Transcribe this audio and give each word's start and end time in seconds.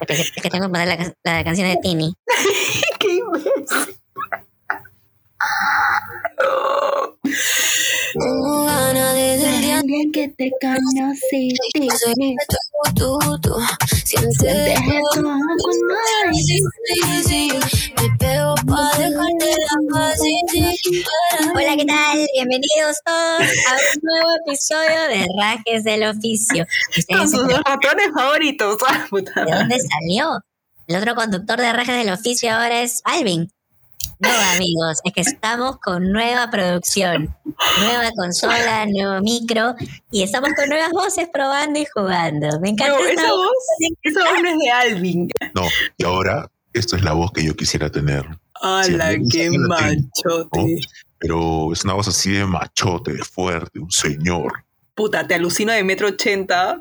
Es 0.00 0.30
que, 0.30 0.50
tengo 0.50 0.66
que 0.66 0.70
poner 0.70 0.88
la, 0.88 1.14
la 1.24 1.44
canción 1.44 1.68
de 1.68 1.76
Tini. 1.82 2.14
¡Qué 2.98 3.14
imbécil! 3.14 3.96
Alguien 9.86 10.10
que 10.10 10.28
te 10.30 10.50
conocí, 10.60 11.54
tú, 12.96 13.18
sientes 14.04 14.80
Me 17.94 18.16
pego 18.18 18.54
pa' 18.66 18.98
dejarte 18.98 19.46
la 19.46 19.76
paz 19.92 20.18
para 20.18 21.52
Hola, 21.54 21.76
¿qué 21.76 21.84
tal? 21.84 22.26
Bienvenidos 22.34 22.96
todos 23.04 23.42
a 23.42 23.76
un 23.76 24.00
nuevo 24.02 24.30
episodio 24.44 25.02
de 25.08 25.24
Rajes 25.40 25.84
del 25.84 26.02
Oficio. 26.02 26.66
Con 27.08 27.28
sus 27.28 27.46
dos 27.46 27.60
ratones 27.64 28.08
favoritos. 28.12 28.78
Ah, 28.88 29.06
¿De 29.44 29.52
dónde 29.52 29.76
salió? 29.78 30.40
El 30.88 30.96
otro 30.96 31.14
conductor 31.14 31.60
de 31.60 31.72
Rajes 31.72 31.96
del 31.96 32.12
Oficio 32.12 32.52
ahora 32.52 32.82
es 32.82 33.02
Alvin. 33.04 33.52
No, 34.18 34.28
amigos, 34.30 34.98
es 35.04 35.12
que 35.12 35.20
estamos 35.20 35.78
con 35.78 36.10
nueva 36.10 36.50
producción, 36.50 37.36
nueva 37.80 38.10
consola, 38.16 38.86
nuevo 38.86 39.20
micro 39.20 39.74
y 40.10 40.22
estamos 40.22 40.50
con 40.56 40.68
nuevas 40.70 40.90
voces 40.90 41.28
probando 41.30 41.78
y 41.78 41.86
jugando. 41.92 42.48
Me 42.60 42.70
encanta 42.70 42.96
No, 42.98 43.04
esa 43.04 43.30
voz. 43.30 43.50
esa 44.02 44.20
voz 44.30 44.42
no 44.42 44.48
es 44.48 44.58
de 44.58 44.70
Alvin. 44.70 45.28
No, 45.54 45.62
y 45.98 46.04
ahora 46.04 46.50
esta 46.72 46.96
es 46.96 47.02
la 47.02 47.12
voz 47.12 47.30
que 47.32 47.44
yo 47.44 47.54
quisiera 47.54 47.90
tener. 47.90 48.26
¡Hala, 48.54 49.12
Sí, 49.12 49.28
qué 49.30 49.50
machote! 49.50 50.80
Pero 51.18 51.72
es 51.72 51.84
una 51.84 51.92
voz 51.94 52.08
así 52.08 52.32
de 52.32 52.46
machote, 52.46 53.12
de 53.12 53.22
fuerte, 53.24 53.78
un 53.78 53.90
señor. 53.90 54.64
Puta, 54.94 55.26
te 55.26 55.34
alucino 55.34 55.72
de 55.72 55.84
metro 55.84 56.08
ochenta, 56.08 56.80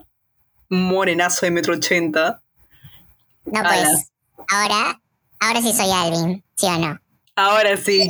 un 0.69 0.83
morenazo 0.87 1.45
de 1.45 1.51
metro 1.51 1.73
ochenta. 1.73 2.41
No, 3.45 3.61
pues, 3.61 4.09
ahora, 4.51 5.01
ahora 5.39 5.61
sí 5.61 5.73
soy 5.73 5.91
Alvin, 5.91 6.43
¿sí 6.55 6.65
o 6.67 6.77
no? 6.77 6.99
Ahora 7.35 7.75
sí. 7.77 8.09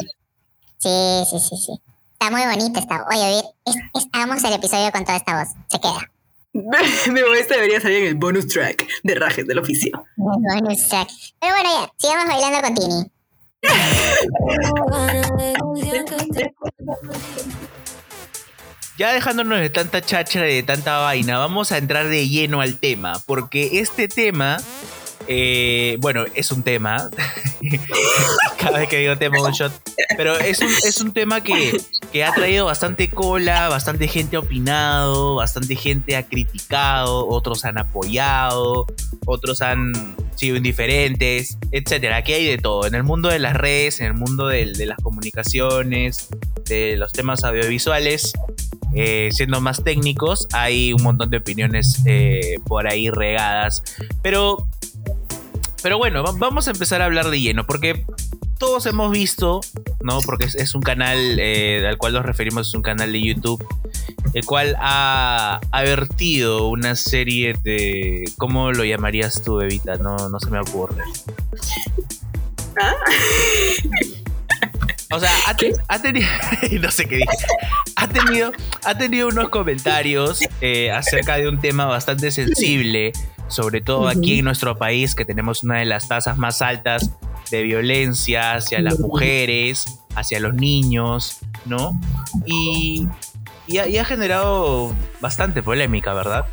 Sí, 0.77 1.23
sí, 1.29 1.39
sí, 1.39 1.57
sí. 1.57 1.81
Está 2.13 2.31
muy 2.31 2.45
bonita 2.45 2.79
esta 2.79 3.05
Oye, 3.11 3.39
es, 3.65 3.75
es- 3.93 4.07
hagamos 4.13 4.43
el 4.43 4.53
episodio 4.53 4.91
con 4.91 5.03
toda 5.03 5.17
esta 5.17 5.39
voz. 5.39 5.49
Se 5.69 5.79
queda. 5.79 6.11
Digo, 7.13 7.33
este 7.33 7.55
debería 7.55 7.81
salir 7.81 7.97
en 8.03 8.07
el 8.07 8.15
bonus 8.15 8.47
track 8.47 8.87
de 9.03 9.15
Rajes 9.15 9.45
del 9.45 9.59
Oficio. 9.59 10.03
Bonus 10.15 10.87
track. 10.87 11.09
Pero 11.39 11.53
bueno, 11.53 11.69
ya, 11.69 11.91
sigamos 11.97 12.25
bailando 12.27 12.61
con 12.61 12.75
Tini. 12.75 13.11
Ya 18.97 19.11
dejándonos 19.11 19.59
de 19.59 19.69
tanta 19.69 20.01
cháchara 20.01 20.49
y 20.49 20.55
de 20.55 20.63
tanta 20.63 20.99
vaina, 20.99 21.37
vamos 21.37 21.71
a 21.73 21.77
entrar 21.77 22.07
de 22.07 22.29
lleno 22.29 22.61
al 22.61 22.79
tema, 22.79 23.21
porque 23.25 23.79
este 23.81 24.07
tema, 24.07 24.57
eh, 25.27 25.97
bueno, 25.99 26.25
es 26.35 26.51
un 26.51 26.63
tema, 26.63 27.09
cada 28.59 28.79
vez 28.79 28.89
que 28.89 28.99
digo 28.99 29.17
tema 29.17 29.41
un 29.41 29.51
shot, 29.51 29.71
pero 30.17 30.37
es 30.37 30.59
un, 30.59 30.67
es 30.67 31.01
un 31.01 31.13
tema 31.13 31.41
que, 31.41 31.79
que 32.11 32.23
ha 32.23 32.31
traído 32.33 32.65
bastante 32.65 33.09
cola, 33.09 33.69
bastante 33.69 34.07
gente 34.07 34.35
ha 34.35 34.39
opinado, 34.39 35.35
bastante 35.35 35.75
gente 35.75 36.15
ha 36.15 36.23
criticado, 36.23 37.27
otros 37.27 37.65
han 37.65 37.77
apoyado, 37.77 38.85
otros 39.25 39.61
han 39.61 40.15
sido 40.35 40.57
indiferentes, 40.57 41.57
etcétera. 41.71 42.17
Aquí 42.17 42.33
hay 42.33 42.45
de 42.45 42.57
todo, 42.57 42.85
en 42.85 42.95
el 42.95 43.03
mundo 43.03 43.29
de 43.29 43.39
las 43.39 43.55
redes, 43.55 43.99
en 44.01 44.07
el 44.07 44.13
mundo 44.13 44.47
del- 44.47 44.73
de 44.75 44.85
las 44.85 44.97
comunicaciones, 45.01 46.27
de 46.65 46.97
los 46.97 47.11
temas 47.13 47.43
audiovisuales, 47.43 48.33
eh, 48.93 49.29
siendo 49.31 49.59
más 49.61 49.83
técnicos, 49.83 50.47
hay 50.53 50.93
un 50.93 51.03
montón 51.03 51.29
de 51.29 51.37
opiniones 51.37 52.01
eh, 52.05 52.57
por 52.65 52.87
ahí 52.87 53.09
regadas. 53.09 53.83
Pero, 54.21 54.69
pero 55.85 55.99
bueno, 55.99 56.23
va- 56.23 56.31
vamos 56.35 56.67
a 56.67 56.71
empezar 56.71 57.03
a 57.03 57.05
hablar 57.05 57.29
de 57.29 57.39
lleno, 57.39 57.63
porque 57.67 58.07
todos 58.57 58.87
hemos 58.87 59.11
visto, 59.11 59.61
¿no? 60.01 60.19
Porque 60.21 60.45
es, 60.45 60.55
es 60.55 60.73
un 60.73 60.81
canal 60.81 61.37
eh, 61.39 61.85
al 61.87 61.99
cual 61.99 62.13
nos 62.13 62.25
referimos, 62.25 62.69
es 62.69 62.73
un 62.73 62.81
canal 62.81 63.11
de 63.11 63.21
YouTube, 63.21 63.63
el 64.33 64.43
cual 64.45 64.75
ha, 64.79 65.61
ha 65.71 65.81
vertido 65.83 66.69
una 66.69 66.95
serie 66.95 67.53
de... 67.61 68.23
¿Cómo 68.39 68.71
lo 68.71 68.83
llamarías 68.83 69.43
tú, 69.43 69.61
Evita? 69.61 69.97
No, 69.97 70.27
no 70.29 70.39
se 70.39 70.49
me 70.49 70.59
ocurre. 70.59 71.03
¿Ah? 72.81 72.95
O 75.11 75.19
sea, 75.19 75.29
ha, 75.45 75.55
te- 75.55 75.75
ha 75.87 76.01
tenido. 76.01 76.27
no 76.81 76.89
sé 76.89 77.05
qué 77.05 77.17
dije. 77.17 77.27
Ha 77.95 78.09
tenido, 78.09 78.51
ha 78.85 78.97
tenido 78.97 79.27
unos 79.27 79.49
comentarios 79.49 80.39
eh, 80.61 80.89
acerca 80.91 81.37
de 81.37 81.47
un 81.47 81.59
tema 81.59 81.85
bastante 81.85 82.31
sensible, 82.31 83.13
sobre 83.47 83.81
todo 83.81 84.07
aquí 84.07 84.39
en 84.39 84.45
nuestro 84.45 84.77
país, 84.77 85.15
que 85.15 85.25
tenemos 85.25 85.63
una 85.63 85.79
de 85.79 85.85
las 85.85 86.07
tasas 86.07 86.37
más 86.37 86.61
altas 86.61 87.11
de 87.51 87.63
violencia 87.63 88.53
hacia 88.53 88.81
las 88.81 88.99
mujeres, 88.99 89.99
hacia 90.15 90.39
los 90.39 90.53
niños, 90.53 91.39
¿no? 91.65 91.99
Y, 92.45 93.07
y 93.67 93.77
ha, 93.77 93.87
y 93.87 93.97
ha 93.97 94.05
generado 94.05 94.93
bastante 95.21 95.61
polémica, 95.61 96.13
¿verdad? 96.13 96.45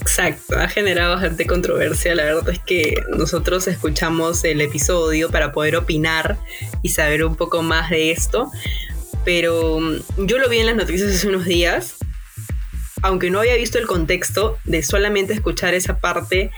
Exacto, 0.00 0.58
ha 0.58 0.68
generado 0.68 1.14
bastante 1.14 1.46
controversia. 1.46 2.14
La 2.14 2.24
verdad 2.24 2.48
es 2.50 2.60
que 2.60 3.02
nosotros 3.16 3.66
escuchamos 3.66 4.44
el 4.44 4.60
episodio 4.60 5.30
para 5.30 5.52
poder 5.52 5.76
opinar 5.76 6.38
y 6.82 6.90
saber 6.90 7.24
un 7.24 7.34
poco 7.34 7.62
más 7.62 7.90
de 7.90 8.12
esto. 8.12 8.50
Pero 9.24 9.80
yo 10.16 10.38
lo 10.38 10.48
vi 10.48 10.58
en 10.58 10.66
las 10.66 10.76
noticias 10.76 11.12
hace 11.12 11.28
unos 11.28 11.44
días. 11.44 11.96
Aunque 13.06 13.30
no 13.30 13.38
había 13.38 13.54
visto 13.54 13.78
el 13.78 13.86
contexto 13.86 14.58
de 14.64 14.82
solamente 14.82 15.32
escuchar 15.32 15.74
esa 15.74 16.00
parte, 16.00 16.50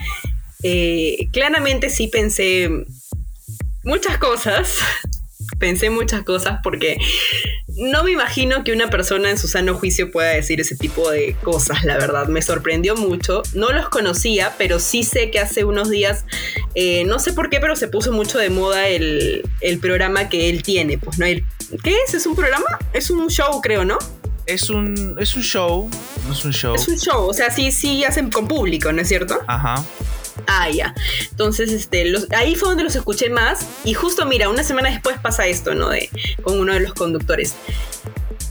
eh, 0.63 1.29
claramente 1.31 1.91
sí 1.91 2.07
pensé 2.07 2.71
muchas 3.83 4.17
cosas. 4.17 4.79
Pensé 5.57 5.89
muchas 5.89 6.23
cosas 6.23 6.59
porque 6.63 6.97
no 7.67 8.03
me 8.03 8.11
imagino 8.11 8.63
que 8.63 8.71
una 8.71 8.89
persona 8.89 9.29
en 9.29 9.37
su 9.37 9.47
sano 9.47 9.73
juicio 9.73 10.11
pueda 10.11 10.29
decir 10.29 10.61
ese 10.61 10.75
tipo 10.75 11.09
de 11.09 11.35
cosas, 11.43 11.83
la 11.83 11.97
verdad. 11.97 12.27
Me 12.27 12.41
sorprendió 12.41 12.95
mucho. 12.95 13.41
No 13.53 13.71
los 13.71 13.89
conocía, 13.89 14.55
pero 14.57 14.79
sí 14.79 15.03
sé 15.03 15.31
que 15.31 15.39
hace 15.39 15.65
unos 15.65 15.89
días, 15.89 16.25
eh, 16.75 17.03
no 17.05 17.19
sé 17.19 17.33
por 17.33 17.49
qué, 17.49 17.59
pero 17.59 17.75
se 17.75 17.87
puso 17.87 18.11
mucho 18.11 18.37
de 18.37 18.49
moda 18.49 18.87
el, 18.87 19.43
el 19.61 19.79
programa 19.79 20.29
que 20.29 20.49
él 20.49 20.63
tiene. 20.63 20.97
Pues, 20.97 21.19
¿no? 21.19 21.25
¿Qué 21.25 21.97
es? 22.05 22.13
¿Es 22.13 22.25
un 22.25 22.35
programa? 22.35 22.79
Es 22.93 23.09
un 23.09 23.27
show, 23.29 23.61
creo, 23.61 23.85
¿no? 23.85 23.97
Es 24.49 24.69
un, 24.69 25.15
es 25.19 25.35
un 25.35 25.43
show, 25.43 25.89
no 26.27 26.33
es 26.33 26.43
un 26.45 26.51
show. 26.53 26.75
Es 26.75 26.87
un 26.87 26.97
show, 26.97 27.27
o 27.27 27.33
sea, 27.33 27.51
sí, 27.51 27.71
sí 27.71 28.03
hacen 28.03 28.29
con 28.31 28.47
público, 28.47 28.91
¿no 28.91 29.01
es 29.01 29.07
cierto? 29.07 29.39
Ajá. 29.47 29.83
Ah, 30.47 30.69
ya. 30.69 30.95
Entonces, 31.31 31.71
este, 31.71 32.05
los- 32.05 32.27
ahí 32.31 32.55
fue 32.55 32.69
donde 32.69 32.83
los 32.83 32.95
escuché 32.95 33.29
más. 33.29 33.65
Y 33.83 33.93
justo, 33.93 34.25
mira, 34.25 34.49
una 34.49 34.63
semana 34.63 34.89
después 34.89 35.17
pasa 35.19 35.45
esto, 35.47 35.75
¿no? 35.75 35.89
De, 35.89 36.09
con 36.43 36.59
uno 36.59 36.73
de 36.73 36.79
los 36.79 36.93
conductores. 36.93 37.53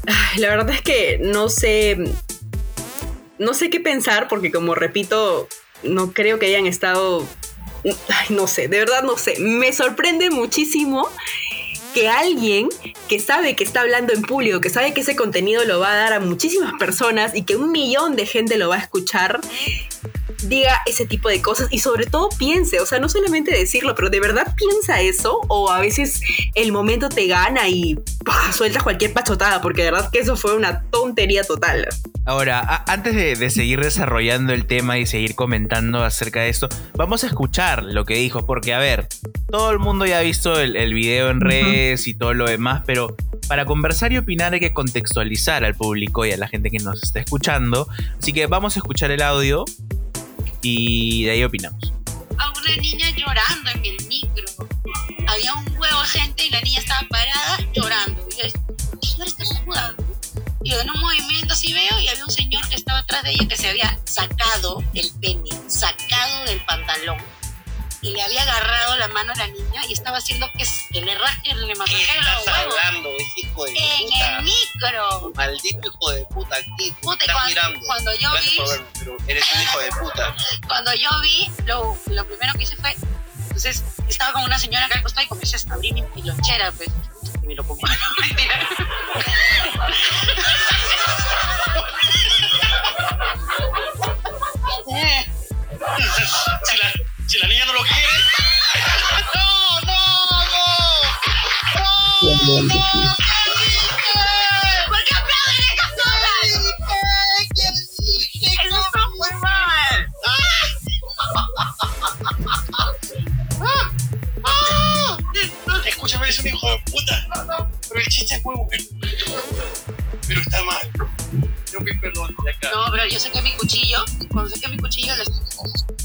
Ay, 0.06 0.40
la 0.40 0.48
verdad 0.48 0.70
es 0.74 0.82
que 0.82 1.18
no 1.22 1.48
sé. 1.48 1.98
No 3.38 3.54
sé 3.54 3.70
qué 3.70 3.80
pensar, 3.80 4.28
porque 4.28 4.50
como 4.50 4.74
repito, 4.74 5.48
no 5.82 6.12
creo 6.12 6.38
que 6.38 6.46
hayan 6.46 6.66
estado. 6.66 7.24
Ay, 7.84 8.26
no 8.36 8.46
sé, 8.46 8.68
de 8.68 8.78
verdad 8.80 9.02
no 9.02 9.16
sé. 9.16 9.36
Me 9.38 9.72
sorprende 9.72 10.30
muchísimo 10.30 11.08
que 11.94 12.08
alguien 12.08 12.68
que 13.08 13.18
sabe 13.20 13.56
que 13.56 13.64
está 13.64 13.80
hablando 13.80 14.12
en 14.12 14.22
público, 14.22 14.60
que 14.60 14.70
sabe 14.70 14.92
que 14.92 15.00
ese 15.00 15.16
contenido 15.16 15.64
lo 15.64 15.80
va 15.80 15.92
a 15.92 15.96
dar 15.96 16.12
a 16.12 16.20
muchísimas 16.20 16.72
personas 16.78 17.34
y 17.34 17.42
que 17.42 17.56
un 17.56 17.72
millón 17.72 18.16
de 18.16 18.26
gente 18.26 18.58
lo 18.58 18.68
va 18.68 18.76
a 18.76 18.80
escuchar, 18.80 19.40
diga 20.44 20.78
ese 20.86 21.06
tipo 21.06 21.28
de 21.28 21.42
cosas 21.42 21.68
y 21.70 21.80
sobre 21.80 22.06
todo 22.06 22.28
piense, 22.38 22.80
o 22.80 22.86
sea, 22.86 23.00
no 23.00 23.08
solamente 23.08 23.50
decirlo, 23.50 23.94
pero 23.94 24.10
de 24.10 24.20
verdad 24.20 24.54
piensa 24.56 25.00
eso 25.00 25.40
o 25.48 25.70
a 25.70 25.80
veces 25.80 26.20
el 26.54 26.72
momento 26.72 27.08
te 27.08 27.26
gana 27.26 27.68
y 27.68 27.98
sueltas 28.52 28.82
cualquier 28.82 29.12
pachotada, 29.12 29.60
porque 29.60 29.82
de 29.82 29.90
verdad 29.90 30.10
que 30.10 30.20
eso 30.20 30.36
fue 30.36 30.54
una 30.54 30.82
tontería 30.90 31.42
total. 31.44 31.88
Ahora, 32.28 32.84
antes 32.86 33.14
de, 33.14 33.36
de 33.36 33.48
seguir 33.48 33.80
desarrollando 33.80 34.52
el 34.52 34.66
tema 34.66 34.98
y 34.98 35.06
seguir 35.06 35.34
comentando 35.34 36.04
acerca 36.04 36.42
de 36.42 36.50
esto, 36.50 36.68
vamos 36.94 37.24
a 37.24 37.26
escuchar 37.28 37.82
lo 37.82 38.04
que 38.04 38.16
dijo, 38.16 38.44
porque 38.44 38.74
a 38.74 38.78
ver, 38.78 39.08
todo 39.50 39.70
el 39.70 39.78
mundo 39.78 40.04
ya 40.04 40.18
ha 40.18 40.20
visto 40.20 40.60
el, 40.60 40.76
el 40.76 40.92
video 40.92 41.30
en 41.30 41.40
redes 41.40 42.06
y 42.06 42.12
todo 42.12 42.34
lo 42.34 42.46
demás, 42.46 42.82
pero 42.84 43.16
para 43.48 43.64
conversar 43.64 44.12
y 44.12 44.18
opinar 44.18 44.52
hay 44.52 44.60
que 44.60 44.74
contextualizar 44.74 45.64
al 45.64 45.74
público 45.74 46.26
y 46.26 46.32
a 46.32 46.36
la 46.36 46.48
gente 46.48 46.70
que 46.70 46.76
nos 46.80 47.02
está 47.02 47.20
escuchando. 47.20 47.88
Así 48.20 48.34
que 48.34 48.46
vamos 48.46 48.76
a 48.76 48.80
escuchar 48.80 49.10
el 49.10 49.22
audio 49.22 49.64
y 50.60 51.24
de 51.24 51.30
ahí 51.30 51.44
opinamos. 51.44 51.94
a 52.36 52.50
una 52.50 52.76
niña 52.76 53.06
llorando 53.16 53.70
en 53.70 53.86
el 53.86 54.06
micro. 54.06 54.44
Había 55.26 55.54
un 55.54 55.66
huevo 55.78 56.02
de 56.02 56.08
gente 56.20 56.44
y 56.46 56.50
la 56.50 56.60
niña 56.60 56.80
estaba 56.80 57.00
parada 57.08 57.58
llorando. 57.74 58.28
Y 58.30 58.42
yo, 58.42 58.50
"Señora, 59.00 59.24
está 59.30 59.44
sudando. 59.46 60.07
Y 60.64 60.72
en 60.74 60.90
un 60.90 61.00
movimiento 61.00 61.54
así 61.54 61.72
veo 61.72 61.98
y 62.00 62.08
había 62.08 62.24
un 62.24 62.30
señor 62.32 62.68
que 62.68 62.74
estaba 62.76 62.98
atrás 63.00 63.22
de 63.22 63.30
ella 63.30 63.46
que 63.48 63.56
se 63.56 63.68
había 63.68 63.98
sacado 64.04 64.82
el 64.94 65.10
pene, 65.20 65.50
sacado 65.68 66.44
del 66.46 66.60
pantalón. 66.64 67.18
Y 68.00 68.10
le 68.12 68.22
había 68.22 68.42
agarrado 68.42 68.96
la 68.96 69.08
mano 69.08 69.32
a 69.32 69.36
la 69.36 69.46
niña 69.48 69.84
y 69.88 69.92
estaba 69.92 70.18
haciendo 70.18 70.48
que, 70.56 70.64
que 70.92 71.00
le 71.00 71.16
rasque, 71.18 71.52
le 71.54 71.66
¿Qué 71.66 71.74
masajee 71.74 72.16
los 72.22 72.46
huevos. 72.46 72.74
hablando, 72.78 73.08
ese 73.18 73.40
hijo 73.40 73.64
de 73.64 73.70
En 73.70 74.02
puta? 74.06 74.36
el 74.38 74.44
micro. 74.44 75.32
Maldito 75.34 75.88
hijo 75.88 76.10
de 76.12 76.24
puta 76.26 76.56
aquí. 76.56 76.92
Puta, 77.02 77.24
estás 77.24 77.34
cuando, 77.36 77.48
mirando. 77.48 77.80
cuando 77.86 78.14
yo 78.14 78.30
Gracias 78.30 78.50
vi, 78.52 78.56
por 78.58 78.68
verme, 78.68 78.86
pero 78.98 79.16
eres 79.26 79.44
un 79.54 79.62
hijo 79.62 79.78
de 79.80 79.88
puta. 80.00 80.36
cuando 80.68 80.94
yo 80.94 81.08
vi, 81.22 81.50
lo, 81.66 81.98
lo 82.06 82.24
primero 82.26 82.52
que 82.54 82.62
hice 82.62 82.76
fue, 82.76 82.94
entonces 83.42 83.82
estaba 84.08 84.32
con 84.32 84.44
una 84.44 84.58
señora 84.60 84.86
acá 84.86 84.94
al 84.98 85.02
costado 85.02 85.24
y 85.24 85.28
comencé 85.28 85.56
a 85.68 85.74
abrir 85.74 85.92
mi, 85.94 86.02
mi 86.14 86.22
lonchera, 86.22 86.70
pues, 86.72 86.90
y 87.42 87.46
me 87.48 87.54
lo 87.56 87.64
pongo. 87.64 87.80
Mentira. 88.20 88.68
Si 94.88 94.94
la, 96.78 96.92
si 97.26 97.38
la 97.38 97.46
niña 97.46 97.66
no 97.66 97.74
lo 97.74 97.80
quiere. 97.80 98.06
¡No, 99.34 99.80
no, 99.80 100.00
no! 100.54 100.68
¡No! 101.74 102.68
¿Por 102.68 103.27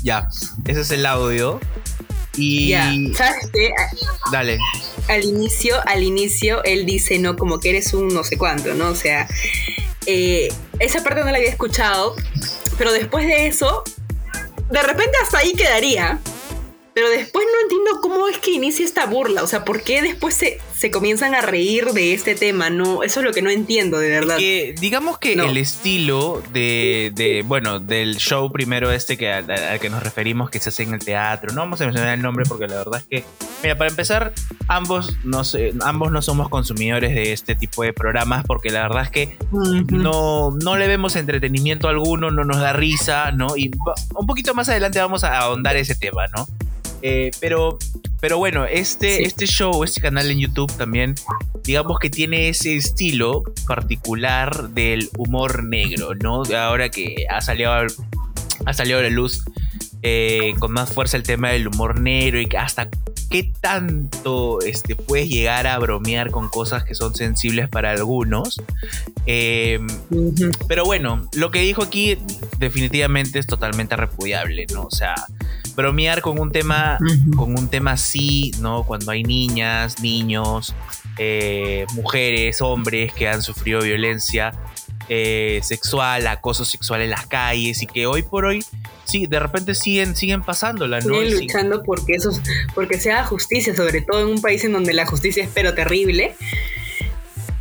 Ya, 0.03 0.27
ese 0.67 0.81
es 0.81 0.91
el 0.91 1.05
audio. 1.05 1.59
Y 2.35 2.69
Ya, 2.69 2.91
¿sabes 3.15 3.49
qué? 3.53 3.71
dale. 4.31 4.57
al 5.07 5.23
inicio, 5.23 5.75
al 5.87 6.03
inicio, 6.03 6.63
él 6.63 6.85
dice, 6.85 7.19
¿no? 7.19 7.35
Como 7.37 7.59
que 7.59 7.69
eres 7.69 7.93
un 7.93 8.07
no 8.09 8.23
sé 8.23 8.37
cuánto, 8.37 8.73
¿no? 8.73 8.89
O 8.89 8.95
sea, 8.95 9.27
eh, 10.05 10.51
esa 10.79 11.03
parte 11.03 11.21
no 11.23 11.31
la 11.31 11.37
había 11.37 11.49
escuchado, 11.49 12.15
pero 12.77 12.91
después 12.91 13.25
de 13.27 13.47
eso, 13.47 13.83
de 14.69 14.81
repente 14.83 15.11
hasta 15.23 15.39
ahí 15.39 15.53
quedaría. 15.53 16.19
Pero 16.95 17.09
después 17.09 17.42
entiendo 17.73 18.01
cómo 18.01 18.27
es 18.27 18.37
que 18.37 18.51
inicia 18.51 18.85
esta 18.85 19.05
burla, 19.05 19.43
o 19.43 19.47
sea, 19.47 19.65
¿por 19.65 19.81
qué 19.81 20.01
después 20.01 20.33
se, 20.35 20.59
se 20.77 20.91
comienzan 20.91 21.33
a 21.35 21.41
reír 21.41 21.85
de 21.87 22.13
este 22.13 22.35
tema? 22.35 22.69
No, 22.69 23.03
eso 23.03 23.19
es 23.19 23.25
lo 23.25 23.33
que 23.33 23.41
no 23.41 23.49
entiendo, 23.49 23.97
de 23.99 24.09
verdad. 24.09 24.37
Que 24.37 24.75
digamos 24.79 25.17
que 25.17 25.35
No. 25.35 25.45
el 25.45 25.57
estilo 25.57 26.41
de, 26.53 27.11
de, 27.15 27.43
bueno, 27.45 27.79
del 27.79 28.17
show 28.17 28.51
primero 28.51 28.91
este 28.91 29.17
que 29.17 29.31
al, 29.31 29.49
al 29.49 29.79
que 29.79 29.89
nos 29.89 30.03
referimos 30.03 30.49
que 30.49 30.59
se 30.59 30.69
hace 30.69 30.83
en 30.83 30.93
el 30.93 30.99
teatro, 30.99 31.51
no 31.53 31.61
vamos 31.61 31.81
a 31.81 31.85
mencionar 31.85 32.13
el 32.13 32.21
nombre 32.21 32.45
porque 32.47 32.67
la 32.67 32.75
verdad 32.77 33.01
es 33.01 33.23
que, 33.23 33.25
mira, 33.63 33.77
para 33.77 33.89
empezar, 33.89 34.33
ambos 34.67 35.13
no, 35.23 35.43
sé- 35.43 35.73
ambos 35.81 36.11
no 36.11 36.21
somos 36.21 36.49
consumidores 36.49 37.13
de 37.15 37.33
este 37.33 37.55
tipo 37.55 37.83
de 37.83 37.93
programas 37.93 38.45
porque 38.45 38.69
la 38.69 38.83
verdad 38.83 39.03
es 39.03 39.09
que 39.09 39.37
no, 39.91 40.51
no 40.63 40.77
le 40.77 40.87
vemos 40.87 41.15
entretenimiento 41.15 41.87
alguno, 41.87 42.31
no 42.31 42.43
nos 42.43 42.59
da 42.59 42.73
risa, 42.73 43.31
¿no? 43.31 43.55
Y 43.57 43.71
un 44.15 44.25
poquito 44.27 44.53
más 44.53 44.69
adelante 44.69 44.99
vamos 44.99 45.23
a 45.23 45.37
ahondar 45.39 45.75
ese 45.75 45.95
tema, 45.95 46.27
¿no? 46.35 46.47
Eh, 47.05 47.31
pero, 47.41 47.77
pero 48.21 48.37
bueno, 48.37 48.65
este, 48.65 49.17
Sí. 49.17 49.23
este 49.25 49.45
show, 49.45 49.83
este 49.83 49.99
canal 49.99 50.31
en 50.31 50.39
YouTube 50.39 50.71
también, 50.77 51.15
digamos 51.63 51.99
que 51.99 52.09
tiene 52.09 52.47
ese 52.47 52.77
estilo 52.77 53.43
particular 53.67 54.69
del 54.69 55.09
humor 55.17 55.63
negro, 55.65 56.15
¿no? 56.15 56.43
Ahora 56.57 56.89
que 56.89 57.25
ha 57.29 57.41
salido, 57.41 57.73
al- 57.73 57.91
ha 58.65 58.73
salido 58.73 58.99
a 58.99 59.01
la 59.01 59.09
luz 59.09 59.43
eh, 60.05 60.53
con 60.59 60.71
más 60.73 60.91
fuerza 60.93 61.15
el 61.17 61.23
tema 61.23 61.49
del 61.51 61.67
humor 61.67 61.97
negro 61.99 62.39
y 62.41 62.47
hasta 62.57 62.89
qué 63.29 63.51
tanto 63.61 64.59
este, 64.61 64.95
puedes 64.97 65.29
llegar 65.29 65.65
a 65.65 65.77
bromear 65.79 66.29
con 66.29 66.49
cosas 66.49 66.83
que 66.83 66.93
son 66.93 67.15
sensibles 67.15 67.69
para 67.69 67.91
algunos. 67.91 68.61
Eh, 69.25 69.79
pero 70.67 70.83
bueno, 70.85 71.29
lo 71.33 71.51
que 71.51 71.59
dijo 71.59 71.83
aquí 71.83 72.17
definitivamente 72.59 73.39
es 73.39 73.47
totalmente 73.47 73.95
repudiable, 73.95 74.65
¿no? 74.73 74.83
O 74.83 74.91
sea, 74.91 75.15
bromear 75.75 76.21
con 76.21 76.39
un 76.39 76.51
tema, 76.51 76.97
con 77.35 77.57
un 77.57 77.67
tema 77.67 77.91
así, 77.91 78.51
¿no? 78.59 78.83
Cuando 78.83 79.11
hay 79.11 79.23
niñas, 79.23 79.99
niños, 80.01 80.75
eh, 81.17 81.85
mujeres, 81.93 82.61
hombres 82.61 83.13
que 83.13 83.27
han 83.27 83.41
sufrido 83.41 83.81
violencia 83.81 84.51
eh, 85.09 85.59
sexual, 85.63 86.27
acoso 86.27 86.63
sexual 86.63 87.01
en 87.01 87.09
las 87.09 87.27
calles 87.27 87.81
y 87.81 87.87
que 87.87 88.05
hoy 88.05 88.23
por 88.23 88.45
hoy, 88.45 88.63
sí, 89.03 89.27
de 89.27 89.39
repente 89.39 89.75
siguen, 89.75 90.15
siguen 90.15 90.43
pasándola, 90.43 90.99
¿no? 91.01 91.15
Siguen 91.15 91.41
luchando 91.41 91.83
porque 91.83 92.13
eso, 92.13 92.31
porque 92.73 92.99
se 92.99 93.11
haga 93.11 93.25
justicia, 93.25 93.75
sobre 93.75 94.01
todo 94.01 94.21
en 94.21 94.27
un 94.27 94.41
país 94.41 94.63
en 94.63 94.71
donde 94.71 94.93
la 94.93 95.05
justicia 95.05 95.43
es 95.43 95.49
pero 95.53 95.73
terrible. 95.73 96.35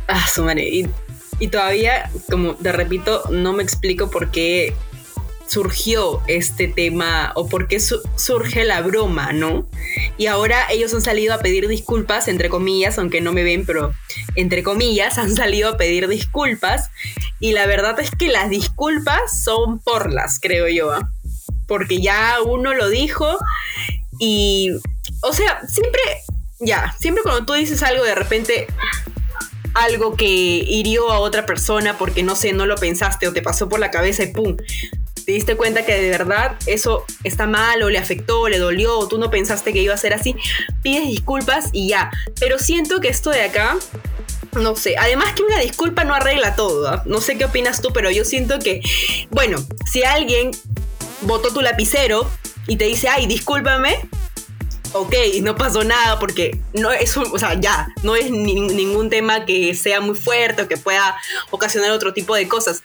Ah, 0.07 0.25
su 0.27 0.43
madre. 0.43 0.69
Y, 0.69 0.89
y 1.39 1.47
todavía, 1.47 2.09
como 2.29 2.55
te 2.55 2.71
repito, 2.71 3.23
no 3.29 3.53
me 3.53 3.63
explico 3.63 4.09
por 4.09 4.31
qué 4.31 4.73
surgió 5.53 6.21
este 6.27 6.67
tema 6.67 7.31
o 7.35 7.47
por 7.47 7.67
qué 7.67 7.79
su- 7.79 8.01
surge 8.15 8.63
la 8.63 8.81
broma, 8.81 9.33
¿no? 9.33 9.67
Y 10.17 10.25
ahora 10.27 10.65
ellos 10.71 10.93
han 10.93 11.01
salido 11.01 11.33
a 11.33 11.39
pedir 11.39 11.67
disculpas, 11.67 12.27
entre 12.27 12.49
comillas, 12.49 12.97
aunque 12.97 13.21
no 13.21 13.31
me 13.33 13.43
ven, 13.43 13.65
pero 13.65 13.93
entre 14.35 14.63
comillas, 14.63 15.17
han 15.17 15.35
salido 15.35 15.69
a 15.69 15.77
pedir 15.77 16.07
disculpas. 16.07 16.89
Y 17.39 17.51
la 17.51 17.67
verdad 17.67 17.99
es 17.99 18.09
que 18.11 18.29
las 18.29 18.49
disculpas 18.49 19.43
son 19.43 19.79
porlas, 19.79 20.39
creo 20.41 20.67
yo. 20.67 20.91
¿ah? 20.91 21.11
Porque 21.67 22.01
ya 22.01 22.37
uno 22.45 22.73
lo 22.73 22.89
dijo 22.89 23.37
y, 24.19 24.71
o 25.21 25.33
sea, 25.33 25.61
siempre, 25.67 26.01
ya, 26.59 26.95
siempre 26.99 27.23
cuando 27.23 27.45
tú 27.45 27.53
dices 27.53 27.83
algo 27.83 28.03
de 28.03 28.15
repente, 28.15 28.67
algo 29.73 30.15
que 30.15 30.25
hirió 30.27 31.11
a 31.11 31.19
otra 31.19 31.45
persona 31.45 31.97
porque 31.97 32.23
no 32.23 32.35
sé, 32.35 32.53
no 32.53 32.65
lo 32.65 32.75
pensaste 32.75 33.27
o 33.27 33.33
te 33.33 33.41
pasó 33.41 33.69
por 33.69 33.79
la 33.79 33.91
cabeza 33.91 34.23
y 34.23 34.27
pum, 34.27 34.55
te 35.25 35.31
diste 35.31 35.55
cuenta 35.55 35.85
que 35.85 35.93
de 35.99 36.09
verdad 36.09 36.57
eso 36.65 37.05
está 37.23 37.47
mal 37.47 37.81
o 37.83 37.89
le 37.89 37.97
afectó, 37.97 38.47
le 38.47 38.59
dolió 38.59 38.97
o 38.97 39.07
tú 39.07 39.17
no 39.17 39.29
pensaste 39.29 39.73
que 39.73 39.81
iba 39.81 39.93
a 39.93 39.97
ser 39.97 40.13
así, 40.13 40.35
pides 40.81 41.07
disculpas 41.07 41.69
y 41.71 41.89
ya. 41.89 42.11
Pero 42.39 42.59
siento 42.59 42.99
que 42.99 43.09
esto 43.09 43.29
de 43.29 43.41
acá, 43.41 43.77
no 44.53 44.75
sé, 44.75 44.95
además 44.97 45.33
que 45.33 45.43
una 45.43 45.59
disculpa 45.59 46.03
no 46.03 46.13
arregla 46.13 46.55
todo. 46.55 46.87
¿ah? 46.87 47.03
No 47.05 47.21
sé 47.21 47.37
qué 47.37 47.45
opinas 47.45 47.81
tú, 47.81 47.91
pero 47.93 48.11
yo 48.11 48.25
siento 48.25 48.59
que, 48.59 48.81
bueno, 49.29 49.57
si 49.89 50.03
alguien 50.03 50.51
botó 51.21 51.53
tu 51.53 51.61
lapicero 51.61 52.29
y 52.67 52.77
te 52.77 52.85
dice, 52.85 53.07
ay, 53.07 53.27
discúlpame, 53.27 53.99
ok, 54.93 55.13
no 55.41 55.55
pasó 55.55 55.83
nada 55.83 56.19
porque 56.19 56.57
no 56.73 56.91
es 56.91 57.17
un, 57.17 57.25
o 57.31 57.37
sea, 57.39 57.59
ya, 57.59 57.87
no 58.03 58.15
es 58.15 58.29
ni- 58.31 58.59
ningún 58.61 59.09
tema 59.09 59.45
que 59.45 59.73
sea 59.75 60.01
muy 60.01 60.15
fuerte 60.15 60.63
o 60.63 60.67
que 60.67 60.77
pueda 60.77 61.15
ocasionar 61.51 61.91
otro 61.91 62.13
tipo 62.13 62.35
de 62.35 62.47
cosas. 62.47 62.83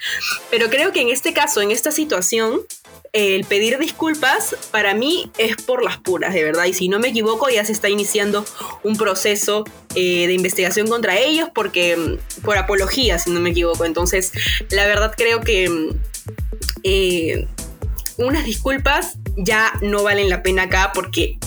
Pero 0.51 0.69
creo 0.71 0.93
que 0.93 1.01
en 1.03 1.09
este 1.09 1.33
caso, 1.33 1.61
en 1.61 1.71
esta 1.71 1.91
situación, 1.93 2.61
el 3.15 3.45
pedir 3.45 3.79
disculpas 3.79 4.55
para 4.71 4.93
mí 4.93 5.31
es 5.39 5.57
por 5.57 5.83
las 5.83 5.97
puras, 5.97 6.35
de 6.35 6.45
verdad. 6.45 6.67
Y 6.67 6.75
si 6.75 6.89
no 6.89 6.99
me 6.99 7.09
equivoco, 7.09 7.49
ya 7.49 7.65
se 7.65 7.73
está 7.73 7.89
iniciando 7.89 8.45
un 8.83 8.97
proceso 8.97 9.65
eh, 9.95 10.27
de 10.27 10.35
investigación 10.35 10.89
contra 10.89 11.19
ellos 11.19 11.49
porque 11.55 11.97
mm, 11.97 12.43
por 12.43 12.59
apología, 12.59 13.19
si 13.19 13.31
no 13.31 13.41
me 13.41 13.51
equivoco. 13.51 13.85
Entonces, 13.87 14.33
la 14.71 14.87
verdad 14.87 15.15
creo 15.17 15.41
que 15.41 15.69
mm, 15.71 15.89
eh, 16.83 17.49
unas 18.19 18.45
disculpas 18.45 19.15
ya 19.37 19.73
no 19.81 20.03
valen 20.03 20.29
la 20.29 20.43
pena 20.43 20.63
acá 20.65 20.91
porque 20.95 21.39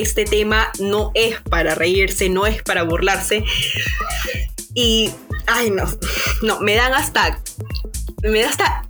este 0.00 0.24
tema 0.24 0.70
no 0.78 1.10
es 1.14 1.40
para 1.42 1.74
reírse, 1.74 2.28
no 2.28 2.46
es 2.46 2.62
para 2.62 2.82
burlarse. 2.82 3.44
Y, 4.74 5.10
ay, 5.46 5.70
no, 5.70 5.84
no, 6.42 6.60
me 6.60 6.74
dan 6.74 6.92
hasta, 6.92 7.40
me 8.22 8.42
da 8.42 8.50
hasta, 8.50 8.84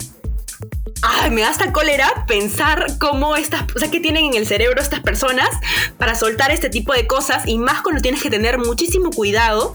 ay, 1.02 1.30
me 1.30 1.42
da 1.42 1.50
hasta 1.50 1.72
cólera 1.72 2.24
pensar 2.26 2.86
cómo 2.98 3.36
estas, 3.36 3.64
o 3.74 3.78
sea, 3.78 3.90
que 3.90 4.00
tienen 4.00 4.26
en 4.26 4.34
el 4.34 4.46
cerebro 4.46 4.80
estas 4.80 5.00
personas 5.00 5.48
para 5.98 6.14
soltar 6.14 6.50
este 6.50 6.70
tipo 6.70 6.92
de 6.92 7.06
cosas 7.06 7.46
y 7.46 7.58
más 7.58 7.82
cuando 7.82 8.02
tienes 8.02 8.22
que 8.22 8.30
tener 8.30 8.58
muchísimo 8.58 9.10
cuidado 9.10 9.74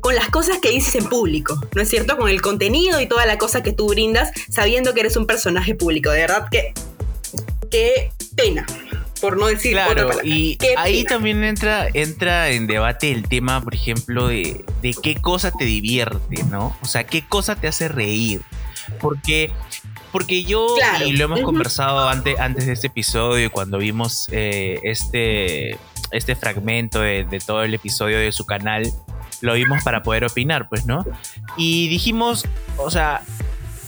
con 0.00 0.14
las 0.14 0.28
cosas 0.28 0.58
que 0.60 0.70
dices 0.70 0.94
en 0.96 1.08
público, 1.08 1.58
¿no 1.74 1.80
es 1.80 1.88
cierto? 1.88 2.18
Con 2.18 2.28
el 2.28 2.42
contenido 2.42 3.00
y 3.00 3.06
toda 3.06 3.24
la 3.24 3.38
cosa 3.38 3.62
que 3.62 3.72
tú 3.72 3.88
brindas 3.88 4.30
sabiendo 4.50 4.92
que 4.92 5.00
eres 5.00 5.16
un 5.16 5.26
personaje 5.26 5.74
público. 5.74 6.10
De 6.10 6.18
verdad 6.18 6.46
que, 6.50 6.74
qué 7.70 8.12
pena, 8.36 8.66
por 9.24 9.38
no 9.38 9.46
decir 9.46 9.74
otra 9.74 9.86
Claro, 9.92 10.08
palabra. 10.08 10.26
y 10.28 10.56
Qué 10.56 10.74
ahí 10.76 10.98
pena. 11.04 11.08
también 11.08 11.44
entra, 11.44 11.88
entra 11.92 12.50
en 12.50 12.66
debate 12.66 13.10
el 13.10 13.26
tema, 13.28 13.60
por 13.62 13.74
ejemplo, 13.74 14.28
de, 14.28 14.64
de 14.82 14.94
qué 15.02 15.14
cosa 15.16 15.50
te 15.50 15.64
divierte, 15.64 16.42
¿no? 16.50 16.76
O 16.82 16.86
sea, 16.86 17.04
qué 17.04 17.26
cosa 17.26 17.56
te 17.56 17.68
hace 17.68 17.88
reír. 17.88 18.42
Porque, 19.00 19.50
porque 20.12 20.44
yo, 20.44 20.74
Claro, 20.76 21.06
y 21.06 21.12
lo 21.12 21.24
hemos 21.24 21.40
conversado 21.40 22.06
antes, 22.08 22.38
antes 22.38 22.66
de 22.66 22.72
este 22.74 22.88
episodio, 22.88 23.50
cuando 23.50 23.78
vimos 23.78 24.28
eh, 24.30 24.78
este, 24.82 25.78
este 26.10 26.36
fragmento 26.36 27.00
de, 27.00 27.24
de 27.24 27.40
todo 27.40 27.62
el 27.64 27.72
episodio 27.72 28.18
de 28.18 28.30
su 28.30 28.44
canal, 28.44 28.92
lo 29.40 29.54
vimos 29.54 29.82
para 29.82 30.02
poder 30.02 30.24
opinar, 30.24 30.68
pues, 30.68 30.84
¿no? 30.86 31.04
Y 31.56 31.88
dijimos, 31.88 32.46
o 32.76 32.90
sea, 32.90 33.22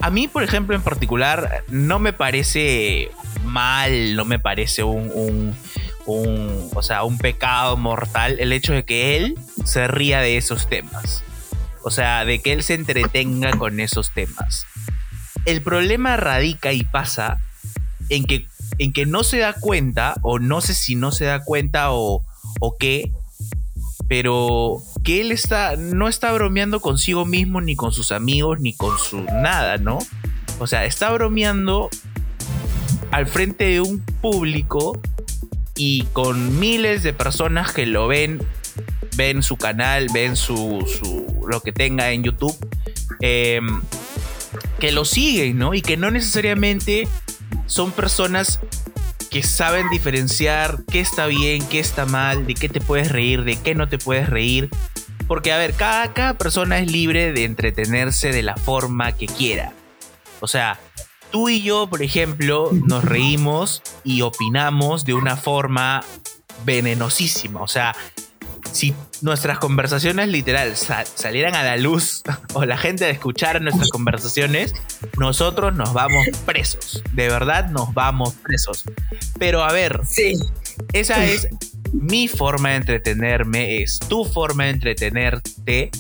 a 0.01 0.11
mí, 0.11 0.29
por 0.29 0.43
ejemplo, 0.43 0.77
en 0.77 0.83
particular, 0.83 1.65
no 1.69 1.99
me 1.99 2.13
parece 2.13 3.11
mal, 3.45 4.17
no 4.17 4.25
me 4.25 4.39
parece 4.39 4.83
un, 4.83 5.11
un, 5.15 5.57
un, 6.07 6.71
o 6.75 6.83
sea, 6.83 7.05
un 7.05 7.19
pecado 7.19 7.77
mortal 7.77 8.37
el 8.39 8.53
hecho 8.53 8.73
de 8.73 8.85
que 8.85 9.17
él 9.17 9.39
se 9.65 9.89
ría 9.89 10.21
de 10.21 10.37
esos 10.37 10.69
temas. 10.69 11.23
O 11.83 11.91
sea, 11.91 12.25
de 12.25 12.41
que 12.41 12.53
él 12.53 12.63
se 12.63 12.75
entretenga 12.75 13.53
con 13.53 13.79
esos 13.81 14.11
temas. 14.13 14.67
El 15.45 15.63
problema 15.63 16.17
radica 16.17 16.73
y 16.73 16.83
pasa 16.83 17.39
en 18.09 18.25
que 18.25 18.47
en 18.79 18.93
que 18.93 19.07
no 19.07 19.25
se 19.25 19.39
da 19.39 19.55
cuenta, 19.55 20.15
o 20.23 20.39
no 20.39 20.61
sé 20.61 20.75
si 20.75 20.97
no 20.97 21.13
se 21.13 21.25
da 21.25 21.43
cuenta 21.43 21.93
o, 21.93 22.25
o 22.61 22.77
qué, 22.79 23.11
pero 24.09 24.83
que 25.03 25.21
él 25.21 25.33
está, 25.33 25.77
no 25.77 26.09
está 26.09 26.33
bromeando 26.33 26.81
consigo 26.81 27.25
mismo, 27.25 27.61
ni 27.61 27.75
con 27.75 27.93
sus 27.93 28.13
amigos, 28.13 28.61
ni 28.61 28.73
con 28.73 28.99
su 28.99 29.23
nada, 29.23 29.79
¿no? 29.79 29.99
O 30.59 30.67
sea, 30.67 30.85
está 30.85 31.11
bromeando 31.13 31.91
al 33.11 33.27
frente 33.27 33.65
de 33.65 33.81
un 33.81 34.01
público 34.01 34.99
y 35.77 36.05
con 36.13 36.59
miles 36.59 37.03
de 37.03 37.13
personas 37.13 37.73
que 37.73 37.87
lo 37.87 38.07
ven, 38.07 38.41
ven 39.17 39.43
su 39.43 39.57
canal, 39.57 40.09
ven 40.13 40.37
su, 40.37 40.85
su 40.87 41.47
lo 41.49 41.61
que 41.61 41.73
tenga 41.73 42.11
en 42.13 42.23
YouTube, 42.23 42.57
em, 43.21 43.81
que 44.79 44.93
lo 44.93 45.05
siguen, 45.05 45.59
¿no? 45.59 45.75
Y 45.75 45.83
que 45.83 45.97
no 45.97 46.11
necesariamente 46.11 47.09
son 47.67 47.91
personas 47.93 48.61
que 49.37 49.43
saben 49.43 49.91
diferenciar 49.91 50.83
qué 50.91 50.99
está 51.01 51.27
bien, 51.27 51.69
qué 51.69 51.79
está 51.79 52.07
mal, 52.07 52.47
de 52.47 52.55
qué 52.55 52.71
te 52.71 52.81
puedes 52.81 53.13
reír, 53.13 53.45
de 53.45 53.61
qué 53.61 53.75
no 53.75 53.87
te 53.87 53.99
puedes 53.99 54.31
reír. 54.31 54.71
Porque, 55.29 55.53
a 55.53 55.59
ver, 55.59 55.75
cada, 55.75 56.15
cada 56.15 56.39
persona 56.39 56.79
es 56.79 56.91
libre 56.91 57.35
de 57.35 57.45
entretenerse 57.45 58.33
de 58.33 58.43
la 58.43 58.57
forma 58.57 59.13
que 59.13 59.27
quiera. 59.27 59.75
O 60.41 60.47
sea, 60.47 60.81
tú 61.31 61.51
y 61.51 61.61
yo, 61.61 61.87
por 61.87 62.03
ejemplo, 62.03 62.71
nos 62.73 63.05
reímos 63.05 63.83
y 64.05 64.23
opinamos 64.23 65.05
de 65.05 65.13
una 65.13 65.37
forma 65.37 66.03
venenosísima. 66.65 67.61
O 67.61 67.69
sea, 67.69 67.95
si 68.77 68.95
nuestras 69.23 69.59
conversaciones 69.59 70.29
literal 70.29 70.77
sa- 70.77 71.05
salieran 71.07 71.55
a 71.55 71.63
la 71.63 71.77
luz 71.77 72.23
o 72.55 72.65
la 72.65 72.77
gente 72.77 73.09
escuchara 73.11 73.59
nuestras 73.59 73.91
conversaciones, 73.91 74.73
nosotros 75.19 75.75
nos 75.75 75.93
vamos 75.93 76.27
presos. 76.45 77.03
De 77.13 77.29
verdad 77.29 77.71
nos 77.71 77.93
vamos 77.95 78.35
presos. 78.43 78.85
Pero 79.39 79.65
a 79.65 79.73
ver, 79.73 80.01
Sí. 80.07 80.35
esa 80.93 81.25
es 81.25 81.49
mi 81.93 82.29
forma 82.29 82.71
de 82.71 82.77
entretenerme, 82.77 83.83
es 83.83 83.99
tu 83.99 84.25
forma 84.25 84.65
de 84.65 84.71
entretenerte 84.71 85.91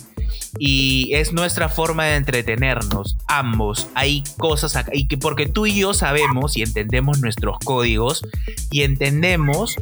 y 0.58 1.10
es 1.14 1.32
nuestra 1.32 1.68
forma 1.68 2.04
de 2.04 2.16
entretenernos. 2.16 3.16
Ambos. 3.26 3.88
Hay 3.94 4.24
cosas 4.38 4.76
acá 4.76 4.90
y 4.94 5.06
que 5.06 5.18
porque 5.18 5.46
tú 5.46 5.66
y 5.66 5.74
yo 5.74 5.94
sabemos 5.94 6.56
y 6.56 6.62
entendemos 6.62 7.20
nuestros 7.20 7.58
códigos 7.64 8.22
y 8.70 8.82
entendemos 8.82 9.76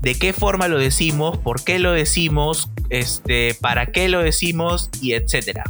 de 0.00 0.14
qué 0.14 0.32
forma 0.32 0.68
lo 0.68 0.78
decimos, 0.78 1.38
por 1.38 1.62
qué 1.64 1.78
lo 1.78 1.92
decimos, 1.92 2.70
este, 2.90 3.54
para 3.60 3.86
qué 3.86 4.08
lo 4.08 4.22
decimos 4.22 4.90
y 5.00 5.12
etcétera. 5.12 5.64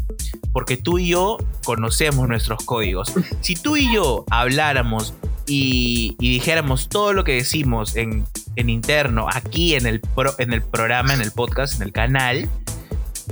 Porque 0.53 0.77
tú 0.77 0.99
y 0.99 1.09
yo 1.09 1.39
conocemos 1.65 2.29
nuestros 2.29 2.65
códigos. 2.65 3.13
Si 3.41 3.55
tú 3.55 3.77
y 3.77 3.93
yo 3.95 4.25
habláramos 4.31 5.15
y, 5.47 6.17
y 6.19 6.31
dijéramos 6.31 6.89
todo 6.89 7.13
lo 7.13 7.23
que 7.23 7.35
decimos 7.35 7.95
en, 7.95 8.25
en 8.57 8.69
interno, 8.69 9.29
aquí 9.33 9.75
en 9.75 9.87
el, 9.87 10.01
pro- 10.01 10.35
en 10.39 10.53
el 10.53 10.63
programa, 10.63 11.15
en 11.15 11.21
el 11.21 11.31
podcast, 11.31 11.77
en 11.77 11.83
el 11.83 11.93
canal, 11.93 12.49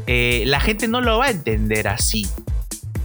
eh, 0.06 0.44
la 0.46 0.60
gente 0.60 0.88
no 0.88 1.00
lo 1.00 1.18
va 1.18 1.26
a 1.26 1.30
entender 1.30 1.88
así. 1.88 2.26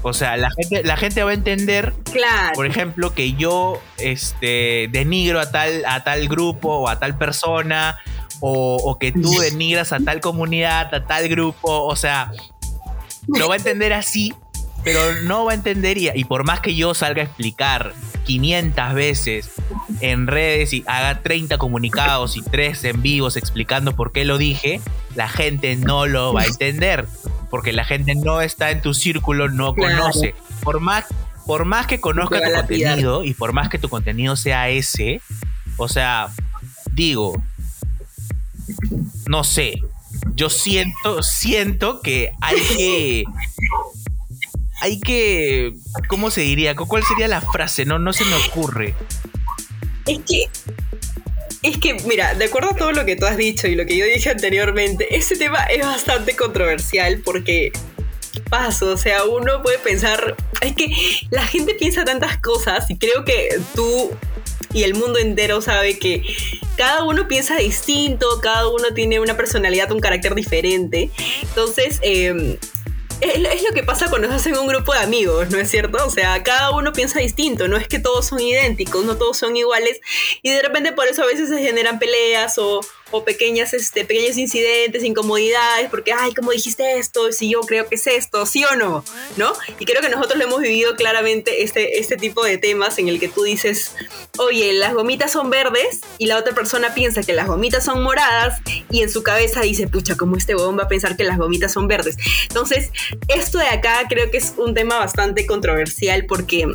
O 0.01 0.13
sea, 0.13 0.35
la 0.35 0.49
gente, 0.51 0.83
la 0.83 0.97
gente 0.97 1.23
va 1.23 1.31
a 1.31 1.33
entender 1.33 1.93
Claro. 2.11 2.53
por 2.55 2.65
ejemplo, 2.65 3.13
que 3.13 3.33
yo 3.33 3.81
este, 3.97 4.89
denigro 4.91 5.39
a 5.39 5.49
tal, 5.49 5.83
a 5.85 6.03
tal 6.03 6.27
grupo 6.27 6.69
o 6.69 6.89
a 6.89 6.99
tal 6.99 7.17
persona, 7.17 7.97
o, 8.41 8.75
o 8.75 8.99
que 8.99 9.13
tú 9.13 9.31
denigras 9.39 9.93
a 9.93 9.99
tal 9.99 10.19
comunidad, 10.19 10.93
a 10.93 11.05
tal 11.05 11.29
grupo, 11.29 11.85
o 11.85 11.95
sea, 11.95 12.31
lo 13.27 13.47
va 13.47 13.53
a 13.53 13.57
entender 13.57 13.93
así, 13.93 14.33
pero 14.83 14.99
no 15.23 15.45
va 15.45 15.53
a 15.53 15.55
entender, 15.55 15.97
y, 15.97 16.09
y 16.13 16.25
por 16.25 16.43
más 16.43 16.59
que 16.59 16.75
yo 16.75 16.93
salga 16.93 17.21
a 17.21 17.25
explicar 17.25 17.93
500 18.25 18.93
veces 18.93 19.51
en 20.03 20.27
redes 20.27 20.73
y 20.73 20.83
haga 20.85 21.21
30 21.21 21.57
comunicados 21.57 22.35
y 22.35 22.41
3 22.41 22.83
en 22.83 23.01
vivos 23.01 23.37
explicando 23.37 23.95
por 23.95 24.11
qué 24.11 24.25
lo 24.25 24.37
dije, 24.37 24.81
la 25.15 25.29
gente 25.29 25.77
no 25.77 26.05
lo 26.07 26.33
va 26.33 26.41
a 26.41 26.45
entender, 26.45 27.07
porque 27.49 27.71
la 27.71 27.85
gente 27.85 28.13
no 28.15 28.41
está 28.41 28.71
en 28.71 28.81
tu 28.81 28.93
círculo, 28.93 29.47
no 29.49 29.73
Claro. 29.73 29.97
conoce. 29.99 30.35
Por 30.61 30.81
más, 30.81 31.05
por 31.45 31.63
más 31.63 31.87
que 31.87 32.01
conozca 32.01 32.41
tu 32.41 32.51
contenido 32.53 33.23
y 33.23 33.33
por 33.33 33.53
más 33.53 33.69
que 33.69 33.77
tu 33.79 33.87
contenido 33.87 34.35
sea 34.35 34.67
ese, 34.69 35.21
o 35.77 35.87
sea, 35.87 36.27
digo, 36.91 37.41
no 39.27 39.45
sé, 39.45 39.81
yo 40.35 40.49
siento, 40.49 41.23
siento 41.23 42.01
que 42.01 42.31
hay 42.41 42.57
que, 42.75 43.23
hay 44.81 44.99
que, 44.99 45.73
¿cómo 46.09 46.29
se 46.29 46.41
diría? 46.41 46.75
¿Cuál 46.75 47.03
sería 47.03 47.29
la 47.29 47.39
frase? 47.39 47.85
No, 47.85 47.99
no 47.99 48.11
se 48.11 48.25
me 48.25 48.35
ocurre. 48.35 48.95
Es 50.05 50.19
que. 50.27 50.45
Es 51.61 51.77
que, 51.77 51.93
mira, 52.05 52.33
de 52.33 52.45
acuerdo 52.45 52.71
a 52.71 52.75
todo 52.75 52.91
lo 52.91 53.05
que 53.05 53.15
tú 53.15 53.25
has 53.25 53.37
dicho 53.37 53.67
y 53.67 53.75
lo 53.75 53.85
que 53.85 53.95
yo 53.95 54.05
dije 54.05 54.29
anteriormente, 54.29 55.15
ese 55.15 55.37
tema 55.37 55.63
es 55.63 55.85
bastante 55.85 56.35
controversial 56.35 57.21
porque 57.23 57.71
paso, 58.49 58.91
o 58.91 58.97
sea, 58.97 59.23
uno 59.23 59.61
puede 59.63 59.79
pensar, 59.79 60.35
es 60.59 60.75
que 60.75 60.91
la 61.29 61.45
gente 61.45 61.75
piensa 61.75 62.03
tantas 62.03 62.37
cosas 62.39 62.89
y 62.89 62.97
creo 62.97 63.23
que 63.23 63.61
tú 63.75 64.11
y 64.73 64.83
el 64.83 64.95
mundo 64.95 65.19
entero 65.19 65.61
sabe 65.61 65.97
que 65.99 66.23
cada 66.75 67.03
uno 67.03 67.27
piensa 67.27 67.55
distinto, 67.55 68.41
cada 68.41 68.67
uno 68.67 68.93
tiene 68.93 69.19
una 69.19 69.37
personalidad, 69.37 69.91
un 69.91 69.99
carácter 69.99 70.35
diferente. 70.35 71.11
Entonces, 71.43 71.99
eh, 72.01 72.57
es, 73.21 73.63
lo 73.63 73.73
que 73.73 73.83
pasa 73.83 74.09
cuando 74.09 74.27
se 74.27 74.35
hacen 74.35 74.57
un 74.57 74.67
grupo 74.67 74.93
de 74.93 74.99
amigos, 74.99 75.49
¿no 75.49 75.57
es 75.57 75.69
cierto? 75.69 76.05
O 76.05 76.09
sea, 76.09 76.43
cada 76.43 76.71
uno 76.71 76.93
piensa 76.93 77.19
distinto, 77.19 77.67
no 77.67 77.77
es 77.77 77.87
que 77.87 77.99
todos 77.99 78.27
son 78.27 78.39
idénticos, 78.39 79.05
no 79.05 79.17
todos 79.17 79.37
son 79.37 79.55
iguales, 79.55 79.99
y 80.41 80.51
de 80.51 80.61
repente 80.61 80.91
por 80.91 81.07
eso 81.07 81.23
a 81.23 81.25
veces 81.25 81.49
se 81.49 81.59
generan 81.59 81.99
peleas 81.99 82.57
o, 82.57 82.81
o 83.13 83.23
pequeñas, 83.23 83.73
este, 83.73 84.05
pequeños 84.05 84.37
incidentes, 84.37 85.03
incomodidades, 85.03 85.89
porque, 85.89 86.13
ay, 86.13 86.33
¿cómo 86.33 86.51
dijiste 86.51 86.97
esto? 86.97 87.31
Si 87.31 87.49
yo 87.49 87.61
creo 87.61 87.87
que 87.87 87.95
es 87.95 88.07
esto, 88.07 88.45
¿sí 88.47 88.65
o 88.65 88.75
no? 88.75 89.05
¿No? 89.37 89.53
Y 89.79 89.85
creo 89.85 90.01
que 90.01 90.09
nosotros 90.09 90.37
lo 90.37 90.45
hemos 90.45 90.61
vivido 90.61 90.95
claramente 90.95 91.63
este, 91.63 91.99
este 91.99 92.17
tipo 92.17 92.43
de 92.43 92.57
temas 92.57 92.97
en 92.97 93.07
el 93.07 93.19
que 93.19 93.27
tú 93.27 93.43
dices, 93.43 93.95
oye, 94.39 94.73
las 94.73 94.95
gomitas 94.95 95.31
son 95.31 95.51
verdes, 95.51 96.01
y 96.17 96.25
la 96.25 96.37
otra 96.37 96.55
persona 96.55 96.95
piensa 96.95 97.21
que 97.21 97.33
las 97.33 97.47
gomitas 97.47 97.85
son 97.85 98.01
moradas, 98.01 98.59
y 98.89 99.01
en 99.01 99.11
su 99.11 99.21
cabeza 99.21 99.61
dice, 99.61 99.87
pucha, 99.87 100.17
¿cómo 100.17 100.35
este 100.35 100.55
huevón 100.55 100.77
va 100.77 100.83
a 100.83 100.87
pensar 100.87 101.15
que 101.15 101.23
las 101.23 101.37
gomitas 101.37 101.71
son 101.71 101.87
verdes? 101.87 102.17
Entonces, 102.49 102.89
esto 103.27 103.59
de 103.59 103.67
acá 103.67 104.05
creo 104.09 104.31
que 104.31 104.37
es 104.37 104.53
un 104.57 104.73
tema 104.73 104.97
bastante 104.97 105.45
controversial 105.45 106.25
porque 106.25 106.67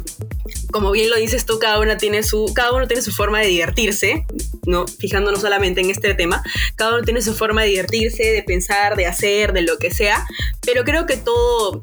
como 0.71 0.91
bien 0.91 1.11
lo 1.11 1.17
dices 1.17 1.47
tú, 1.47 1.59
cada 1.59 1.81
uno 1.81 1.97
tiene 1.97 2.23
su, 2.23 2.53
cada 2.55 2.73
uno 2.73 2.87
tiene 2.87 3.03
su 3.03 3.13
forma 3.13 3.41
de 3.41 3.49
divertirse, 3.49 4.27
¿no? 4.67 4.87
Fijándonos 4.87 5.41
solamente 5.41 5.81
en 5.81 5.91
este 5.91 6.15
tema, 6.15 6.43
cada 6.77 6.95
uno 6.95 7.03
tiene 7.03 7.23
su 7.23 7.35
forma 7.35 7.63
de 7.63 7.69
divertirse, 7.69 8.25
de 8.25 8.43
pensar, 8.43 8.97
de 8.97 9.07
hacer, 9.07 9.53
de 9.53 9.63
lo 9.63 9.79
que 9.79 9.91
sea, 9.91 10.27
pero 10.63 10.85
creo 10.85 11.07
que 11.07 11.17
todo 11.17 11.81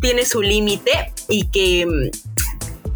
tiene 0.00 0.24
su 0.24 0.42
límite 0.42 1.12
y 1.28 1.48
que 1.48 1.86
mm, 1.86 2.10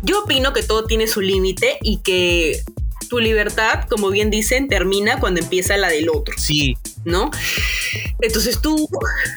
yo 0.03 0.23
opino 0.23 0.53
que 0.53 0.63
todo 0.63 0.85
tiene 0.85 1.07
su 1.07 1.21
límite 1.21 1.79
y 1.83 1.99
que 1.99 2.63
tu 3.09 3.19
libertad, 3.19 3.85
como 3.89 4.11
bien 4.11 4.31
dicen, 4.31 4.69
termina 4.69 5.19
cuando 5.19 5.41
empieza 5.41 5.77
la 5.77 5.89
del 5.89 6.09
otro. 6.09 6.35
Sí, 6.39 6.77
¿no? 7.05 7.31
Entonces 8.21 8.61
tú 8.61 8.89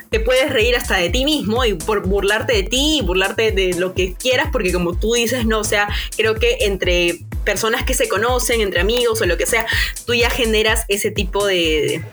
te 0.10 0.20
puedes 0.20 0.52
reír 0.52 0.76
hasta 0.76 0.98
de 0.98 1.10
ti 1.10 1.26
mismo 1.26 1.64
y 1.66 1.74
por 1.74 2.08
burlarte 2.08 2.54
de 2.54 2.64
ti 2.64 3.00
y 3.00 3.02
burlarte 3.02 3.52
de 3.52 3.74
lo 3.74 3.94
que 3.94 4.14
quieras, 4.14 4.50
porque 4.52 4.74
como 4.74 4.98
tú 4.98 5.14
dices, 5.14 5.46
no, 5.46 5.60
o 5.60 5.64
sea, 5.64 5.88
creo 6.18 6.36
que 6.36 6.58
entre 6.62 7.20
personas 7.44 7.84
que 7.84 7.94
se 7.94 8.08
conocen, 8.08 8.62
entre 8.62 8.82
amigos 8.82 9.22
o 9.22 9.26
lo 9.26 9.38
que 9.38 9.46
sea, 9.46 9.66
tú 10.06 10.14
ya 10.14 10.30
generas 10.30 10.86
ese 10.88 11.12
tipo 11.12 11.46
de, 11.46 12.04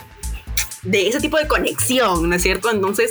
de 0.83 1.09
ese 1.09 1.21
tipo 1.21 1.39
de 1.39 1.47
conexión, 1.47 2.29
¿no 2.29 2.37
es 2.37 2.43
cierto? 2.43 2.71
Entonces, 2.71 3.11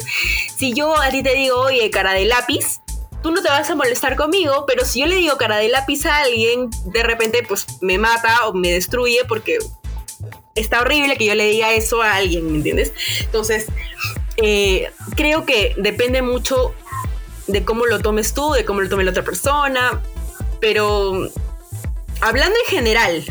si 0.55 0.73
yo 0.73 0.99
a 0.99 1.09
ti 1.09 1.23
te 1.23 1.35
digo, 1.35 1.59
oye, 1.59 1.89
cara 1.89 2.13
de 2.13 2.25
lápiz, 2.25 2.79
tú 3.21 3.31
no 3.31 3.41
te 3.41 3.49
vas 3.49 3.69
a 3.69 3.75
molestar 3.75 4.15
conmigo, 4.15 4.65
pero 4.67 4.85
si 4.85 5.01
yo 5.01 5.07
le 5.07 5.15
digo 5.15 5.37
cara 5.37 5.57
de 5.57 5.69
lápiz 5.69 6.05
a 6.05 6.17
alguien, 6.19 6.69
de 6.85 7.03
repente 7.03 7.43
pues 7.47 7.65
me 7.81 7.97
mata 7.97 8.47
o 8.47 8.53
me 8.53 8.71
destruye 8.71 9.19
porque 9.27 9.57
está 10.55 10.81
horrible 10.81 11.17
que 11.17 11.25
yo 11.25 11.35
le 11.35 11.49
diga 11.49 11.73
eso 11.73 12.01
a 12.01 12.15
alguien, 12.15 12.45
¿me 12.51 12.57
entiendes? 12.57 12.93
Entonces, 13.21 13.67
eh, 14.37 14.89
creo 15.15 15.45
que 15.45 15.73
depende 15.77 16.21
mucho 16.21 16.73
de 17.47 17.63
cómo 17.63 17.85
lo 17.85 17.99
tomes 17.99 18.33
tú, 18.33 18.51
de 18.51 18.65
cómo 18.65 18.81
lo 18.81 18.89
tome 18.89 19.03
la 19.03 19.11
otra 19.11 19.23
persona, 19.23 20.01
pero 20.59 21.29
hablando 22.21 22.55
en 22.65 22.75
general, 22.75 23.25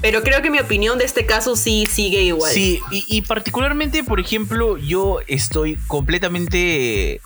pero 0.00 0.22
creo 0.22 0.42
que 0.42 0.50
mi 0.50 0.58
opinión 0.58 0.98
de 0.98 1.04
este 1.04 1.26
caso 1.26 1.56
sí 1.56 1.86
sigue 1.90 2.22
igual. 2.22 2.52
Sí, 2.52 2.80
y, 2.90 3.04
y 3.08 3.22
particularmente, 3.22 4.04
por 4.04 4.20
ejemplo, 4.20 4.76
yo 4.78 5.20
estoy 5.26 5.78
completamente 5.86 7.20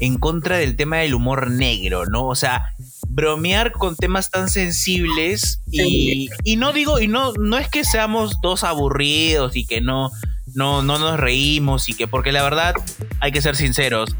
en 0.00 0.18
contra 0.18 0.56
del 0.58 0.76
tema 0.76 0.96
del 0.98 1.14
humor 1.14 1.50
negro, 1.50 2.06
¿no? 2.06 2.26
O 2.26 2.34
sea, 2.34 2.74
bromear 3.08 3.72
con 3.72 3.96
temas 3.96 4.30
tan 4.30 4.48
sensibles 4.48 5.62
y, 5.70 6.28
y 6.44 6.56
no 6.56 6.72
digo, 6.72 7.00
y 7.00 7.08
no, 7.08 7.32
no 7.34 7.58
es 7.58 7.68
que 7.68 7.84
seamos 7.84 8.40
dos 8.40 8.64
aburridos 8.64 9.56
y 9.56 9.66
que 9.66 9.80
no, 9.80 10.10
no, 10.54 10.82
no 10.82 10.98
nos 10.98 11.18
reímos 11.20 11.88
y 11.88 11.94
que, 11.94 12.06
porque 12.08 12.32
la 12.32 12.42
verdad, 12.42 12.74
hay 13.20 13.32
que 13.32 13.42
ser 13.42 13.56
sinceros. 13.56 14.16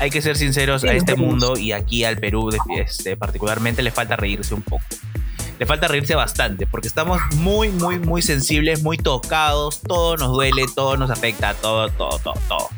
Hay 0.00 0.10
que 0.10 0.22
ser 0.22 0.36
sinceros 0.36 0.82
a 0.84 0.94
este 0.94 1.12
mundo 1.16 1.56
y 1.56 1.72
aquí 1.72 2.02
al 2.04 2.16
Perú 2.18 2.50
de- 2.50 2.58
este, 2.82 3.16
particularmente 3.16 3.82
le 3.82 3.92
falta 3.92 4.16
reírse 4.16 4.52
un 4.54 4.62
poco. 4.62 4.82
le 5.60 5.66
falta 5.66 5.86
reírse 5.86 6.16
bastante, 6.16 6.66
porque 6.66 6.88
estamos 6.88 7.20
muy, 7.36 7.68
muy, 7.68 8.00
muy 8.00 8.20
sensibles, 8.20 8.82
muy 8.82 8.96
tocados, 8.96 9.80
todo 9.82 10.16
nos 10.16 10.32
duele, 10.32 10.64
todo 10.74 10.96
nos 10.96 11.08
afecta, 11.10 11.54
todo, 11.54 11.88
todo, 11.90 12.18
todo, 12.18 12.34
todo. 12.48 12.68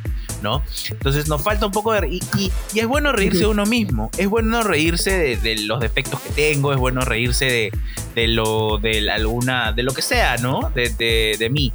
Entonces 0.91 1.29
nos 1.29 1.43
falta 1.43 1.67
un 1.67 1.73
poco 1.73 1.93
de... 1.93 2.09
Y, 2.09 2.53
es 2.75 2.87
bueno 2.87 3.13
reírse 3.13 3.41
de 3.41 3.47
uno 3.47 3.67
mismo, 3.67 4.11
es 4.19 4.29
bueno 4.29 4.63
reírse 4.63 5.37
de, 5.37 5.57
los 5.61 5.81
defectos 5.81 6.21
que 6.21 6.31
tengo, 6.31 6.73
es 6.73 6.79
bueno 6.79 7.03
reírse 7.03 7.73
de, 8.15 8.29
lo 8.29 8.79
de 8.79 9.11
alguna 9.11 9.73
de 9.73 9.83
lo 9.83 9.93
que 9.93 10.03
sea, 10.03 10.37
¿no? 10.37 10.71
De, 10.75 10.91
de, 10.91 11.37
de 11.39 11.51
mí. 11.51 11.73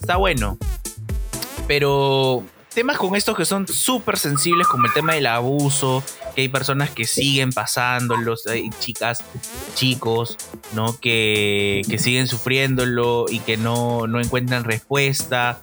Está 0.00 0.16
bueno. 0.16 0.58
Pero 1.66 2.44
temas 2.74 2.98
con 2.98 3.14
estos 3.14 3.36
que 3.36 3.44
son 3.44 3.66
súper 3.68 4.18
sensibles, 4.18 4.66
como 4.66 4.86
el 4.86 4.92
tema 4.92 5.14
del 5.14 5.26
abuso, 5.26 6.02
que 6.34 6.42
hay 6.42 6.48
personas 6.48 6.90
que 6.90 7.04
siguen 7.04 7.52
pasándolos, 7.52 8.46
hay 8.46 8.68
chicas, 8.80 9.22
chicos, 9.74 10.36
¿no? 10.72 10.98
Que, 11.00 11.82
que 11.88 11.98
siguen 11.98 12.26
sufriéndolo 12.26 13.26
y 13.28 13.38
que 13.38 13.56
no, 13.56 14.06
no 14.06 14.20
encuentran 14.20 14.64
respuesta. 14.64 15.62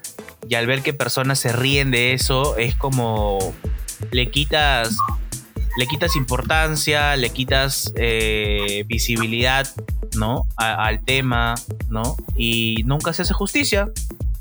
Y 0.50 0.56
al 0.56 0.68
ver 0.68 0.82
que 0.82 0.94
personas 0.94 1.40
se 1.40 1.52
ríen 1.54 1.92
de 1.92 2.14
eso, 2.14 2.58
es 2.58 2.76
como 2.76 3.40
le 4.12 4.30
quitas. 4.30 4.98
Le 5.78 5.88
quitas 5.88 6.18
importancia, 6.18 7.16
le 7.16 7.30
quitas 7.30 7.94
eh, 7.96 8.84
visibilidad, 8.88 9.66
¿no? 10.18 10.46
A- 10.58 10.86
al 10.86 11.00
tema, 11.06 11.56
¿no? 11.90 12.18
Y 12.36 12.84
nunca 12.86 13.14
se 13.14 13.22
hace 13.22 13.34
justicia. 13.34 13.88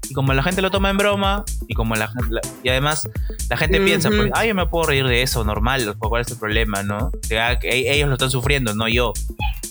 Y 0.08 0.12
como 0.12 0.32
la 0.34 0.42
gente 0.42 0.60
lo 0.60 0.72
toma 0.72 0.90
en 0.90 0.96
broma, 0.96 1.44
y 1.68 1.74
como 1.74 1.94
la, 1.94 2.12
la- 2.30 2.40
y 2.64 2.68
además 2.68 3.08
la 3.48 3.56
gente 3.56 3.78
piensa, 3.84 4.08
pues, 4.08 4.32
ah, 4.34 4.44
yo 4.44 4.56
me 4.56 4.66
puedo 4.66 4.86
reír 4.88 5.06
de 5.06 5.22
eso, 5.22 5.44
normal, 5.44 5.94
¿cuál 6.00 6.22
es 6.22 6.30
el 6.32 6.36
problema, 6.38 6.82
no? 6.82 6.96
O 7.14 7.26
sea, 7.26 7.60
que 7.60 7.68
e- 7.68 7.94
ellos 7.94 8.08
lo 8.08 8.14
están 8.14 8.32
sufriendo, 8.32 8.74
no 8.74 8.88
yo, 8.88 9.12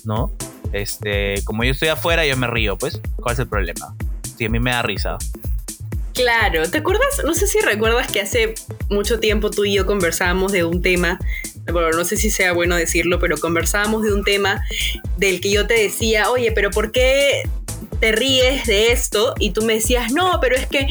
¿no? 0.06 0.32
Este, 0.72 1.44
como 1.44 1.66
yo 1.66 1.72
estoy 1.72 1.90
afuera, 1.90 2.26
yo 2.26 2.38
me 2.38 2.48
río, 2.48 2.78
pues, 2.78 3.02
¿cuál 3.18 3.34
es 3.34 3.40
el 3.40 3.48
problema? 3.50 3.94
Sí, 4.38 4.46
a 4.46 4.50
mí 4.50 4.60
me 4.62 4.72
da 4.72 4.82
risa. 4.82 5.18
Claro, 6.20 6.70
¿te 6.70 6.80
acuerdas? 6.80 7.22
No 7.24 7.34
sé 7.34 7.48
si 7.48 7.62
recuerdas 7.62 8.12
que 8.12 8.20
hace 8.20 8.54
mucho 8.90 9.22
tiempo 9.22 9.50
tú 9.50 9.64
y 9.64 9.76
yo 9.76 9.86
conversábamos 9.86 10.52
de 10.52 10.66
un 10.66 10.82
tema, 10.82 11.18
bueno, 11.72 11.92
no 11.92 12.04
sé 12.04 12.18
si 12.18 12.30
sea 12.30 12.52
bueno 12.52 12.76
decirlo, 12.76 13.20
pero 13.20 13.38
conversábamos 13.38 14.04
de 14.04 14.12
un 14.12 14.26
tema 14.26 14.62
del 15.16 15.40
que 15.40 15.50
yo 15.50 15.66
te 15.66 15.76
decía, 15.76 16.30
oye, 16.30 16.52
pero 16.52 16.72
¿por 16.72 16.92
qué 16.92 17.44
te 18.02 18.12
ríes 18.12 18.66
de 18.68 18.92
esto? 18.92 19.34
Y 19.40 19.52
tú 19.52 19.62
me 19.62 19.76
decías, 19.76 20.12
no, 20.12 20.40
pero 20.42 20.58
es 20.58 20.68
que 20.68 20.88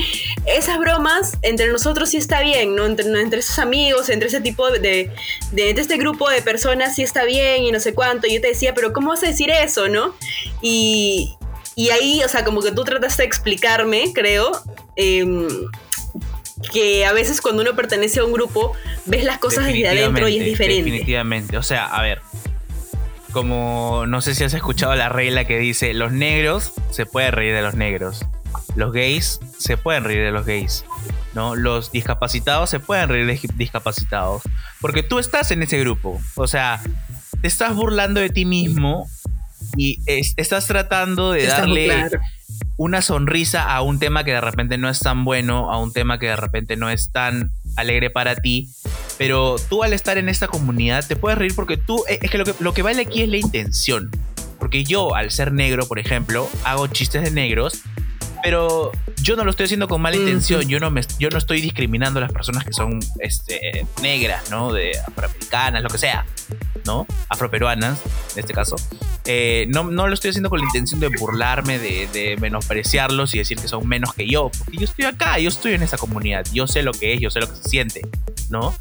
esas 0.46 0.78
bromas 0.78 1.36
entre 1.42 1.70
nosotros 1.70 2.08
sí 2.08 2.16
está 2.16 2.40
bien, 2.40 2.74
¿no? 2.74 2.86
Entre, 2.86 3.04
entre 3.04 3.40
esos 3.40 3.58
amigos, 3.58 4.08
entre 4.08 4.28
ese 4.28 4.40
tipo 4.40 4.70
de, 4.70 5.10
de, 5.52 5.70
este 5.70 5.98
grupo 5.98 6.30
de 6.30 6.40
personas 6.40 6.96
sí 6.96 7.02
está 7.02 7.24
bien 7.24 7.64
y 7.64 7.70
no 7.70 7.80
sé 7.80 7.92
cuánto. 7.92 8.26
Y 8.26 8.36
yo 8.36 8.40
te 8.40 8.48
decía, 8.48 8.72
pero 8.72 8.94
¿cómo 8.94 9.10
vas 9.10 9.22
a 9.24 9.26
decir 9.26 9.50
eso, 9.50 9.90
no? 9.90 10.14
Y, 10.62 11.34
y 11.78 11.90
ahí, 11.90 12.24
o 12.24 12.28
sea, 12.28 12.44
como 12.44 12.60
que 12.60 12.72
tú 12.72 12.82
trataste 12.82 13.22
de 13.22 13.28
explicarme, 13.28 14.12
creo, 14.12 14.50
em, 14.96 15.46
que 16.72 17.06
a 17.06 17.12
veces 17.12 17.40
cuando 17.40 17.62
uno 17.62 17.76
pertenece 17.76 18.18
a 18.18 18.24
un 18.24 18.32
grupo, 18.32 18.72
ves 19.06 19.22
las 19.22 19.38
cosas 19.38 19.66
desde 19.66 19.88
adentro 19.88 20.26
y 20.26 20.38
es 20.38 20.44
diferente. 20.44 20.82
Definitivamente. 20.82 21.56
O 21.56 21.62
sea, 21.62 21.86
a 21.86 22.02
ver. 22.02 22.20
Como 23.30 24.06
no 24.08 24.20
sé 24.22 24.34
si 24.34 24.42
has 24.42 24.54
escuchado 24.54 24.96
la 24.96 25.08
regla 25.08 25.44
que 25.44 25.60
dice: 25.60 25.94
los 25.94 26.10
negros 26.10 26.72
se 26.90 27.06
pueden 27.06 27.30
reír 27.30 27.54
de 27.54 27.62
los 27.62 27.74
negros. 27.74 28.26
Los 28.74 28.92
gays 28.92 29.38
se 29.56 29.76
pueden 29.76 30.02
reír 30.02 30.24
de 30.24 30.32
los 30.32 30.44
gays. 30.44 30.84
¿no? 31.34 31.54
Los 31.54 31.92
discapacitados 31.92 32.70
se 32.70 32.80
pueden 32.80 33.08
reír 33.08 33.26
de 33.26 33.40
discapacitados. 33.54 34.42
Porque 34.80 35.04
tú 35.04 35.20
estás 35.20 35.52
en 35.52 35.62
ese 35.62 35.78
grupo. 35.78 36.20
O 36.34 36.48
sea, 36.48 36.82
te 37.40 37.46
estás 37.46 37.76
burlando 37.76 38.18
de 38.18 38.30
ti 38.30 38.44
mismo 38.44 39.08
y 39.76 40.00
es- 40.06 40.34
estás 40.36 40.66
tratando 40.66 41.32
de 41.32 41.44
Está 41.44 41.60
darle 41.60 41.84
claro. 41.86 42.20
una 42.76 43.02
sonrisa 43.02 43.62
a 43.74 43.82
un 43.82 43.98
tema 43.98 44.24
que 44.24 44.32
de 44.32 44.40
repente 44.40 44.78
no 44.78 44.88
es 44.88 45.00
tan 45.00 45.24
bueno, 45.24 45.70
a 45.72 45.78
un 45.78 45.92
tema 45.92 46.18
que 46.18 46.26
de 46.26 46.36
repente 46.36 46.76
no 46.76 46.90
es 46.90 47.10
tan 47.12 47.52
alegre 47.76 48.10
para 48.10 48.36
ti. 48.36 48.68
Pero 49.18 49.56
tú 49.68 49.82
al 49.82 49.92
estar 49.92 50.16
en 50.18 50.28
esta 50.28 50.46
comunidad 50.48 51.04
te 51.06 51.16
puedes 51.16 51.38
reír 51.38 51.54
porque 51.54 51.76
tú, 51.76 52.04
eh, 52.08 52.18
es 52.22 52.30
que 52.30 52.38
lo 52.38 52.44
que, 52.44 52.54
lo 52.60 52.72
que 52.72 52.82
vale 52.82 53.02
aquí 53.02 53.22
es 53.22 53.28
la 53.28 53.36
intención. 53.36 54.10
Porque 54.58 54.84
yo, 54.84 55.14
al 55.14 55.30
ser 55.30 55.52
negro, 55.52 55.86
por 55.86 55.98
ejemplo, 55.98 56.48
hago 56.64 56.86
chistes 56.88 57.22
de 57.22 57.30
negros, 57.30 57.80
pero 58.42 58.92
yo 59.22 59.34
no 59.36 59.44
lo 59.44 59.50
estoy 59.50 59.64
haciendo 59.64 59.88
con 59.88 60.00
mala 60.00 60.16
intención. 60.16 60.68
Yo 60.68 60.78
no, 60.80 60.90
me, 60.90 61.00
yo 61.18 61.28
no 61.30 61.38
estoy 61.38 61.60
discriminando 61.60 62.18
a 62.18 62.22
las 62.22 62.32
personas 62.32 62.64
que 62.64 62.72
son 62.72 63.00
este, 63.20 63.86
negras, 64.02 64.50
¿no? 64.50 64.72
De 64.72 64.92
afroamericanas, 65.06 65.82
lo 65.82 65.88
que 65.88 65.98
sea, 65.98 66.24
¿no? 66.86 67.06
Afroperuanas, 67.28 67.98
en 68.34 68.40
este 68.40 68.52
caso. 68.54 68.76
Eh, 69.24 69.66
no, 69.68 69.84
no 69.84 70.06
lo 70.06 70.14
estoy 70.14 70.30
haciendo 70.30 70.50
con 70.50 70.60
la 70.60 70.64
intención 70.66 71.00
de 71.00 71.08
burlarme, 71.08 71.78
de, 71.78 72.36
menospreciarlos 72.40 73.34
y 73.34 73.38
decir 73.38 73.58
que 73.58 73.68
son 73.68 73.86
menos 73.86 74.14
que 74.14 74.26
yo. 74.26 74.50
Porque 74.58 74.78
yo 74.78 74.84
estoy 74.84 75.04
acá, 75.04 75.38
yo 75.38 75.48
estoy 75.48 75.74
en 75.74 75.82
esa 75.82 75.98
comunidad. 75.98 76.46
Yo 76.52 76.66
sé 76.66 76.82
lo 76.82 76.92
que 76.92 77.14
es, 77.14 77.20
yo 77.20 77.30
sé 77.30 77.40
lo 77.40 77.48
que 77.48 77.56
se 77.56 77.68
siente, 77.68 78.02
¿no? 78.50 78.74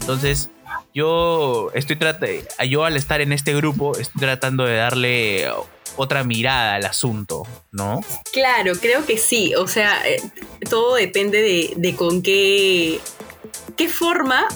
Entonces, 0.00 0.50
yo 0.94 1.70
estoy 1.74 1.96
tratando, 1.96 2.36
yo 2.68 2.84
al 2.84 2.96
estar 2.96 3.20
en 3.20 3.32
este 3.32 3.54
grupo, 3.54 3.96
estoy 3.96 4.20
tratando 4.20 4.64
de 4.64 4.76
darle 4.76 5.48
otra 5.96 6.24
mirada 6.24 6.74
al 6.74 6.84
asunto, 6.84 7.44
¿no? 7.72 8.00
Claro, 8.32 8.74
creo 8.80 9.04
que 9.06 9.18
sí. 9.18 9.54
O 9.54 9.66
sea, 9.66 10.06
eh, 10.06 10.20
todo 10.68 10.94
depende 10.94 11.40
de, 11.40 11.72
de 11.76 11.96
con 11.96 12.22
qué, 12.22 13.00
qué 13.76 13.88
forma 13.88 14.46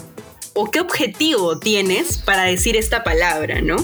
o 0.54 0.70
qué 0.70 0.80
objetivo 0.80 1.58
tienes 1.58 2.18
para 2.18 2.44
decir 2.44 2.76
esta 2.76 3.02
palabra, 3.04 3.60
¿no? 3.62 3.76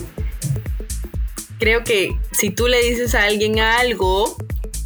Creo 1.58 1.84
que 1.84 2.16
si 2.32 2.50
tú 2.50 2.68
le 2.68 2.82
dices 2.82 3.14
a 3.14 3.24
alguien 3.24 3.60
algo 3.60 4.36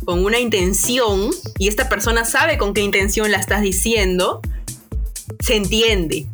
con 0.04 0.24
una 0.24 0.38
intención 0.38 1.30
y 1.58 1.68
esta 1.68 1.88
persona 1.88 2.24
sabe 2.24 2.58
con 2.58 2.74
qué 2.74 2.80
intención 2.80 3.30
la 3.30 3.38
estás 3.38 3.62
diciendo, 3.62 4.40
se 5.40 5.56
entiende. 5.56 6.26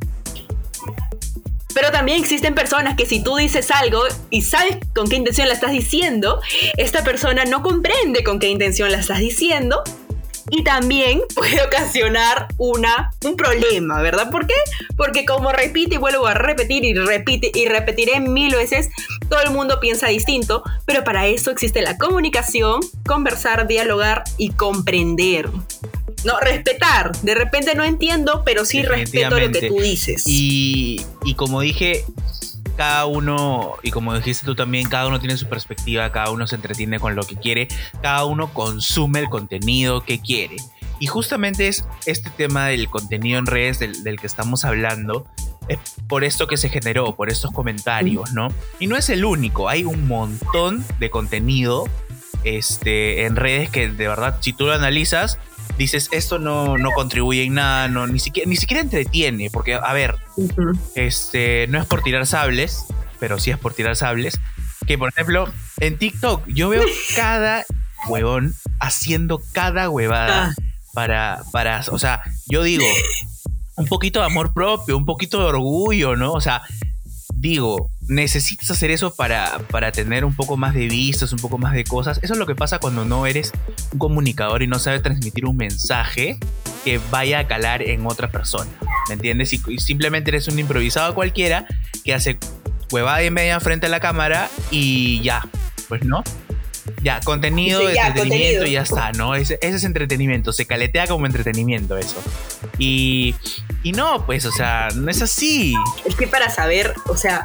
Pero 1.75 1.91
también 1.91 2.19
existen 2.19 2.55
personas 2.55 2.97
que 2.97 3.05
si 3.05 3.23
tú 3.23 3.37
dices 3.37 3.71
algo 3.71 4.03
y 4.31 4.43
sabes 4.43 4.79
con 4.95 5.09
qué 5.09 5.17
intención 5.17 5.49
la 5.49 5.55
estás 5.55 5.73
diciendo, 5.73 6.41
esta 6.79 7.05
persona 7.05 7.45
no 7.45 7.63
comprende 7.63 8.25
con 8.25 8.39
qué 8.39 8.49
intención 8.49 8.91
la 8.91 8.99
estás 8.99 9.19
diciendo 9.19 9.83
y 10.51 10.63
también 10.65 11.21
puede 11.35 11.63
ocasionar 11.63 12.49
una, 12.59 13.11
un 13.25 13.37
problema, 13.37 14.01
¿verdad? 14.03 14.31
¿Por 14.31 14.47
qué? 14.47 14.55
Porque 14.97 15.25
como 15.25 15.53
repite 15.53 15.97
y 15.97 15.99
vuelvo 15.99 16.27
a 16.27 16.35
repetir 16.35 16.85
y 16.85 16.95
repite 16.95 17.51
y 17.55 17.67
repetiré 17.67 18.21
mil 18.21 18.55
veces, 18.55 18.91
todo 19.29 19.41
el 19.43 19.51
mundo 19.51 19.81
piensa 19.81 20.09
distinto, 20.09 20.63
pero 20.85 21.05
para 21.05 21.27
eso 21.27 21.51
existe 21.51 21.83
la 21.83 21.99
comunicación, 21.99 22.81
conversar, 23.05 23.67
dialogar 23.67 24.25
y 24.37 24.51
comprender. 24.51 25.49
No, 26.25 26.41
respetar. 26.41 27.17
De 27.23 27.35
repente 27.35 27.75
no 27.75 27.85
entiendo, 27.85 28.43
pero 28.45 28.65
sí 28.65 28.83
respeto 28.83 29.39
lo 29.39 29.53
que 29.53 29.69
tú 29.69 29.81
dices. 29.81 30.25
Y, 30.27 31.05
y 31.25 31.35
como 31.35 31.61
dije, 31.61 32.05
cada 32.77 33.07
uno, 33.07 33.75
y 33.83 33.91
como 33.91 34.15
dijiste 34.15 34.45
tú 34.45 34.55
también, 34.55 34.89
cada 34.89 35.09
uno 35.09 35.19
tiene 35.19 35.37
su 35.37 35.49
perspectiva, 35.49 36.13
cada 36.13 36.31
uno 36.31 36.47
se 36.47 36.57
entretiene 36.57 37.01
con 37.01 37.17
lo 37.17 37.25
que 37.25 37.37
quiere, 37.37 37.69
cada 38.03 38.25
uno 38.25 38.53
consume 38.53 39.21
el 39.21 39.29
contenido 39.29 40.05
que 40.05 40.21
quiere. 40.21 40.57
Y 40.99 41.07
justamente 41.07 41.69
es 41.69 41.87
este 42.07 42.31
tema 42.31 42.67
del 42.67 42.89
contenido 42.89 43.39
en 43.39 43.47
redes 43.47 43.79
del, 43.79 44.19
que 44.19 44.27
estamos 44.27 44.65
hablando, 44.65 45.27
es 45.69 45.79
por 46.07 46.25
esto 46.25 46.47
que 46.47 46.57
se 46.57 46.69
generó, 46.69 47.17
por 47.17 47.29
estos 47.29 47.51
comentarios, 47.51 48.33
¿no? 48.33 48.49
Y 48.79 48.87
no 48.87 48.97
es 48.97 49.11
el 49.11 49.25
único, 49.25 49.69
hay 49.69 49.85
un 49.85 50.07
montón 50.07 50.85
de 50.99 51.11
contenido 51.11 51.89
este, 52.45 53.27
en 53.27 53.37
redes 53.37 53.71
que 53.71 53.89
de 53.89 54.09
verdad, 54.09 54.39
si 54.41 54.53
tú 54.53 54.67
lo 54.67 54.73
analizas, 54.73 55.39
dices, 55.79 56.09
esto 56.13 56.39
no, 56.39 56.79
no 56.79 56.91
contribuye 56.93 57.45
en 57.45 57.55
nada, 57.55 57.89
no, 57.89 58.07
ni, 58.07 58.19
siquiera, 58.19 58.49
ni 58.49 58.57
siquiera 58.57 58.81
entretiene, 58.83 59.51
porque, 59.51 59.75
a 59.75 59.93
ver, 59.93 60.17
este, 60.95 61.67
no 61.69 61.79
es 61.81 61.87
por 61.87 62.03
tirar 62.03 62.27
sables, 62.27 62.87
pero 63.19 63.39
sí 63.39 63.51
es 63.51 63.59
por 63.59 63.75
tirar 63.75 63.97
sables. 63.97 64.39
Que 64.87 64.99
por 64.99 65.09
ejemplo, 65.09 65.49
en 65.81 65.99
TikTok 65.99 66.47
yo 66.47 66.69
veo 66.69 66.85
cada 67.17 67.65
huevón 68.09 68.55
haciendo 68.81 69.43
cada 69.53 69.89
huevada 69.91 70.49
Ah. 70.49 70.55
para, 70.93 71.43
para, 71.53 71.83
o 71.91 71.99
sea, 71.99 72.23
yo 72.49 72.63
digo, 72.63 72.85
un 73.77 73.87
poquito 73.87 74.21
de 74.21 74.27
amor 74.27 74.53
propio, 74.55 74.97
un 74.97 75.05
poquito 75.07 75.39
de 75.39 75.45
orgullo, 75.47 76.17
¿no? 76.17 76.33
O 76.33 76.41
sea, 76.41 76.63
digo, 77.35 77.91
necesitas 78.09 78.71
hacer 78.71 78.91
eso 78.91 79.15
para, 79.15 79.59
para 79.71 79.93
tener 79.93 80.25
un 80.25 80.35
poco 80.35 80.57
más 80.57 80.75
de 80.75 80.87
vistas, 80.89 81.33
un 81.33 81.39
poco 81.39 81.59
más 81.59 81.73
de 81.75 81.85
cosas. 81.85 82.19
Eso 82.23 82.35
es 82.35 82.39
lo 82.39 82.47
que 82.47 82.55
pasa 82.55 82.79
cuando 82.79 83.05
no 83.05 83.27
eres 83.27 83.53
un 83.93 83.99
comunicador 83.99 84.63
y 84.63 84.67
no 84.67 84.79
sabes 84.79 85.03
transmitir 85.03 85.47
un 85.47 85.57
mensaje 85.57 86.39
que 86.85 87.01
vaya 87.11 87.41
a 87.41 87.47
calar 87.49 87.83
en 87.83 88.07
otra 88.07 88.31
persona. 88.31 88.71
¿Me 89.09 89.15
entiendes? 89.15 89.53
Y, 89.53 89.61
y 89.69 89.79
simplemente 89.79 90.31
eres 90.31 90.49
un 90.49 90.59
improvisado 90.59 91.15
cualquiera 91.15 91.67
que 92.05 92.15
hace 92.15 92.39
huevada 92.93 93.23
y 93.25 93.31
media 93.31 93.59
frente 93.61 93.87
a 93.87 93.89
la 93.89 94.01
cámara 94.01 94.49
y 94.71 95.21
ya. 95.23 95.43
Pues 95.89 96.05
no. 96.05 96.23
Ya, 97.03 97.21
contenido, 97.21 97.81
Sí, 97.81 97.95
ya, 97.97 98.07
entretenimiento 98.09 98.61
contenido. 98.61 98.67
y 98.67 98.71
ya 98.73 98.83
está, 98.83 99.11
¿no? 99.13 99.35
Ese, 99.35 99.59
ese 99.61 99.77
es 99.77 99.85
entretenimiento, 99.85 100.53
se 100.53 100.67
caletea 100.67 101.09
como 101.09 101.27
entretenimiento 101.27 101.99
eso. 101.99 102.23
Y, 102.79 103.35
y 103.83 103.91
no, 103.91 104.25
pues, 104.25 104.47
o 104.47 104.53
sea, 104.53 104.89
no 104.95 105.11
es 105.11 105.21
así. 105.21 105.75
Es 106.05 106.15
que 106.15 106.29
para 106.29 106.49
saber, 106.49 106.95
o 107.07 107.17
sea, 107.17 107.43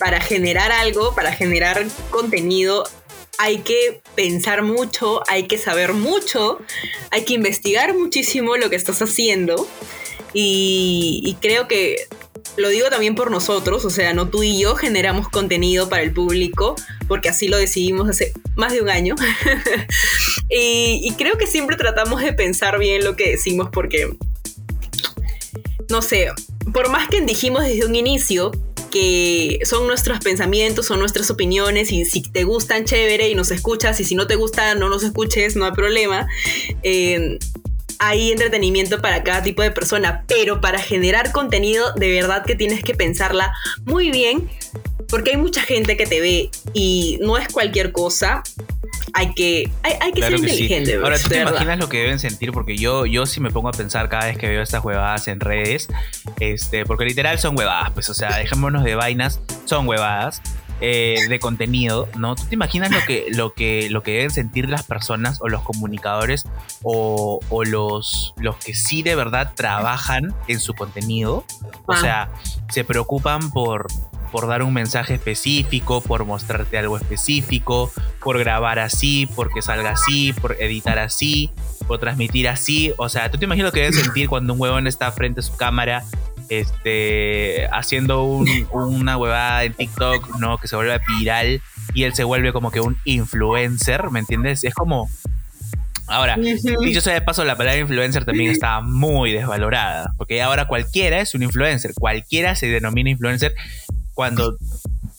para 0.00 0.18
generar 0.18 0.72
algo, 0.72 1.14
para 1.14 1.30
generar 1.30 1.86
contenido, 2.10 2.84
hay 3.38 3.58
que 3.58 4.00
pensar 4.16 4.62
mucho, 4.62 5.22
hay 5.28 5.46
que 5.46 5.58
saber 5.58 5.92
mucho, 5.92 6.58
hay 7.10 7.24
que 7.24 7.34
investigar 7.34 7.94
muchísimo 7.94 8.56
lo 8.56 8.70
que 8.70 8.76
estás 8.76 9.02
haciendo. 9.02 9.68
Y, 10.32 11.36
creo 11.42 11.68
que 11.68 12.08
lo 12.56 12.70
digo 12.70 12.88
también 12.88 13.14
por 13.14 13.30
nosotros, 13.30 13.84
o 13.84 13.90
sea, 13.90 14.14
no 14.14 14.28
tú 14.28 14.42
y 14.42 14.58
yo 14.58 14.74
generamos 14.74 15.28
contenido 15.28 15.90
para 15.90 16.02
el 16.02 16.12
público, 16.12 16.76
porque 17.06 17.28
así 17.28 17.48
lo 17.48 17.58
decidimos 17.58 18.08
hace 18.08 18.32
más 18.56 18.72
de 18.72 18.80
un 18.80 18.88
año. 18.88 19.16
y 20.48 21.12
creo 21.18 21.36
que 21.36 21.46
siempre 21.46 21.76
tratamos 21.76 22.22
de 22.22 22.32
pensar 22.32 22.78
bien 22.78 23.04
lo 23.04 23.16
que 23.16 23.32
decimos, 23.32 23.68
porque, 23.70 24.16
no 25.90 26.00
sé, 26.00 26.30
por 26.72 26.88
más 26.88 27.08
que 27.08 27.20
dijimos 27.20 27.64
desde 27.64 27.84
un 27.84 27.96
inicio 27.96 28.50
que 28.90 29.60
son 29.64 29.86
nuestros 29.86 30.18
pensamientos, 30.20 30.86
son 30.86 30.98
nuestras 30.98 31.30
opiniones 31.30 31.92
y 31.92 32.04
si 32.04 32.22
te 32.22 32.44
gustan, 32.44 32.84
chévere 32.84 33.28
y 33.28 33.34
nos 33.34 33.50
escuchas 33.50 34.00
y 34.00 34.04
si 34.04 34.14
no 34.14 34.26
te 34.26 34.34
gusta, 34.34 34.74
no 34.74 34.88
nos 34.88 35.02
escuches, 35.02 35.56
no 35.56 35.64
hay 35.64 35.72
problema. 35.72 36.26
Eh, 36.82 37.38
hay 38.02 38.32
entretenimiento 38.32 39.02
para 39.02 39.22
cada 39.22 39.42
tipo 39.42 39.62
de 39.62 39.70
persona, 39.70 40.24
pero 40.26 40.60
para 40.62 40.78
generar 40.78 41.32
contenido 41.32 41.92
de 41.94 42.10
verdad 42.10 42.44
que 42.46 42.54
tienes 42.54 42.82
que 42.82 42.94
pensarla 42.94 43.52
muy 43.84 44.10
bien, 44.10 44.48
porque 45.08 45.32
hay 45.32 45.36
mucha 45.36 45.60
gente 45.60 45.98
que 45.98 46.06
te 46.06 46.20
ve 46.20 46.50
y 46.72 47.18
no 47.20 47.36
es 47.36 47.48
cualquier 47.48 47.92
cosa. 47.92 48.42
Hay 49.14 49.32
que, 49.34 49.70
hay, 49.82 49.92
hay 50.00 50.12
que 50.12 50.20
Claro 50.20 50.38
ser 50.38 50.46
que 50.46 50.52
sí. 50.54 50.62
inteligente. 50.64 50.94
Ahora, 50.96 51.08
bro, 51.10 51.18
¿tú 51.22 51.28
te 51.28 51.38
verdad. 51.38 51.50
imaginas 51.52 51.78
lo 51.78 51.88
que 51.88 51.98
deben 51.98 52.18
sentir? 52.18 52.52
Porque 52.52 52.76
yo, 52.76 53.06
yo 53.06 53.26
sí 53.26 53.40
me 53.40 53.50
pongo 53.50 53.68
a 53.68 53.72
pensar 53.72 54.08
cada 54.08 54.26
vez 54.26 54.38
que 54.38 54.48
veo 54.48 54.62
estas 54.62 54.84
huevadas 54.84 55.28
en 55.28 55.40
redes, 55.40 55.88
este, 56.38 56.84
porque 56.86 57.04
literal 57.04 57.38
son 57.38 57.56
huevadas, 57.58 57.90
pues, 57.92 58.08
o 58.10 58.14
sea, 58.14 58.36
dejémonos 58.38 58.84
de 58.84 58.94
vainas, 58.94 59.40
son 59.66 59.86
huevadas. 59.88 60.40
eh, 60.82 61.26
de 61.28 61.38
contenido, 61.40 62.08
¿no? 62.16 62.34
¿Tú 62.36 62.44
te 62.46 62.54
imaginas 62.54 62.90
lo 62.90 63.04
que, 63.06 63.26
lo 63.32 63.52
que, 63.52 63.90
lo 63.90 64.02
que 64.02 64.12
deben 64.12 64.30
sentir 64.30 64.66
las 64.70 64.82
personas 64.82 65.38
o 65.42 65.48
los 65.50 65.60
comunicadores 65.60 66.46
o, 66.82 67.38
o 67.50 67.64
los, 67.64 68.32
los 68.38 68.56
que 68.56 68.72
sí 68.72 69.02
de 69.02 69.14
verdad 69.14 69.52
trabajan 69.54 70.32
en 70.48 70.58
su 70.58 70.72
contenido? 70.72 71.44
O 71.84 71.92
Ah. 71.92 72.00
sea, 72.00 72.30
se 72.70 72.82
preocupan 72.84 73.50
por, 73.50 73.88
por 74.30 74.46
dar 74.46 74.62
un 74.62 74.72
mensaje 74.72 75.14
específico, 75.14 76.00
por 76.00 76.24
mostrarte 76.24 76.78
algo 76.78 76.96
específico, 76.96 77.92
por 78.22 78.38
grabar 78.38 78.78
así, 78.78 79.28
porque 79.34 79.62
salga 79.62 79.90
así, 79.92 80.32
por 80.32 80.56
editar 80.60 80.98
así, 80.98 81.50
por 81.86 81.98
transmitir 81.98 82.48
así. 82.48 82.92
O 82.98 83.08
sea, 83.08 83.30
¿tú 83.30 83.38
te 83.38 83.44
imaginas 83.46 83.66
lo 83.68 83.72
que 83.72 83.80
deben 83.80 83.94
sentir 83.94 84.28
cuando 84.28 84.52
un 84.54 84.60
huevón 84.60 84.86
está 84.86 85.10
frente 85.12 85.40
a 85.40 85.42
su 85.42 85.56
cámara? 85.56 86.04
Este, 86.48 87.68
haciendo 87.72 88.24
un- 88.24 88.66
una 88.72 89.16
huevada 89.16 89.64
en 89.64 89.72
TikTok, 89.72 90.36
¿no? 90.38 90.58
Que 90.58 90.68
se 90.68 90.76
vuelve 90.76 91.00
viral 91.18 91.60
y 91.94 92.02
él 92.04 92.14
se 92.14 92.24
vuelve 92.24 92.52
como 92.52 92.70
que 92.70 92.80
un 92.80 92.98
influencer, 93.04 94.10
¿me 94.10 94.20
entiendes? 94.20 94.64
Es 94.64 94.74
como. 94.74 95.08
Ahora. 96.06 96.36
Dicho 96.36 97.00
sea 97.00 97.14
de 97.14 97.20
paso, 97.22 97.44
la 97.44 97.56
palabra 97.56 97.78
influencer 97.80 98.24
también 98.24 98.50
está 98.50 98.80
muy 98.80 99.30
desvalorada, 99.32 100.12
porque 100.18 100.42
ahora 100.42 100.66
cualquiera 100.66 101.20
es 101.20 101.36
un 101.36 101.44
influencer, 101.44 101.92
cualquiera 101.94 102.56
se 102.56 102.66
denomina 102.66 103.10
influencer 103.10 103.54
cuando, 104.20 104.58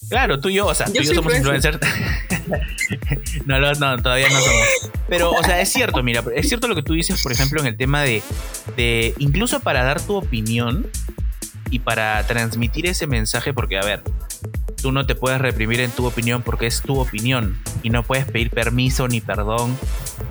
claro, 0.10 0.40
tú 0.40 0.50
y 0.50 0.54
yo, 0.54 0.68
o 0.68 0.76
sea, 0.76 0.86
Yo 0.86 0.94
tú 0.94 1.02
y 1.02 1.06
yo 1.08 1.16
somos 1.16 1.36
influencers. 1.36 1.80
no, 3.48 3.60
no, 3.60 3.74
no, 3.74 4.00
todavía 4.00 4.30
no 4.30 4.40
somos. 4.40 4.68
Pero, 5.10 5.32
o 5.32 5.44
sea, 5.44 5.60
es 5.60 5.70
cierto, 5.70 6.04
mira, 6.04 6.24
es 6.36 6.48
cierto 6.48 6.68
lo 6.68 6.76
que 6.76 6.84
tú 6.84 6.94
dices, 6.94 7.20
por 7.24 7.32
ejemplo, 7.32 7.60
en 7.62 7.66
el 7.66 7.78
tema 7.78 8.04
de, 8.04 8.22
de 8.78 9.16
incluso 9.18 9.60
para 9.62 9.84
dar 9.84 10.00
tu 10.00 10.18
opinión 10.18 10.86
y 11.72 11.80
para 11.80 12.22
transmitir 12.28 12.86
ese 12.86 13.08
mensaje, 13.08 13.56
porque, 13.56 13.80
a 13.80 13.82
ver, 13.82 14.04
tú 14.80 14.92
no 14.92 15.08
te 15.08 15.16
puedes 15.16 15.42
reprimir 15.42 15.80
en 15.80 15.90
tu 15.90 16.06
opinión 16.06 16.44
porque 16.44 16.68
es 16.68 16.84
tu 16.84 17.00
opinión 17.00 17.58
y 17.82 17.90
no 17.90 18.04
puedes 18.04 18.26
pedir 18.26 18.52
permiso 18.52 19.08
ni 19.08 19.20
perdón 19.20 19.76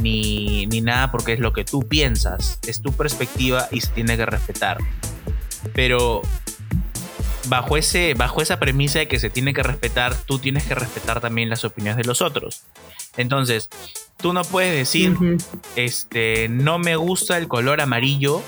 ni, 0.00 0.66
ni 0.66 0.80
nada 0.80 1.11
porque 1.11 1.33
es 1.33 1.40
lo 1.40 1.52
que 1.52 1.64
tú 1.64 1.88
piensas, 1.88 2.61
es 2.68 2.83
tu 2.83 2.92
perspectiva 2.92 3.66
y 3.72 3.80
se 3.80 3.88
tiene 3.88 4.16
que 4.16 4.26
respetar. 4.26 4.78
Pero 5.74 6.22
bajo, 7.50 7.76
ese, 7.76 8.14
bajo 8.14 8.40
esa 8.40 8.58
premisa 8.58 9.00
de 9.00 9.08
que 9.08 9.18
se 9.18 9.28
tiene 9.28 9.52
que 9.52 9.62
respetar, 9.62 10.14
tú 10.14 10.38
tienes 10.38 10.64
que 10.64 10.74
respetar 10.74 11.20
también 11.20 11.50
las 11.50 11.64
opiniones 11.64 11.98
de 11.98 12.04
los 12.04 12.22
otros. 12.22 12.62
Entonces, 13.16 13.68
tú 14.16 14.32
no 14.32 14.44
puedes 14.44 14.72
decir, 14.72 15.16
este, 15.74 16.48
no 16.48 16.78
me 16.78 16.94
gusta 16.94 17.36
el 17.36 17.48
color 17.48 17.80
amarillo 17.80 18.40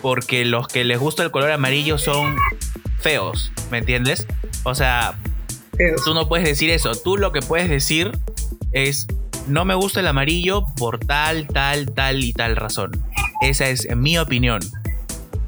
porque 0.00 0.44
los 0.44 0.66
que 0.66 0.84
les 0.84 0.98
gusta 0.98 1.22
el 1.22 1.30
color 1.30 1.52
amarillo 1.52 1.98
son 1.98 2.36
feos, 3.00 3.52
¿me 3.70 3.78
entiendes? 3.78 4.26
O 4.64 4.74
sea, 4.74 5.18
tú 6.04 6.14
no 6.14 6.26
puedes 6.26 6.46
decir 6.46 6.70
eso. 6.70 6.94
Tú 6.94 7.18
lo 7.18 7.32
que 7.32 7.40
puedes 7.40 7.68
decir 7.68 8.12
es, 8.72 9.06
no 9.46 9.66
me 9.66 9.74
gusta 9.74 10.00
el 10.00 10.06
amarillo 10.06 10.64
por 10.76 11.00
tal, 11.00 11.46
tal, 11.48 11.92
tal 11.92 12.24
y 12.24 12.32
tal 12.32 12.56
razón. 12.56 12.92
Esa 13.42 13.68
es 13.68 13.94
mi 13.94 14.16
opinión. 14.16 14.60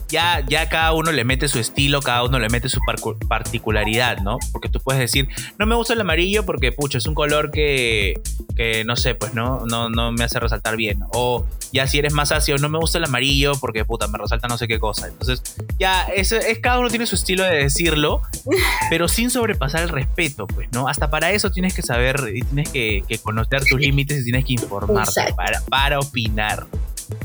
Ya, 0.09 0.45
ya 0.47 0.69
cada 0.69 0.93
uno 0.93 1.11
le 1.11 1.25
mete 1.25 1.49
su 1.49 1.59
estilo, 1.59 2.01
cada 2.01 2.23
uno 2.25 2.39
le 2.39 2.49
mete 2.49 2.69
su 2.69 2.81
particularidad, 3.29 4.19
¿no? 4.19 4.39
Porque 4.53 4.69
tú 4.69 4.81
puedes 4.81 5.01
decir, 5.01 5.29
no 5.59 5.67
me 5.67 5.75
gusta 5.75 5.95
el 5.95 6.01
amarillo 6.01 6.45
porque, 6.47 6.71
pucha, 6.73 6.99
es 6.99 7.07
un 7.07 7.15
color 7.15 7.51
que, 7.51 8.15
que 8.57 8.85
no 8.85 8.97
sé, 8.97 9.15
pues 9.15 9.35
no, 9.35 9.67
no, 9.67 9.91
no 9.91 10.13
me 10.13 10.25
hace 10.25 10.39
resaltar 10.39 10.77
bien. 10.77 11.01
O 11.13 11.47
ya 11.73 11.87
si 11.87 11.99
eres 11.99 12.13
más 12.13 12.33
ácido, 12.33 12.59
no 12.59 12.69
me 12.69 12.79
gusta 12.79 12.99
el 12.99 13.05
amarillo 13.05 13.53
porque, 13.61 13.85
puta, 13.85 14.07
me 14.09 14.19
resalta 14.19 14.49
no 14.49 14.59
sé 14.59 14.69
qué 14.69 14.79
cosa. 14.79 15.09
Entonces, 15.09 15.43
ya, 15.79 16.05
es, 16.05 16.33
es 16.33 16.59
cada 16.61 16.79
uno 16.79 16.89
tiene 16.89 17.07
su 17.07 17.17
estilo 17.17 17.43
de 17.45 17.57
decirlo, 17.57 18.23
pero 18.91 19.09
sin 19.09 19.31
sobrepasar 19.31 19.83
el 19.83 19.89
respeto, 19.89 20.47
pues, 20.47 20.69
¿no? 20.73 20.89
Hasta 20.89 21.11
para 21.11 21.33
eso 21.33 21.51
tienes 21.51 21.75
que 21.75 21.83
saber 21.83 22.31
y 22.35 22.43
tienes 22.43 22.71
que, 22.71 23.05
que 23.09 23.19
conocer 23.19 23.65
tus 23.65 23.81
límites 23.81 24.21
y 24.21 24.25
tienes 24.25 24.45
que 24.45 24.55
informarte 24.55 25.35
para, 25.35 25.61
para 25.63 25.99
opinar, 25.99 26.67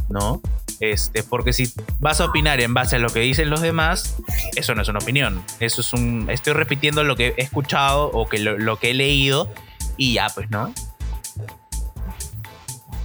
¿no? 0.10 0.42
Este, 0.82 1.24
porque 1.24 1.54
si 1.54 1.72
vas 2.00 2.20
a 2.22 2.26
opinar 2.26 2.60
en 2.60 2.74
base 2.74 2.96
a 2.96 3.00
lo 3.00 3.10
que 3.10 3.20
dicen 3.20 3.50
los 3.50 3.62
demás, 3.62 4.18
eso 4.56 4.76
no 4.76 4.82
es 4.82 4.88
una 4.88 5.00
opinión. 5.00 5.44
Eso 5.60 5.82
es 5.82 5.94
un. 5.94 6.30
Estoy 6.30 6.54
repitiendo 6.54 7.04
lo 7.04 7.16
que 7.16 7.36
he 7.38 7.44
escuchado 7.44 8.10
o 8.12 8.28
que 8.28 8.40
lo, 8.40 8.58
lo 8.58 8.78
que 8.78 8.92
he 8.92 8.94
leído 8.94 9.54
y 9.96 10.14
ya, 10.14 10.28
pues, 10.30 10.50
¿no? 10.50 10.74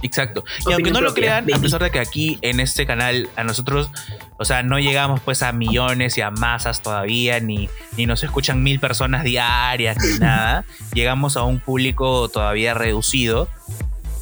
Exacto. 0.01 0.43
Y 0.67 0.73
aunque 0.73 0.91
no 0.91 1.01
lo 1.01 1.13
crean, 1.13 1.51
a 1.53 1.59
pesar 1.59 1.81
de 1.81 1.91
que 1.91 1.99
aquí 1.99 2.37
en 2.41 2.59
este 2.59 2.85
canal 2.85 3.29
a 3.35 3.43
nosotros, 3.43 3.89
o 4.37 4.45
sea, 4.45 4.63
no 4.63 4.79
llegamos 4.79 5.21
pues 5.21 5.41
a 5.43 5.51
millones 5.51 6.17
y 6.17 6.21
a 6.21 6.31
masas 6.31 6.81
todavía, 6.81 7.39
ni, 7.39 7.69
ni 7.95 8.05
nos 8.05 8.23
escuchan 8.23 8.63
mil 8.63 8.79
personas 8.79 9.23
diarias, 9.23 9.97
ni 9.97 10.19
nada, 10.19 10.65
llegamos 10.93 11.37
a 11.37 11.43
un 11.43 11.59
público 11.59 12.29
todavía 12.29 12.73
reducido. 12.73 13.49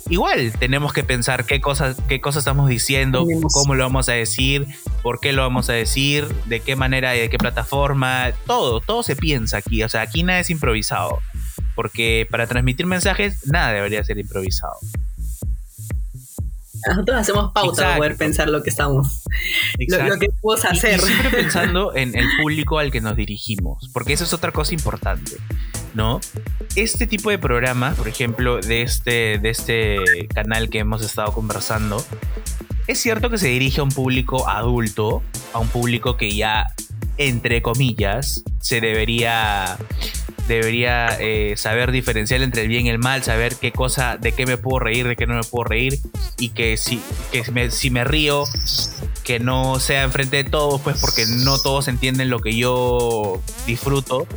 Igual 0.07 0.53
tenemos 0.59 0.93
que 0.93 1.03
pensar 1.03 1.45
qué 1.45 1.59
cosas, 1.59 1.97
qué 2.07 2.21
cosas 2.21 2.41
estamos 2.41 2.69
diciendo, 2.69 3.25
cómo 3.51 3.73
lo 3.73 3.83
vamos 3.83 4.07
a 4.07 4.13
decir, 4.13 4.67
por 5.01 5.19
qué 5.19 5.33
lo 5.33 5.41
vamos 5.41 5.67
a 5.69 5.73
decir, 5.73 6.27
de 6.45 6.59
qué 6.59 6.75
manera 6.75 7.15
y 7.15 7.19
de 7.21 7.29
qué 7.29 7.37
plataforma, 7.39 8.31
todo, 8.45 8.81
todo 8.81 9.01
se 9.01 9.15
piensa 9.15 9.57
aquí, 9.57 9.81
o 9.81 9.89
sea, 9.89 10.01
aquí 10.01 10.21
nada 10.21 10.39
es 10.41 10.51
improvisado, 10.51 11.19
porque 11.73 12.27
para 12.29 12.45
transmitir 12.45 12.85
mensajes 12.85 13.47
nada 13.47 13.71
debería 13.73 14.03
ser 14.03 14.19
improvisado. 14.19 14.75
Nosotros 16.87 17.17
hacemos 17.17 17.51
pauta 17.51 17.81
para 17.81 17.97
poder 17.97 18.15
pensar 18.15 18.47
lo 18.47 18.61
que 18.61 18.69
estamos, 18.69 19.23
lo, 19.87 20.03
lo 20.07 20.19
que 20.19 20.27
podemos 20.39 20.65
Y- 20.65 20.77
hacer. 20.77 20.99
Y, 20.99 21.03
siempre 21.03 21.29
pensando 21.41 21.95
en 21.95 22.15
el 22.15 22.27
público 22.39 22.77
al 22.77 22.91
que 22.91 23.01
nos 23.01 23.15
dirigimos, 23.15 23.89
porque 23.91 24.13
eso 24.13 24.23
es 24.23 24.33
otra 24.33 24.51
cosa 24.51 24.75
importante, 24.75 25.37
¿no? 25.95 26.19
Este 26.75 27.07
tipo 27.07 27.31
de 27.31 27.39
programas, 27.39 27.95
por 27.95 28.07
ejemplo, 28.07 28.59
de 28.59 28.83
este, 28.83 29.39
de 29.39 29.49
este 29.49 30.27
canal 30.33 30.69
que 30.69 30.79
hemos 30.79 31.03
estado 31.03 31.33
conversando, 31.33 32.05
es 32.85 32.99
cierto 32.99 33.31
que 33.31 33.39
se 33.39 33.47
dirige 33.47 33.79
a 33.79 33.83
un 33.83 33.89
público 33.89 34.47
adulto, 34.47 35.23
a 35.53 35.59
un 35.59 35.69
público 35.69 36.17
que 36.17 36.35
ya, 36.35 36.67
entre 37.17 37.61
comillas, 37.61 38.43
se 38.59 38.81
debería 38.81 39.77
debería 40.47 41.17
eh, 41.19 41.55
saber 41.57 41.91
diferenciar 41.91 42.41
entre 42.41 42.63
el 42.63 42.67
bien 42.67 42.85
y 42.85 42.89
el 42.89 42.99
mal, 42.99 43.23
saber 43.23 43.55
qué 43.55 43.71
cosa, 43.71 44.17
de 44.17 44.31
qué 44.31 44.45
me 44.45 44.57
puedo 44.57 44.79
reír, 44.79 45.07
de 45.07 45.15
qué 45.15 45.25
no 45.25 45.35
me 45.35 45.43
puedo 45.43 45.63
reír, 45.63 45.99
y 46.37 46.49
que 46.49 46.77
si, 46.77 47.01
que 47.31 47.43
me, 47.51 47.71
si 47.71 47.89
me 47.89 48.03
río, 48.03 48.43
que 49.23 49.39
no 49.39 49.79
sea 49.79 50.03
enfrente 50.03 50.37
de 50.37 50.43
todos, 50.43 50.81
pues 50.81 50.97
porque 50.99 51.25
no 51.25 51.57
todos 51.57 51.87
entienden 51.87 52.29
lo 52.29 52.39
que 52.39 52.55
yo 52.55 53.41
disfruto, 53.65 54.27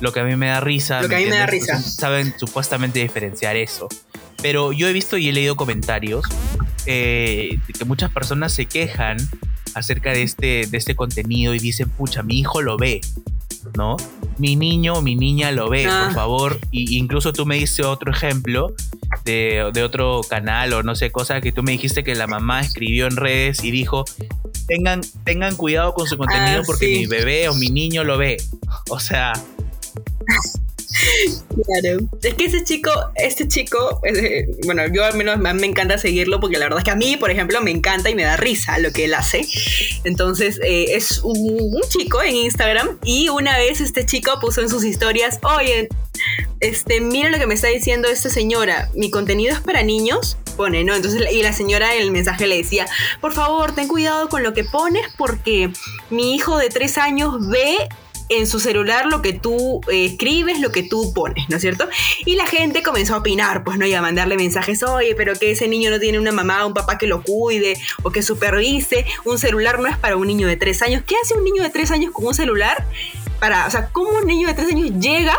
lo 0.00 0.12
que 0.12 0.20
a 0.20 0.24
mí 0.24 0.34
me 0.36 0.46
da 0.46 0.60
risa. 0.60 1.02
Lo 1.02 1.08
que 1.08 1.16
a 1.16 1.18
mí 1.18 1.26
me 1.26 1.36
da 1.36 1.46
risa. 1.46 1.72
Entonces, 1.72 1.94
saben 1.94 2.34
supuestamente 2.38 3.00
diferenciar 3.00 3.56
eso. 3.56 3.88
Pero 4.42 4.72
yo 4.72 4.88
he 4.88 4.92
visto 4.92 5.18
y 5.18 5.28
he 5.28 5.32
leído 5.32 5.56
comentarios 5.56 6.24
eh, 6.86 7.58
de 7.66 7.72
que 7.74 7.84
muchas 7.84 8.10
personas 8.10 8.54
se 8.54 8.64
quejan 8.64 9.18
acerca 9.74 10.12
de 10.12 10.22
este, 10.22 10.66
de 10.66 10.78
este 10.78 10.96
contenido 10.96 11.54
y 11.54 11.58
dicen, 11.58 11.88
pucha, 11.90 12.22
mi 12.22 12.40
hijo 12.40 12.62
lo 12.62 12.76
ve, 12.76 13.00
¿no? 13.76 13.96
Mi 14.38 14.56
niño 14.56 14.94
o 14.94 15.02
mi 15.02 15.14
niña 15.16 15.50
lo 15.52 15.68
ve, 15.68 15.86
Ah. 15.86 16.04
por 16.06 16.14
favor. 16.14 16.58
Y 16.70 16.96
incluso 16.98 17.32
tú 17.32 17.46
me 17.46 17.56
diste 17.56 17.82
otro 17.84 18.10
ejemplo 18.12 18.72
de, 19.24 19.70
de 19.72 19.82
otro 19.82 20.20
canal 20.28 20.72
o 20.72 20.82
no 20.82 20.94
sé, 20.94 21.10
cosa 21.10 21.40
que 21.40 21.52
tú 21.52 21.62
me 21.62 21.72
dijiste 21.72 22.04
que 22.04 22.14
la 22.14 22.26
mamá 22.26 22.60
escribió 22.60 23.06
en 23.06 23.16
redes 23.16 23.62
y 23.64 23.70
dijo, 23.70 24.04
tengan, 24.66 25.00
tengan 25.24 25.56
cuidado 25.56 25.94
con 25.94 26.06
su 26.06 26.16
contenido 26.16 26.60
Ah, 26.60 26.64
porque 26.66 26.86
sí. 26.86 26.98
mi 27.00 27.06
bebé 27.06 27.48
o 27.48 27.54
mi 27.54 27.68
niño 27.70 28.04
lo 28.04 28.16
ve. 28.18 28.36
O 28.88 29.00
sea, 29.00 29.32
Claro. 30.90 32.00
Es 32.22 32.34
que 32.34 32.44
ese 32.44 32.64
chico, 32.64 32.90
este 33.16 33.46
chico, 33.48 34.00
bueno, 34.64 34.82
yo 34.92 35.04
al 35.04 35.16
menos 35.16 35.38
me 35.38 35.66
encanta 35.66 35.98
seguirlo 35.98 36.40
porque 36.40 36.58
la 36.58 36.66
verdad 36.66 36.78
es 36.78 36.84
que 36.84 36.90
a 36.90 36.96
mí, 36.96 37.16
por 37.16 37.30
ejemplo, 37.30 37.60
me 37.60 37.70
encanta 37.70 38.10
y 38.10 38.14
me 38.14 38.22
da 38.22 38.36
risa 38.36 38.78
lo 38.78 38.92
que 38.92 39.04
él 39.04 39.14
hace. 39.14 39.46
Entonces, 40.04 40.60
eh, 40.62 40.96
es 40.96 41.20
un, 41.22 41.38
un 41.38 41.82
chico 41.88 42.22
en 42.22 42.36
Instagram 42.36 42.98
y 43.04 43.28
una 43.28 43.56
vez 43.58 43.80
este 43.80 44.06
chico 44.06 44.38
puso 44.40 44.60
en 44.60 44.68
sus 44.68 44.84
historias, 44.84 45.38
oye, 45.42 45.88
este, 46.60 47.00
mira 47.00 47.30
lo 47.30 47.38
que 47.38 47.46
me 47.46 47.54
está 47.54 47.68
diciendo 47.68 48.08
esta 48.08 48.28
señora, 48.28 48.90
mi 48.94 49.10
contenido 49.10 49.54
es 49.54 49.60
para 49.60 49.82
niños, 49.82 50.36
pone, 50.56 50.84
¿no? 50.84 50.94
Entonces, 50.94 51.22
y 51.32 51.42
la 51.42 51.52
señora 51.52 51.94
en 51.94 52.02
el 52.02 52.10
mensaje 52.10 52.46
le 52.46 52.58
decía, 52.58 52.86
por 53.20 53.32
favor, 53.32 53.74
ten 53.74 53.88
cuidado 53.88 54.28
con 54.28 54.42
lo 54.42 54.52
que 54.52 54.64
pones 54.64 55.06
porque 55.16 55.72
mi 56.10 56.34
hijo 56.34 56.58
de 56.58 56.68
tres 56.68 56.98
años 56.98 57.48
ve 57.48 57.88
en 58.30 58.46
su 58.46 58.60
celular 58.60 59.06
lo 59.06 59.20
que 59.22 59.32
tú 59.32 59.80
eh, 59.90 60.06
escribes, 60.06 60.60
lo 60.60 60.72
que 60.72 60.82
tú 60.82 61.12
pones, 61.12 61.48
¿no 61.48 61.56
es 61.56 61.62
cierto? 61.62 61.88
Y 62.24 62.36
la 62.36 62.46
gente 62.46 62.82
comenzó 62.82 63.14
a 63.14 63.18
opinar, 63.18 63.64
pues, 63.64 63.76
¿no? 63.76 63.84
Y 63.84 63.92
a 63.92 64.00
mandarle 64.00 64.36
mensajes, 64.36 64.82
oye, 64.82 65.14
pero 65.16 65.34
que 65.34 65.50
ese 65.50 65.68
niño 65.68 65.90
no 65.90 65.98
tiene 65.98 66.18
una 66.18 66.32
mamá, 66.32 66.64
un 66.64 66.72
papá 66.72 66.96
que 66.96 67.06
lo 67.06 67.22
cuide 67.22 67.76
o 68.02 68.10
que 68.10 68.22
supervise, 68.22 69.04
un 69.24 69.38
celular 69.38 69.80
no 69.80 69.88
es 69.88 69.98
para 69.98 70.16
un 70.16 70.28
niño 70.28 70.46
de 70.46 70.56
tres 70.56 70.80
años. 70.80 71.02
¿Qué 71.06 71.16
hace 71.22 71.34
un 71.34 71.44
niño 71.44 71.62
de 71.62 71.70
tres 71.70 71.90
años 71.90 72.12
con 72.12 72.26
un 72.26 72.34
celular? 72.34 72.86
Para, 73.40 73.66
o 73.66 73.70
sea, 73.70 73.88
¿cómo 73.88 74.10
un 74.10 74.26
niño 74.26 74.46
de 74.46 74.54
tres 74.54 74.68
años 74.68 74.90
llega 75.00 75.36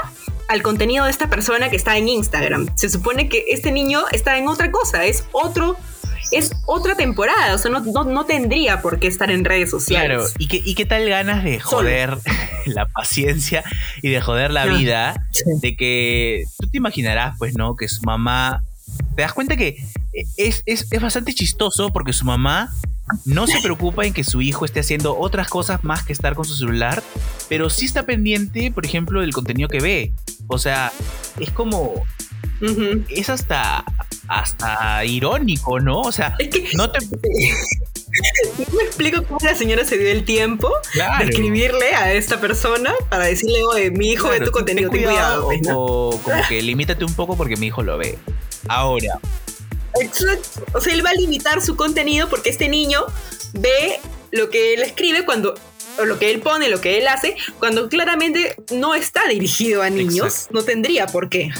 al 0.49 0.61
contenido 0.61 1.05
de 1.05 1.11
esta 1.11 1.29
persona 1.29 1.69
que 1.69 1.77
está 1.77 1.97
en 1.97 2.09
Instagram? 2.09 2.75
Se 2.75 2.89
supone 2.89 3.29
que 3.29 3.45
este 3.47 3.71
niño 3.71 4.03
está 4.11 4.37
en 4.37 4.49
otra 4.49 4.69
cosa, 4.69 5.05
es 5.05 5.23
otro 5.31 5.77
es 6.31 6.51
otra 6.65 6.95
temporada, 6.95 7.53
o 7.53 7.57
sea, 7.57 7.71
no, 7.71 7.81
no, 7.81 8.03
no 8.03 8.25
tendría 8.25 8.81
por 8.81 8.99
qué 8.99 9.07
estar 9.07 9.29
en 9.31 9.45
redes 9.45 9.69
sociales. 9.69 10.17
Claro, 10.17 10.29
¿y 10.37 10.47
qué, 10.47 10.61
y 10.63 10.75
qué 10.75 10.85
tal 10.85 11.07
ganas 11.07 11.43
de 11.43 11.59
joder 11.59 12.17
la 12.65 12.85
paciencia 12.87 13.63
y 14.01 14.09
de 14.09 14.21
joder 14.21 14.51
la 14.51 14.65
vida? 14.65 15.27
sí. 15.31 15.43
De 15.61 15.75
que 15.75 16.45
tú 16.59 16.69
te 16.69 16.77
imaginarás, 16.77 17.35
pues, 17.37 17.55
¿no? 17.55 17.75
Que 17.75 17.87
su 17.87 18.01
mamá. 18.03 18.63
Te 19.15 19.21
das 19.21 19.33
cuenta 19.33 19.55
que 19.55 19.77
es, 20.37 20.63
es, 20.65 20.87
es 20.91 21.01
bastante 21.01 21.33
chistoso 21.33 21.89
porque 21.93 22.11
su 22.11 22.25
mamá 22.25 22.71
no 23.25 23.47
se 23.47 23.59
preocupa 23.61 24.05
en 24.05 24.13
que 24.13 24.23
su 24.23 24.41
hijo 24.41 24.65
esté 24.65 24.79
haciendo 24.79 25.17
otras 25.17 25.47
cosas 25.47 25.83
más 25.83 26.03
que 26.03 26.13
estar 26.13 26.35
con 26.35 26.45
su 26.45 26.55
celular, 26.55 27.03
pero 27.49 27.69
sí 27.69 27.85
está 27.85 28.05
pendiente, 28.05 28.71
por 28.71 28.85
ejemplo, 28.85 29.21
del 29.21 29.33
contenido 29.33 29.69
que 29.69 29.79
ve. 29.79 30.13
O 30.47 30.57
sea, 30.57 30.91
es 31.39 31.51
como. 31.51 31.93
Es 33.09 33.29
hasta. 33.29 33.83
Hasta 34.27 35.03
irónico, 35.05 35.79
¿no? 35.79 36.01
O 36.01 36.11
sea, 36.11 36.35
Es 36.39 36.47
que 36.49 36.69
no 36.75 36.89
te. 36.91 36.99
no 37.05 38.77
me 38.77 38.83
explico 38.83 39.23
cómo 39.23 39.39
la 39.43 39.55
señora 39.55 39.85
se 39.85 39.97
dio 39.97 40.09
el 40.11 40.25
tiempo 40.25 40.69
Claro. 40.93 41.23
de 41.25 41.31
escribirle 41.31 41.93
a 41.95 42.13
esta 42.13 42.39
persona 42.41 42.93
para 43.09 43.25
decirle, 43.25 43.63
oye, 43.63 43.91
mi 43.91 44.11
hijo 44.11 44.29
ve 44.29 44.37
Claro, 44.37 44.51
tu 44.51 44.57
ten 44.63 44.65
contenido, 44.65 44.89
ten 44.91 45.03
cuidado. 45.03 45.45
pues, 45.45 45.61
o, 45.73 46.19
como 46.23 46.41
que 46.47 46.61
limítate 46.61 47.05
un 47.05 47.13
poco 47.13 47.35
porque 47.37 47.55
mi 47.57 47.67
hijo 47.67 47.83
lo 47.83 47.97
ve. 47.97 48.17
Ahora, 48.67 49.19
Exacto. 49.99 50.63
O 50.73 50.79
sea, 50.81 50.93
él 50.93 51.05
va 51.05 51.09
a 51.09 51.13
limitar 51.13 51.61
su 51.61 51.75
contenido 51.75 52.29
porque 52.29 52.49
este 52.49 52.69
niño 52.69 53.01
ve 53.53 53.99
lo 54.31 54.49
que 54.49 54.73
él 54.73 54.81
escribe 54.83 55.25
cuando 55.25 55.53
o 55.99 56.05
lo 56.05 56.17
que 56.19 56.31
él 56.31 56.39
pone, 56.39 56.69
lo 56.69 56.79
que 56.81 56.97
él 56.97 57.07
hace, 57.07 57.35
cuando 57.59 57.89
claramente 57.89 58.55
no 58.73 58.95
está 58.95 59.27
dirigido 59.27 59.81
a 59.81 59.89
niños, 59.89 60.25
Exacto. 60.27 60.53
no 60.53 60.63
tendría 60.63 61.07
por 61.07 61.29
qué. 61.29 61.49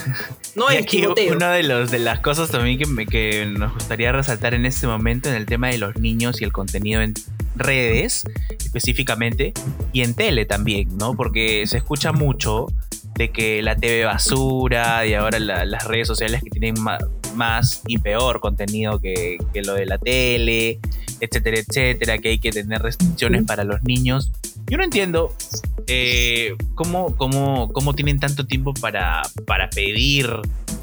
No 0.54 0.70
es 0.70 0.86
Timoteo. 0.86 1.34
una 1.34 1.54
de, 1.54 1.64
los, 1.64 1.92
de 1.92 2.00
las 2.00 2.20
cosas 2.20 2.52
también 2.52 2.78
que, 2.78 2.86
me- 2.86 3.06
que 3.06 3.46
nos 3.46 3.74
gustaría 3.74 4.12
resaltar 4.12 4.54
en 4.54 4.66
este 4.66 4.86
momento 4.86 5.30
en 5.30 5.36
el 5.36 5.46
tema 5.46 5.70
de 5.70 5.78
los 5.78 5.96
niños 5.96 6.42
y 6.42 6.44
el 6.44 6.52
contenido 6.52 7.02
en 7.02 7.14
redes 7.56 8.26
específicamente 8.60 9.54
y 9.94 10.02
en 10.02 10.14
tele 10.14 10.46
también, 10.46 10.98
¿no? 10.98 11.14
Porque 11.16 11.66
se 11.68 11.78
escucha 11.78 12.12
mucho 12.12 12.68
de 13.16 13.32
que 13.32 13.62
la 13.62 13.76
TV 13.78 14.04
basura 14.04 15.06
y 15.06 15.14
ahora 15.14 15.40
la- 15.40 15.64
las 15.66 15.86
redes 15.86 16.08
sociales 16.08 16.42
que 16.44 16.50
tienen 16.50 16.82
ma- 16.82 16.98
más 17.36 17.82
y 17.88 17.98
peor 17.98 18.40
contenido 18.40 19.00
que, 19.00 19.38
que 19.54 19.62
lo 19.62 19.74
de 19.74 19.86
la 19.86 19.98
tele, 19.98 20.80
etcétera, 21.20 21.60
etcétera, 21.60 22.18
que 22.18 22.30
hay 22.30 22.40
que 22.40 22.52
tener 22.52 22.82
restricciones 22.82 23.44
para 23.44 23.64
los 23.64 23.84
niños. 23.84 24.32
Yo 24.68 24.78
no 24.78 24.84
entiendo 24.84 25.34
eh, 25.88 26.56
cómo, 26.76 27.16
cómo, 27.18 27.72
cómo 27.74 27.94
tienen 27.94 28.20
tanto 28.20 28.46
tiempo 28.46 28.74
para, 28.74 29.22
para 29.46 29.70
pedir 29.70 30.30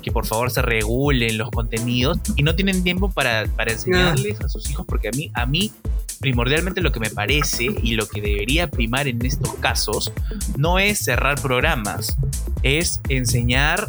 que 0.02 0.12
por 0.12 0.26
favor 0.26 0.50
se 0.50 0.62
regulen 0.62 1.38
los 1.38 1.50
contenidos 1.50 2.18
y 2.37 2.42
no 2.42 2.54
tienen 2.54 2.84
tiempo 2.84 3.11
para, 3.11 3.46
para 3.56 3.72
enseñarles 3.72 4.40
a 4.40 4.48
sus 4.48 4.70
hijos, 4.70 4.87
porque 4.87 5.08
a 5.08 5.11
mí, 5.12 5.30
a 5.34 5.46
mí 5.46 5.72
primordialmente 6.20 6.80
lo 6.80 6.92
que 6.92 7.00
me 7.00 7.11
parece 7.11 7.66
y 7.82 7.94
lo 7.94 8.06
que 8.08 8.20
debería 8.20 8.68
primar 8.68 9.08
en 9.08 9.24
estos 9.24 9.54
casos 9.54 10.12
no 10.56 10.78
es 10.78 10.98
cerrar 10.98 11.40
programas, 11.40 12.16
es 12.62 13.00
enseñar 13.08 13.88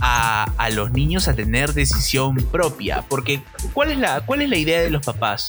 a, 0.00 0.68
los 0.72 0.92
niños 0.92 1.28
a 1.28 1.34
tener 1.34 1.74
decisión 1.74 2.36
propia. 2.36 3.04
Porque, 3.08 3.42
¿cuál 3.72 3.90
es, 3.90 3.98
la, 3.98 4.20
¿cuál 4.20 4.42
es 4.42 4.48
la 4.48 4.56
idea 4.56 4.80
de 4.80 4.90
los 4.90 5.04
papás? 5.04 5.48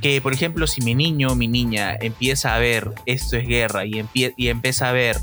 Que, 0.00 0.20
por 0.20 0.32
ejemplo, 0.32 0.66
si 0.66 0.80
mi 0.82 0.94
niño 0.94 1.28
o 1.28 1.34
mi 1.34 1.48
niña 1.48 1.96
empieza 2.00 2.54
a 2.54 2.58
ver 2.58 2.90
esto 3.06 3.36
es 3.36 3.46
guerra 3.46 3.86
y, 3.86 3.92
empie- 3.92 4.34
y 4.36 4.48
empieza 4.48 4.88
a 4.88 4.92
ver 4.92 5.18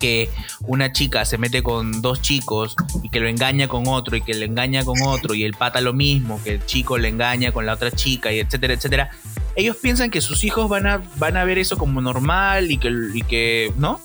que 0.00 0.30
una 0.62 0.92
chica 0.92 1.24
se 1.24 1.38
mete 1.38 1.62
con 1.62 2.00
dos 2.02 2.20
chicos 2.22 2.74
y 3.02 3.10
que 3.10 3.20
lo 3.20 3.28
engaña 3.28 3.68
con 3.68 3.86
otro 3.86 4.16
y 4.16 4.22
que 4.22 4.34
le 4.34 4.46
engaña 4.46 4.84
con 4.84 5.00
otro 5.02 5.34
y 5.34 5.44
el 5.44 5.54
pata 5.54 5.80
lo 5.80 5.92
mismo, 5.92 6.40
que 6.42 6.52
el 6.52 6.66
chico 6.66 6.98
le 6.98 7.08
engaña 7.08 7.52
con 7.52 7.66
la 7.66 7.74
otra 7.74 7.90
chica 7.90 8.32
y 8.32 8.40
etcétera, 8.40 8.74
etcétera. 8.74 9.10
Ellos 9.54 9.76
piensan 9.76 10.10
que 10.10 10.20
sus 10.20 10.44
hijos 10.44 10.68
van 10.68 10.86
a, 10.86 11.02
van 11.16 11.36
a 11.36 11.44
ver 11.44 11.58
eso 11.58 11.78
como 11.78 12.00
normal 12.00 12.70
y 12.70 12.78
que, 12.78 12.90
y 13.14 13.22
que, 13.22 13.72
¿no? 13.76 14.00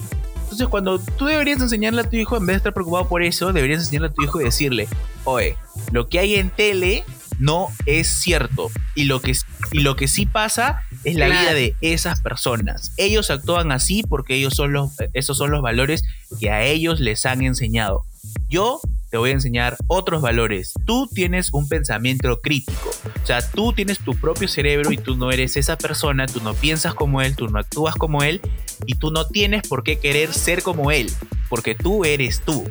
Entonces 0.51 0.67
cuando 0.67 0.99
tú 0.99 1.25
deberías 1.27 1.61
enseñarle 1.61 2.01
a 2.01 2.09
tu 2.09 2.17
hijo, 2.17 2.35
en 2.35 2.45
vez 2.45 2.55
de 2.55 2.57
estar 2.57 2.73
preocupado 2.73 3.07
por 3.07 3.23
eso, 3.23 3.53
deberías 3.53 3.79
enseñarle 3.79 4.09
a 4.09 4.11
tu 4.11 4.21
hijo 4.21 4.41
y 4.41 4.43
decirle, 4.43 4.89
oye, 5.23 5.55
lo 5.93 6.09
que 6.09 6.19
hay 6.19 6.35
en 6.35 6.49
tele 6.49 7.05
no 7.39 7.69
es 7.85 8.07
cierto. 8.09 8.69
Y 8.93 9.05
lo 9.05 9.21
que, 9.21 9.33
y 9.71 9.79
lo 9.79 9.95
que 9.95 10.09
sí 10.09 10.25
pasa 10.25 10.81
es 11.05 11.15
la 11.15 11.27
vida 11.27 11.53
de 11.53 11.77
esas 11.79 12.21
personas. 12.21 12.91
Ellos 12.97 13.31
actúan 13.31 13.71
así 13.71 14.03
porque 14.03 14.35
ellos 14.35 14.53
son 14.53 14.73
los, 14.73 14.91
esos 15.13 15.37
son 15.37 15.51
los 15.51 15.61
valores 15.61 16.03
que 16.41 16.49
a 16.49 16.65
ellos 16.65 16.99
les 16.99 17.25
han 17.25 17.41
enseñado. 17.43 18.03
Yo 18.51 18.81
te 19.09 19.15
voy 19.15 19.29
a 19.29 19.33
enseñar 19.33 19.77
otros 19.87 20.21
valores. 20.21 20.73
Tú 20.85 21.07
tienes 21.07 21.53
un 21.53 21.69
pensamiento 21.69 22.41
crítico. 22.41 22.91
O 23.23 23.25
sea, 23.25 23.39
tú 23.49 23.71
tienes 23.71 23.99
tu 23.99 24.13
propio 24.13 24.49
cerebro 24.49 24.91
y 24.91 24.97
tú 24.97 25.15
no 25.15 25.31
eres 25.31 25.55
esa 25.55 25.77
persona, 25.77 26.25
tú 26.25 26.41
no 26.41 26.53
piensas 26.53 26.93
como 26.93 27.21
él, 27.21 27.37
tú 27.37 27.47
no 27.47 27.59
actúas 27.59 27.95
como 27.95 28.23
él 28.23 28.41
y 28.85 28.95
tú 28.95 29.09
no 29.09 29.25
tienes 29.25 29.65
por 29.69 29.83
qué 29.83 29.99
querer 29.99 30.33
ser 30.33 30.63
como 30.63 30.91
él, 30.91 31.09
porque 31.47 31.75
tú 31.75 32.03
eres 32.03 32.41
tú. 32.41 32.69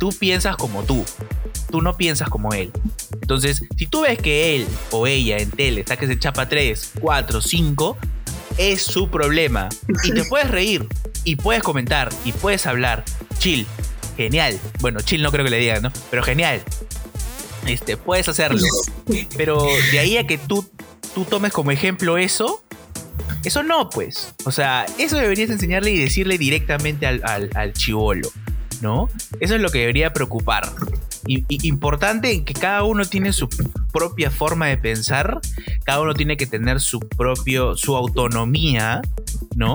Tú 0.00 0.10
piensas 0.18 0.56
como 0.56 0.82
tú. 0.82 1.04
Tú 1.70 1.80
no 1.80 1.96
piensas 1.96 2.28
como 2.28 2.52
él. 2.52 2.72
Entonces, 3.12 3.62
si 3.76 3.86
tú 3.86 4.00
ves 4.00 4.18
que 4.18 4.56
él 4.56 4.66
o 4.90 5.06
ella 5.06 5.38
en 5.38 5.50
tele 5.52 5.82
está 5.82 5.96
que 5.96 6.08
se 6.08 6.18
chapa 6.18 6.48
3, 6.48 6.94
4, 7.00 7.40
5, 7.40 7.98
es 8.58 8.82
su 8.82 9.08
problema. 9.08 9.68
Y 10.02 10.10
te 10.10 10.24
puedes 10.28 10.50
reír, 10.50 10.88
y 11.22 11.36
puedes 11.36 11.62
comentar, 11.62 12.10
y 12.24 12.32
puedes 12.32 12.66
hablar. 12.66 13.04
Chill, 13.38 13.64
genial. 14.16 14.58
Bueno, 14.80 15.00
chill 15.00 15.22
no 15.22 15.30
creo 15.30 15.44
que 15.44 15.50
le 15.50 15.58
digan, 15.58 15.82
¿no? 15.82 15.92
Pero 16.10 16.22
genial. 16.22 16.62
Este, 17.66 17.96
puedes 17.96 18.28
hacerlo. 18.28 18.66
Pero 19.36 19.64
de 19.92 19.98
ahí 19.98 20.16
a 20.16 20.26
que 20.26 20.38
tú, 20.38 20.68
tú 21.14 21.24
tomes 21.24 21.52
como 21.52 21.70
ejemplo 21.70 22.18
eso, 22.18 22.62
eso 23.44 23.62
no, 23.62 23.90
pues. 23.90 24.34
O 24.44 24.52
sea, 24.52 24.86
eso 24.98 25.16
deberías 25.16 25.50
enseñarle 25.50 25.90
y 25.90 25.98
decirle 25.98 26.38
directamente 26.38 27.06
al, 27.06 27.22
al, 27.24 27.50
al 27.54 27.72
chivolo, 27.72 28.28
¿no? 28.84 29.08
Eso 29.40 29.54
es 29.54 29.60
lo 29.62 29.70
que 29.70 29.78
debería 29.78 30.12
preocupar. 30.12 30.70
Y, 31.26 31.44
y 31.48 31.66
importante 31.66 32.44
que 32.44 32.52
cada 32.52 32.82
uno 32.84 33.06
tiene 33.06 33.32
su 33.32 33.48
propia 33.90 34.30
forma 34.30 34.66
de 34.66 34.76
pensar, 34.76 35.40
cada 35.84 36.02
uno 36.02 36.12
tiene 36.12 36.36
que 36.36 36.46
tener 36.46 36.82
su 36.82 37.00
propio, 37.00 37.76
su 37.78 37.96
autonomía, 37.96 39.00
¿no? 39.56 39.72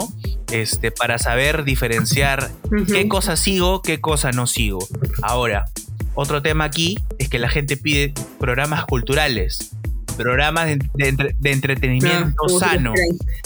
Este, 0.51 0.91
para 0.91 1.17
saber 1.17 1.63
diferenciar 1.63 2.51
qué 2.85 3.07
cosa 3.07 3.35
sigo, 3.35 3.81
qué 3.81 3.99
cosa 3.99 4.31
no 4.31 4.45
sigo. 4.45 4.87
Ahora, 5.23 5.65
otro 6.13 6.43
tema 6.43 6.65
aquí 6.65 6.99
es 7.17 7.29
que 7.29 7.39
la 7.39 7.49
gente 7.49 7.77
pide 7.77 8.13
programas 8.39 8.85
culturales, 8.85 9.71
programas 10.17 10.67
de, 10.67 10.79
de 10.93 11.07
entre- 11.07 11.35
de 11.39 11.51
entretenimiento 11.51 12.43
Ah, 12.45 12.59
sano, 12.59 12.93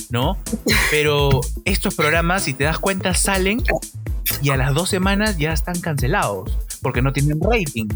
¿no? 0.10 0.38
Pero 0.92 1.40
estos 1.64 1.96
programas, 1.96 2.44
si 2.44 2.54
te 2.54 2.66
das 2.66 2.80
cuenta, 2.80 3.14
salen 3.14 3.62
y 4.42 4.50
a 4.50 4.58
las 4.58 4.74
dos 4.74 4.90
semanas 4.90 5.38
ya 5.38 5.54
están 5.54 5.80
cancelados 5.80 6.58
porque 6.82 7.02
no 7.02 7.14
tienen 7.14 7.40
rating. 7.42 7.88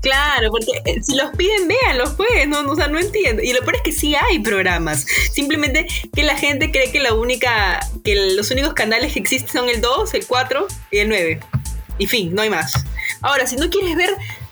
Claro, 0.00 0.50
porque 0.50 0.70
eh, 0.84 1.02
si 1.02 1.16
los 1.16 1.30
piden, 1.36 1.68
véanlos, 1.68 2.10
pues, 2.16 2.48
no, 2.48 2.62
no, 2.62 2.72
o 2.72 2.76
sea, 2.76 2.88
no 2.88 2.98
entiendo. 2.98 3.42
Y 3.42 3.52
lo 3.52 3.60
peor 3.60 3.76
es 3.76 3.82
que 3.82 3.92
sí 3.92 4.14
hay 4.14 4.38
programas. 4.38 5.04
Simplemente 5.32 5.86
que 6.14 6.22
la 6.22 6.36
gente 6.36 6.70
cree 6.70 6.90
que 6.90 7.00
la 7.00 7.12
única, 7.12 7.80
que 8.04 8.34
los 8.34 8.50
únicos 8.50 8.72
canales 8.74 9.12
que 9.12 9.18
existen 9.18 9.52
son 9.52 9.68
el 9.68 9.80
2, 9.80 10.14
el 10.14 10.26
4 10.26 10.66
y 10.92 10.98
el 10.98 11.08
9. 11.08 11.40
Y 11.98 12.06
fin, 12.06 12.34
no 12.34 12.42
hay 12.42 12.50
más. 12.50 12.72
Ahora, 13.20 13.46
si 13.46 13.56
no 13.56 13.68
quieres 13.68 13.96
ver 13.96 14.10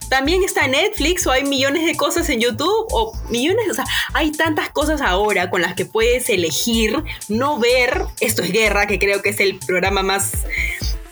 también 0.09 0.43
está 0.43 0.67
Netflix 0.67 1.27
o 1.27 1.31
hay 1.31 1.45
millones 1.45 1.85
de 1.87 1.97
cosas 1.97 2.29
en 2.29 2.41
YouTube 2.41 2.87
o 2.91 3.17
millones, 3.31 3.69
o 3.71 3.75
sea, 3.75 3.85
hay 4.13 4.33
tantas 4.33 4.71
cosas 4.71 5.01
ahora 5.01 5.51
con 5.51 5.63
las 5.63 5.75
que 5.75 5.85
puedes 5.85 6.29
elegir 6.29 7.03
no 7.29 7.59
ver 7.59 8.05
Esto 8.21 8.43
es 8.43 8.53
Guerra, 8.53 8.87
que 8.87 8.99
creo 8.99 9.23
que 9.23 9.31
es 9.31 9.41
el 9.41 9.59
programa 9.59 10.03
más... 10.03 10.33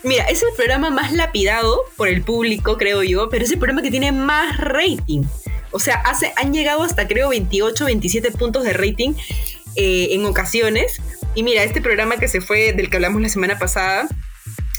Mira, 0.03 0.25
es 0.25 0.43
el 0.43 0.49
programa 0.57 0.89
más 0.89 1.13
lapidado 1.13 1.79
por 1.95 2.09
el 2.09 2.23
público, 2.23 2.77
creo 2.77 3.03
yo, 3.03 3.29
pero 3.29 3.45
es 3.45 3.51
el 3.51 3.57
programa 3.57 3.81
que 3.81 3.91
tiene 3.91 4.11
más 4.11 4.57
rating. 4.57 5.23
O 5.71 5.79
sea, 5.79 5.95
hace, 5.95 6.33
han 6.35 6.53
llegado 6.53 6.83
hasta 6.83 7.07
creo 7.07 7.29
28, 7.29 7.85
27 7.85 8.31
puntos 8.31 8.63
de 8.63 8.73
rating 8.73 9.13
eh, 9.75 10.09
en 10.11 10.25
ocasiones. 10.25 11.01
Y 11.35 11.43
mira, 11.43 11.63
este 11.63 11.81
programa 11.81 12.17
que 12.17 12.27
se 12.27 12.41
fue, 12.41 12.73
del 12.73 12.89
que 12.89 12.97
hablamos 12.97 13.21
la 13.21 13.29
semana 13.29 13.57
pasada, 13.57 14.07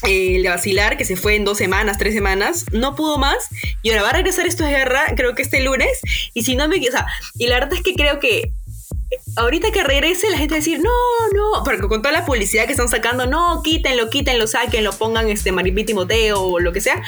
el 0.06 0.42
de 0.42 0.48
vacilar, 0.48 0.96
que 0.96 1.04
se 1.04 1.16
fue 1.16 1.36
en 1.36 1.44
dos 1.44 1.58
semanas, 1.58 1.98
tres 1.98 2.14
semanas, 2.14 2.66
no 2.72 2.94
pudo 2.94 3.18
más. 3.18 3.48
Y 3.82 3.90
ahora 3.90 4.02
va 4.02 4.10
a 4.10 4.12
regresar 4.14 4.46
esto 4.46 4.64
de 4.64 4.70
guerra, 4.70 5.14
creo 5.16 5.34
que 5.34 5.42
este 5.42 5.62
lunes. 5.62 6.00
Y 6.32 6.44
si 6.44 6.56
no 6.56 6.68
me. 6.68 6.78
O 6.78 6.90
sea, 6.90 7.06
y 7.38 7.46
la 7.46 7.60
verdad 7.60 7.74
es 7.74 7.82
que 7.82 7.94
creo 7.94 8.20
que 8.20 8.52
ahorita 9.36 9.70
que 9.70 9.82
regrese 9.82 10.30
la 10.30 10.38
gente 10.38 10.54
va 10.54 10.56
a 10.56 10.60
decir, 10.60 10.80
no, 10.80 10.90
no, 11.34 11.64
porque 11.64 11.82
con 11.82 12.02
toda 12.02 12.12
la 12.12 12.24
publicidad 12.24 12.66
que 12.66 12.72
están 12.72 12.88
sacando, 12.88 13.26
no, 13.26 13.62
quítenlo, 13.62 14.10
quítenlo, 14.10 14.46
sáquenlo, 14.46 14.92
pongan 14.92 15.28
este 15.28 15.52
Maripí 15.52 15.84
Timoteo 15.84 16.40
o 16.40 16.60
lo 16.60 16.72
que 16.72 16.80
sea. 16.80 17.02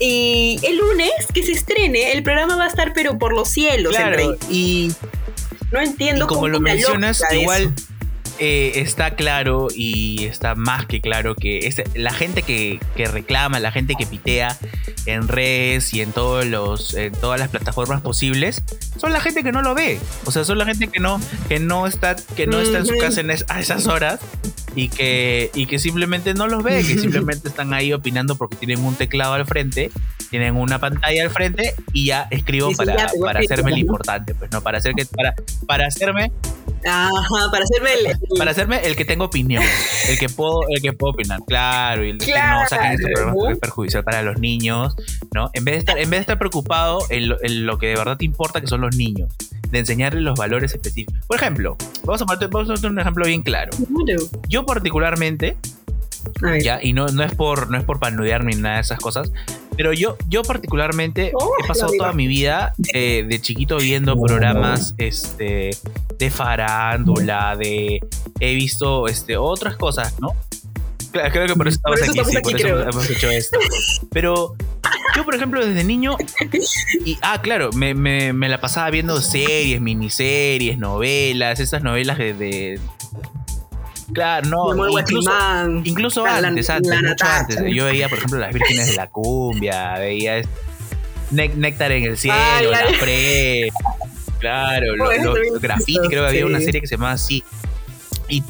Y 0.00 0.58
el 0.62 0.76
lunes 0.78 1.12
que 1.32 1.42
se 1.42 1.52
estrene, 1.52 2.12
el 2.12 2.22
programa 2.22 2.56
va 2.56 2.64
a 2.64 2.68
estar 2.68 2.92
pero 2.94 3.18
por 3.18 3.34
los 3.34 3.48
cielos. 3.48 3.94
Claro, 3.94 4.16
rey. 4.16 4.28
y, 4.50 4.92
No 5.70 5.80
entiendo 5.80 6.24
y 6.24 6.28
como 6.28 6.40
cómo 6.42 6.48
lo 6.48 6.60
mencionas, 6.60 7.22
igual 7.32 7.62
eso. 7.76 7.93
Eh, 8.38 8.72
está 8.76 9.14
claro 9.14 9.68
y 9.74 10.24
está 10.24 10.54
más 10.54 10.86
que 10.86 11.00
claro 11.00 11.34
que 11.34 11.66
es 11.66 11.82
la 11.94 12.12
gente 12.12 12.42
que, 12.42 12.80
que 12.96 13.06
reclama, 13.06 13.60
la 13.60 13.72
gente 13.72 13.94
que 13.98 14.06
pitea 14.06 14.56
en 15.06 15.28
redes 15.28 15.92
y 15.94 16.00
en 16.00 16.12
todos 16.12 16.44
los 16.46 16.94
en 16.94 17.12
todas 17.12 17.38
las 17.38 17.48
plataformas 17.50 18.00
posibles, 18.00 18.62
son 18.98 19.12
la 19.12 19.20
gente 19.20 19.42
que 19.42 19.52
no 19.52 19.62
lo 19.62 19.74
ve. 19.74 19.98
O 20.24 20.30
sea, 20.32 20.44
son 20.44 20.58
la 20.58 20.64
gente 20.66 20.88
que 20.88 21.00
no 21.00 21.20
que 21.48 21.58
no 21.60 21.86
está 21.86 22.16
que 22.16 22.46
no 22.46 22.60
está 22.60 22.78
en 22.78 22.86
su 22.86 22.96
casa 22.98 23.20
en 23.20 23.30
es- 23.30 23.44
a 23.48 23.60
esas 23.60 23.86
horas 23.86 24.20
y 24.74 24.88
que 24.88 25.50
y 25.54 25.66
que 25.66 25.78
simplemente 25.78 26.34
no 26.34 26.46
los 26.48 26.62
ve, 26.62 26.82
que 26.84 26.98
simplemente 26.98 27.48
están 27.48 27.72
ahí 27.74 27.92
opinando 27.92 28.36
porque 28.36 28.56
tienen 28.56 28.80
un 28.84 28.94
teclado 28.96 29.34
al 29.34 29.46
frente, 29.46 29.90
tienen 30.34 30.56
una 30.56 30.80
pantalla 30.80 31.22
al 31.22 31.30
frente 31.30 31.74
y 31.92 32.06
ya 32.06 32.26
escribo 32.28 32.70
sí, 32.70 32.74
para, 32.74 32.96
ya 32.96 33.06
para 33.20 33.38
hacerme 33.38 33.70
¿no? 33.70 33.76
importante, 33.76 34.34
pues 34.34 34.50
no 34.50 34.62
para 34.62 34.78
hacer 34.78 34.92
que 34.94 35.06
para 35.06 35.32
para 35.64 35.86
hacerme 35.86 36.32
Ajá, 36.84 37.50
para 37.50 37.64
hacerme 37.64 37.90
el. 37.94 38.18
para 38.36 38.50
hacerme 38.50 38.80
el 38.84 38.96
que 38.96 39.04
tengo 39.04 39.26
opinión, 39.26 39.62
el 40.08 40.18
que 40.18 40.28
puedo, 40.28 40.62
el 40.68 40.82
que 40.82 40.92
puedo 40.92 41.12
opinar, 41.12 41.40
claro, 41.46 42.04
y 42.04 42.10
el 42.10 42.18
que 42.18 42.32
no 42.32 42.68
saquen 42.68 42.92
este 42.92 43.10
programa 43.12 43.34
porque 43.34 43.52
es 43.54 43.58
perjudicial 43.58 44.04
para 44.04 44.22
los 44.22 44.38
niños, 44.38 44.94
¿no? 45.32 45.50
En 45.54 45.64
vez 45.64 45.74
de 45.74 45.78
estar, 45.78 45.98
en 45.98 46.10
vez 46.10 46.18
de 46.18 46.22
estar 46.22 46.38
preocupado 46.38 46.98
en 47.08 47.28
lo, 47.28 47.42
en 47.42 47.64
lo 47.64 47.78
que 47.78 47.86
de 47.86 47.96
verdad 47.96 48.16
te 48.16 48.24
importa, 48.24 48.60
que 48.60 48.66
son 48.66 48.80
los 48.80 48.96
niños, 48.96 49.32
de 49.70 49.78
enseñarles 49.78 50.22
los 50.22 50.38
valores 50.38 50.74
específicos. 50.74 51.14
Por 51.26 51.38
ejemplo, 51.38 51.76
vamos 52.04 52.20
a 52.20 52.26
poner, 52.26 52.48
vamos 52.48 52.70
a 52.70 52.74
poner 52.74 52.90
un 52.90 53.00
ejemplo 53.00 53.24
bien 53.24 53.42
claro. 53.42 53.70
Yo 54.48 54.66
particularmente, 54.66 55.56
ya, 56.60 56.80
y 56.82 56.92
no, 56.92 57.06
no 57.06 57.22
es 57.22 57.34
por, 57.34 57.70
no 57.70 57.78
es 57.78 57.84
por 57.84 57.98
panudear 57.98 58.44
ni 58.44 58.56
nada 58.56 58.76
de 58.76 58.80
esas 58.82 58.98
cosas, 58.98 59.32
pero 59.76 59.92
yo, 59.92 60.16
yo 60.28 60.42
particularmente 60.42 61.32
Oh, 61.34 61.52
he 61.62 61.66
pasado 61.66 61.92
toda 61.98 62.12
mi 62.12 62.26
vida 62.26 62.72
eh, 62.92 63.24
de 63.28 63.40
chiquito 63.40 63.76
viendo 63.78 64.16
programas 64.20 64.94
este, 64.98 65.70
de 66.18 66.30
farándula, 66.30 67.56
de 67.56 68.00
he 68.40 68.54
visto 68.54 69.06
este, 69.08 69.36
otras 69.36 69.76
cosas, 69.76 70.14
¿no? 70.20 70.28
Claro, 71.12 71.30
creo 71.32 71.46
que 71.46 71.54
por 71.54 71.68
eso 71.68 71.78
Por 71.82 71.94
estamos 71.98 72.16
eso 72.16 72.22
aquí, 72.22 72.30
sí, 72.32 72.36
aquí, 72.36 72.42
por 72.50 72.56
eso 72.60 72.68
creo. 72.68 72.90
hemos 72.90 73.10
hecho 73.10 73.30
esto. 73.30 73.58
Pero 74.10 74.56
yo, 75.14 75.24
por 75.24 75.34
ejemplo, 75.36 75.64
desde 75.64 75.84
niño, 75.84 76.16
y 77.04 77.16
ah, 77.22 77.40
claro, 77.40 77.70
me, 77.72 77.94
me- 77.94 78.32
me 78.32 78.48
la 78.48 78.60
pasaba 78.60 78.90
viendo 78.90 79.20
series, 79.20 79.80
miniseries, 79.80 80.76
novelas, 80.78 81.60
esas 81.60 81.82
novelas 81.82 82.18
de. 82.18 82.34
de- 82.34 82.80
claro, 84.14 84.48
no, 84.48 84.98
incluso. 84.98 85.30
Incluso 85.84 86.24
La- 86.24 86.36
antes, 86.38 86.70
antes, 86.70 86.90
la 86.90 87.08
mucho 87.08 87.24
antes. 87.26 87.58
Yo 87.74 87.84
veía, 87.86 88.08
por 88.08 88.18
ejemplo, 88.18 88.38
Las 88.38 88.52
Vírgenes 88.54 88.86
de 88.86 88.94
la 88.96 89.08
Cumbia, 89.08 89.94
veía 89.98 90.40
Néctar 91.30 91.90
en 91.92 92.04
el 92.04 92.16
cielo, 92.16 92.36
Ay, 92.38 92.66
La 92.70 92.78
ay. 92.78 92.94
Pre, 93.00 93.68
claro, 94.38 94.94
lo- 94.96 95.10
eso 95.10 95.24
lo- 95.24 95.32
también 95.34 95.54
Graffiti, 95.60 95.92
hizo, 95.92 96.02
creo 96.08 96.22
que 96.22 96.28
había 96.28 96.46
una 96.46 96.60
serie 96.60 96.80
que 96.80 96.86
se 96.86 96.94
llamaba 96.96 97.12
así. 97.12 97.42
Y 98.28 98.42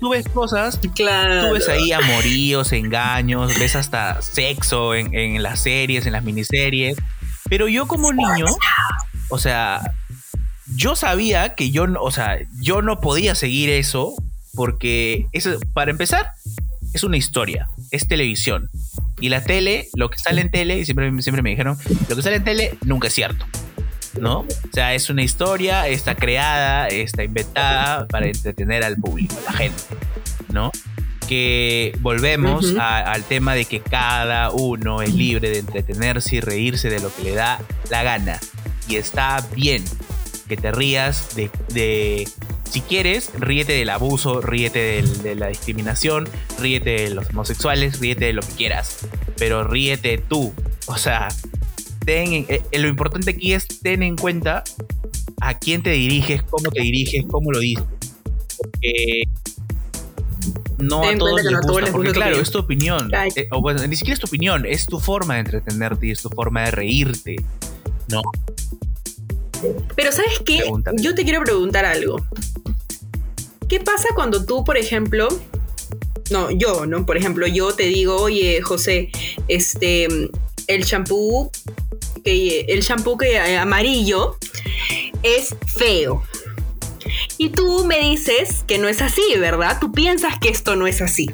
tú 0.00 0.10
ves 0.10 0.28
cosas, 0.28 0.78
Claro. 0.94 1.48
tú 1.48 1.54
ves 1.54 1.68
ahí 1.68 1.92
amoríos, 1.92 2.72
engaños, 2.72 3.58
ves 3.58 3.74
hasta 3.76 4.20
sexo 4.22 4.94
en, 4.94 5.14
en 5.14 5.42
las 5.42 5.60
series, 5.60 6.04
en 6.06 6.12
las 6.12 6.24
miniseries. 6.24 6.96
Pero 7.48 7.68
yo 7.68 7.86
como 7.86 8.12
niño, 8.12 8.46
o 9.30 9.38
sea, 9.38 9.80
yo 10.76 10.96
sabía 10.96 11.54
que 11.54 11.70
yo, 11.70 11.86
o 12.00 12.10
sea, 12.10 12.38
yo 12.60 12.82
no 12.82 13.00
podía 13.00 13.34
seguir 13.34 13.70
eso 13.70 14.14
porque 14.54 15.26
eso, 15.32 15.58
para 15.72 15.90
empezar, 15.90 16.32
es 16.92 17.04
una 17.04 17.16
historia, 17.16 17.68
es 17.90 18.06
televisión. 18.08 18.70
Y 19.20 19.28
la 19.28 19.42
tele, 19.42 19.88
lo 19.94 20.10
que 20.10 20.18
sale 20.18 20.40
en 20.40 20.50
tele, 20.50 20.78
y 20.78 20.84
siempre, 20.84 21.10
siempre 21.22 21.42
me 21.42 21.50
dijeron, 21.50 21.76
lo 22.08 22.16
que 22.16 22.22
sale 22.22 22.36
en 22.36 22.44
tele 22.44 22.78
nunca 22.84 23.08
es 23.08 23.14
cierto. 23.14 23.44
¿No? 24.20 24.40
O 24.40 24.46
sea, 24.72 24.94
es 24.94 25.10
una 25.10 25.22
historia, 25.24 25.88
está 25.88 26.14
creada, 26.14 26.86
está 26.86 27.24
inventada 27.24 28.06
para 28.06 28.26
entretener 28.28 28.84
al 28.84 28.96
público, 28.96 29.34
a 29.48 29.50
la 29.50 29.58
gente. 29.58 29.82
¿No? 30.52 30.70
Que 31.28 31.96
volvemos 32.00 32.66
Ujú. 32.72 32.80
a- 32.80 33.00
al 33.00 33.24
tema 33.24 33.54
de 33.54 33.64
que 33.64 33.80
cada 33.80 34.50
uno 34.52 35.02
es 35.02 35.12
libre 35.14 35.50
de 35.50 35.58
entretenerse 35.58 36.36
y 36.36 36.40
reírse 36.40 36.90
de 36.90 37.00
lo 37.00 37.12
que 37.12 37.22
le 37.24 37.34
da 37.34 37.60
la 37.90 38.02
gana. 38.04 38.38
Y 38.88 38.96
está 38.96 39.44
bien 39.56 39.82
que 40.48 40.56
te 40.56 40.72
rías 40.72 41.34
de, 41.36 41.50
de- 41.72 42.28
si 42.70 42.80
quieres, 42.80 43.30
ríete 43.38 43.72
del 43.74 43.90
abuso, 43.90 44.40
ríete 44.40 44.78
del- 44.78 45.22
de 45.22 45.34
la 45.36 45.48
discriminación, 45.48 46.28
ríete 46.58 46.90
de 46.90 47.10
los 47.10 47.28
homosexuales, 47.30 48.00
ríete 48.00 48.26
de 48.26 48.32
lo 48.32 48.42
que 48.42 48.52
quieras, 48.54 49.06
pero 49.38 49.64
ríete 49.64 50.18
tú. 50.18 50.52
O 50.86 50.96
sea, 50.98 51.28
ten, 52.04 52.32
en- 52.32 52.46
eh, 52.48 52.62
lo 52.78 52.88
importante 52.88 53.30
aquí 53.30 53.52
es 53.52 53.66
ten 53.82 54.02
en 54.02 54.16
cuenta 54.16 54.64
a 55.40 55.58
quién 55.58 55.82
te 55.82 55.90
diriges, 55.90 56.42
cómo 56.42 56.70
te 56.70 56.82
diriges, 56.82 57.24
cómo 57.30 57.50
lo 57.52 57.60
dices. 57.60 57.84
Porque 58.56 59.22
no 60.78 61.00
Ten 61.02 61.14
a 61.14 61.18
todos 61.18 61.42
les 61.42 61.52
no 61.52 61.60
gusta, 61.62 61.92
porque 61.92 62.12
claro, 62.12 62.36
es 62.40 62.50
tu 62.50 62.58
opinión. 62.58 63.10
Eh, 63.36 63.48
o 63.50 63.60
bueno, 63.60 63.86
ni 63.86 63.96
siquiera 63.96 64.14
es 64.14 64.20
tu 64.20 64.26
opinión, 64.26 64.66
es 64.66 64.86
tu 64.86 65.00
forma 65.00 65.34
de 65.34 65.40
entretenerte 65.40 66.08
y 66.08 66.10
es 66.10 66.20
tu 66.22 66.28
forma 66.30 66.62
de 66.64 66.70
reírte. 66.72 67.36
No, 68.08 68.22
Pero 69.96 70.12
¿sabes 70.12 70.40
qué? 70.44 70.58
Pregúntame. 70.58 71.02
Yo 71.02 71.14
te 71.14 71.24
quiero 71.24 71.42
preguntar 71.42 71.84
algo. 71.84 72.24
¿Qué 73.68 73.80
pasa 73.80 74.08
cuando 74.14 74.44
tú, 74.44 74.64
por 74.64 74.76
ejemplo, 74.76 75.28
no, 76.30 76.50
yo, 76.50 76.86
¿no? 76.86 77.04
Por 77.06 77.16
ejemplo, 77.16 77.46
yo 77.46 77.74
te 77.74 77.84
digo, 77.84 78.16
oye, 78.16 78.62
José, 78.62 79.10
este, 79.48 80.08
el 80.66 80.84
champú, 80.84 81.50
que, 82.24 82.60
el 82.68 82.82
champú 82.82 83.16
que 83.16 83.32
eh, 83.36 83.58
amarillo 83.58 84.36
es 85.22 85.54
feo. 85.66 86.22
Y 87.36 87.50
tú 87.50 87.84
me 87.84 87.98
dices 87.98 88.64
que 88.66 88.78
no 88.78 88.88
es 88.88 89.02
así, 89.02 89.22
¿verdad? 89.38 89.78
Tú 89.80 89.92
piensas 89.92 90.38
que 90.38 90.48
esto 90.48 90.76
no 90.76 90.86
es 90.86 91.02
así. 91.02 91.30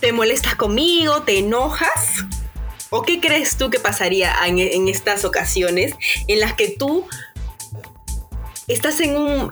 ¿Te 0.00 0.12
molestas 0.12 0.56
conmigo? 0.56 1.22
¿Te 1.22 1.38
enojas? 1.38 2.24
¿O 2.90 3.02
qué 3.02 3.20
crees 3.20 3.56
tú 3.56 3.70
que 3.70 3.78
pasaría 3.78 4.34
en, 4.46 4.58
en 4.58 4.88
estas 4.88 5.24
ocasiones 5.24 5.94
en 6.26 6.40
las 6.40 6.54
que 6.54 6.68
tú 6.68 7.06
estás 8.66 9.00
en 9.00 9.16
un, 9.16 9.50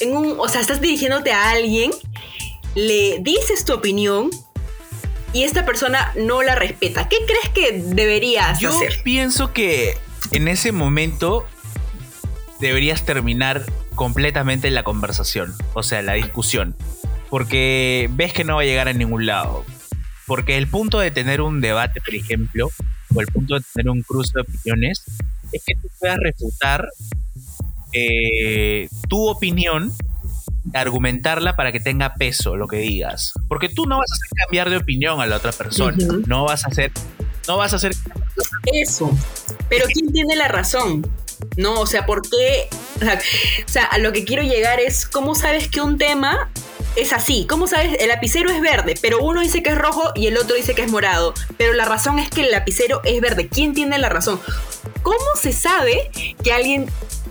en 0.00 0.16
un, 0.16 0.38
o 0.38 0.48
sea, 0.48 0.60
estás 0.60 0.80
dirigiéndote 0.80 1.32
a 1.32 1.50
alguien, 1.50 1.90
le 2.74 3.18
dices 3.20 3.64
tu 3.64 3.74
opinión 3.74 4.30
y 5.32 5.44
esta 5.44 5.64
persona 5.64 6.12
no 6.16 6.42
la 6.42 6.54
respeta? 6.54 7.08
¿Qué 7.08 7.16
crees 7.26 7.48
que 7.54 7.82
deberías 7.94 8.58
Yo 8.58 8.70
hacer? 8.70 9.00
pienso 9.02 9.52
que 9.52 9.96
en 10.32 10.48
ese 10.48 10.72
momento 10.72 11.46
deberías 12.60 13.04
terminar 13.04 13.64
completamente 13.94 14.70
la 14.70 14.84
conversación, 14.84 15.54
o 15.74 15.82
sea, 15.82 16.02
la 16.02 16.14
discusión, 16.14 16.76
porque 17.30 18.08
ves 18.12 18.32
que 18.32 18.44
no 18.44 18.56
va 18.56 18.62
a 18.62 18.64
llegar 18.64 18.88
a 18.88 18.92
ningún 18.92 19.26
lado. 19.26 19.64
Porque 20.32 20.56
el 20.56 20.66
punto 20.66 20.98
de 20.98 21.10
tener 21.10 21.42
un 21.42 21.60
debate, 21.60 22.00
por 22.00 22.14
ejemplo, 22.14 22.70
o 23.14 23.20
el 23.20 23.26
punto 23.26 23.54
de 23.56 23.60
tener 23.74 23.90
un 23.90 24.00
cruce 24.00 24.32
de 24.34 24.40
opiniones, 24.40 25.04
es 25.52 25.62
que 25.62 25.74
tú 25.74 25.88
puedas 26.00 26.16
refutar 26.16 26.88
eh, 27.92 28.88
tu 29.10 29.28
opinión, 29.28 29.92
argumentarla 30.72 31.54
para 31.54 31.70
que 31.70 31.80
tenga 31.80 32.14
peso 32.14 32.56
lo 32.56 32.66
que 32.66 32.78
digas. 32.78 33.34
Porque 33.46 33.68
tú 33.68 33.84
no 33.84 33.98
vas 33.98 34.10
a 34.10 34.14
hacer 34.14 34.38
cambiar 34.46 34.70
de 34.70 34.78
opinión 34.78 35.20
a 35.20 35.26
la 35.26 35.36
otra 35.36 35.52
persona, 35.52 36.02
Ujú. 36.02 36.22
no 36.26 36.44
vas 36.44 36.64
a 36.64 36.68
hacer, 36.68 36.92
no 37.46 37.58
vas 37.58 37.74
a 37.74 37.76
hacer 37.76 37.92
Eso. 38.72 39.10
Pero 39.68 39.84
¿quién 39.92 40.14
tiene 40.14 40.34
la 40.34 40.48
razón? 40.48 41.06
No, 41.58 41.74
o 41.74 41.86
sea, 41.86 42.06
¿por 42.06 42.22
qué? 42.22 42.70
O 43.66 43.68
sea, 43.68 43.84
a 43.84 43.98
lo 43.98 44.12
que 44.12 44.24
quiero 44.24 44.42
llegar 44.42 44.80
es, 44.80 45.04
¿cómo 45.04 45.34
sabes 45.34 45.68
que 45.68 45.82
un 45.82 45.98
tema 45.98 46.48
es 46.96 47.12
así. 47.12 47.46
¿Cómo 47.48 47.66
sabes? 47.66 47.96
El 48.00 48.08
lapicero 48.08 48.50
es 48.50 48.60
verde, 48.60 48.94
pero 49.00 49.20
uno 49.20 49.40
dice 49.40 49.62
que 49.62 49.70
es 49.70 49.78
rojo 49.78 50.12
y 50.14 50.26
el 50.26 50.36
otro 50.36 50.56
dice 50.56 50.74
que 50.74 50.82
es 50.82 50.90
morado. 50.90 51.34
Pero 51.56 51.72
la 51.72 51.84
razón 51.84 52.18
es 52.18 52.30
que 52.30 52.42
el 52.42 52.50
lapicero 52.50 53.00
es 53.04 53.20
verde. 53.20 53.48
¿Quién 53.48 53.74
tiene 53.74 53.98
la 53.98 54.08
razón? 54.08 54.40
¿Cómo 55.02 55.24
se 55.40 55.52
sabe 55.52 56.10
que 56.42 56.52
alguien 56.52 56.90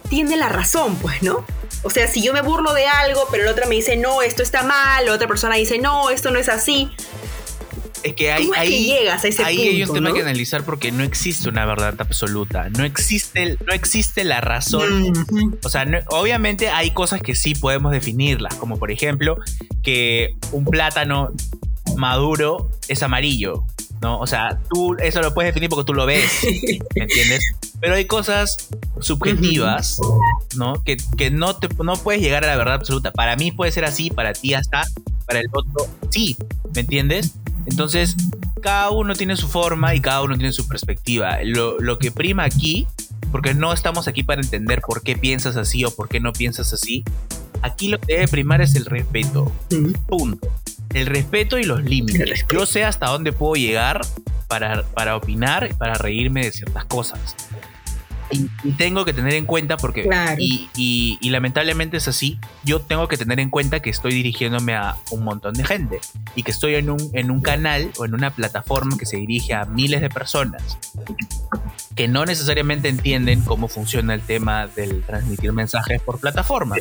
tiene 0.10 0.38
la 0.38 0.50
razón? 0.50 0.96
Pues, 0.98 1.22
¿no? 1.22 1.46
O 1.84 1.90
sea, 1.90 2.08
si 2.08 2.22
yo 2.22 2.34
me 2.34 2.42
burlo 2.42 2.74
de 2.74 2.86
algo, 2.86 3.28
pero 3.32 3.46
la 3.46 3.52
otra 3.52 3.66
me 3.66 3.76
dice, 3.76 3.98
no, 3.98 4.22
esto 4.22 4.44
está 4.44 4.62
mal, 4.64 5.06
la 5.06 5.14
otra 5.14 5.28
persona 5.28 5.56
dice, 5.56 5.80
no, 5.80 6.10
esto 6.10 6.30
no 6.30 6.38
es 6.38 6.50
así. 6.50 6.92
Es 8.04 8.14
que 8.16 8.32
hay, 8.32 8.44
¿Cómo 8.48 8.56
es 8.56 8.62
que 8.62 8.68
ahí, 8.68 8.86
llegas 8.86 9.24
a 9.24 9.28
ese 9.28 9.44
ahí 9.44 9.60
hay 9.62 9.82
un 9.84 9.88
punto, 9.88 9.94
tema 9.94 10.10
no? 10.10 10.16
que 10.16 10.22
analizar 10.22 10.64
porque 10.64 10.92
no 10.92 11.04
existe 11.04 11.50
una 11.50 11.66
verdad 11.66 11.94
absoluta. 12.00 12.70
No 12.70 12.84
existe, 12.84 13.58
no 13.66 13.74
existe 13.74 14.24
la 14.24 14.42
razón. 14.42 15.12
Ujú. 15.12 15.58
O 15.64 15.70
sea, 15.70 15.86
no- 15.86 16.00
obviamente 16.10 16.70
hay 16.70 16.92
cosas 16.92 17.22
que 17.22 17.36
sí 17.36 17.54
podemos 17.54 17.92
definirlas, 17.92 18.56
como 18.56 18.78
por 18.80 18.92
ejemplo 18.92 19.38
que 19.84 20.36
un 20.52 20.66
plátano 20.66 21.32
maduro 21.96 22.72
es 22.88 23.04
amarillo, 23.04 23.64
¿no? 24.02 24.20
O 24.20 24.26
sea, 24.28 24.60
tú 24.74 24.96
eso 25.00 25.22
lo 25.22 25.34
puedes 25.34 25.50
definir 25.54 25.70
porque 25.70 25.86
tú 25.86 25.94
lo 25.94 26.06
ves, 26.06 26.32
¿me 26.96 27.04
entiendes? 27.04 27.44
Pero 27.80 27.96
hay 27.96 28.06
cosas 28.06 28.70
subjetivas, 29.00 30.00
¿no? 30.56 30.84
Que, 30.84 30.98
que 31.18 31.32
no, 31.32 31.56
te, 31.56 31.68
no 31.84 31.94
puedes 31.98 32.22
llegar 32.22 32.44
a 32.44 32.48
la 32.48 32.56
verdad 32.56 32.76
absoluta. 32.76 33.12
Para 33.12 33.36
mí 33.36 33.52
puede 33.52 33.72
ser 33.72 33.86
así, 33.86 34.10
para 34.12 34.34
ti 34.34 34.54
hasta, 34.54 34.84
para 35.26 35.40
el 35.40 35.48
otro 35.52 35.88
sí, 36.10 36.38
¿me 36.76 36.82
entiendes? 36.82 37.34
Entonces, 37.66 38.16
cada 38.62 38.92
uno 38.92 39.16
tiene 39.16 39.36
su 39.36 39.48
forma 39.48 39.96
y 39.96 40.02
cada 40.02 40.22
uno 40.22 40.38
tiene 40.38 40.52
su 40.52 40.68
perspectiva. 40.68 41.40
Lo, 41.44 41.80
lo 41.80 42.00
que 42.00 42.12
prima 42.12 42.44
aquí, 42.44 42.88
porque 43.32 43.54
no 43.54 43.74
estamos 43.74 44.08
aquí 44.08 44.24
para 44.24 44.42
entender 44.42 44.82
por 44.82 45.04
qué 45.04 45.18
piensas 45.18 45.58
así 45.58 45.84
o 45.86 45.92
por 45.92 46.10
qué 46.10 46.20
no 46.20 46.34
piensas 46.34 46.74
así, 46.74 47.04
aquí 47.62 47.88
lo 47.88 48.00
que 48.00 48.14
debe 48.14 48.28
primar 48.28 48.62
es 48.62 48.76
el 48.76 48.86
respeto. 48.86 49.52
Punto. 50.08 50.48
El 50.94 51.06
respeto 51.06 51.58
y 51.58 51.64
los 51.64 51.84
límites. 51.84 52.46
Yo 52.52 52.66
sé 52.66 52.84
hasta 52.84 53.08
dónde 53.08 53.32
puedo 53.32 53.56
llegar 53.56 54.02
para, 54.48 54.84
para 54.84 55.16
opinar 55.16 55.70
y 55.72 55.74
para 55.74 55.94
reírme 55.94 56.44
de 56.44 56.52
ciertas 56.52 56.86
cosas. 56.86 57.36
Y, 58.32 58.50
y 58.64 58.72
tengo 58.74 59.06
que 59.06 59.14
tener 59.14 59.34
en 59.34 59.46
cuenta 59.46 59.78
porque, 59.78 60.04
Claro. 60.04 60.36
y, 60.40 60.70
y- 60.76 61.18
y 61.22 61.30
lamentablemente 61.30 61.98
es 61.98 62.08
así, 62.08 62.40
yo 62.64 62.80
tengo 62.82 63.08
que 63.08 63.18
tener 63.18 63.40
en 63.40 63.50
cuenta 63.50 63.80
que 63.82 63.90
estoy 63.90 64.14
dirigiéndome 64.14 64.74
a 64.76 64.96
un 65.12 65.24
montón 65.24 65.54
de 65.54 65.64
gente 65.66 66.00
y 66.36 66.44
que 66.44 66.52
estoy 66.52 66.76
en 66.76 66.90
un, 66.90 67.10
en 67.14 67.32
un 67.32 67.42
canal 67.42 67.92
o 67.98 68.06
en 68.06 68.14
una 68.14 68.32
plataforma 68.32 68.98
que 68.98 69.06
se 69.06 69.18
dirige 69.18 69.54
a 69.54 69.66
miles 69.66 70.02
de 70.02 70.10
personas 70.10 70.78
que 71.96 72.08
no 72.08 72.26
necesariamente 72.26 72.88
entienden 72.88 73.42
cómo 73.42 73.68
funciona 73.68 74.14
el 74.14 74.22
tema 74.22 74.68
del 74.68 75.04
transmitir 75.04 75.52
mensajes 75.52 76.02
por 76.02 76.20
plataformas. 76.20 76.80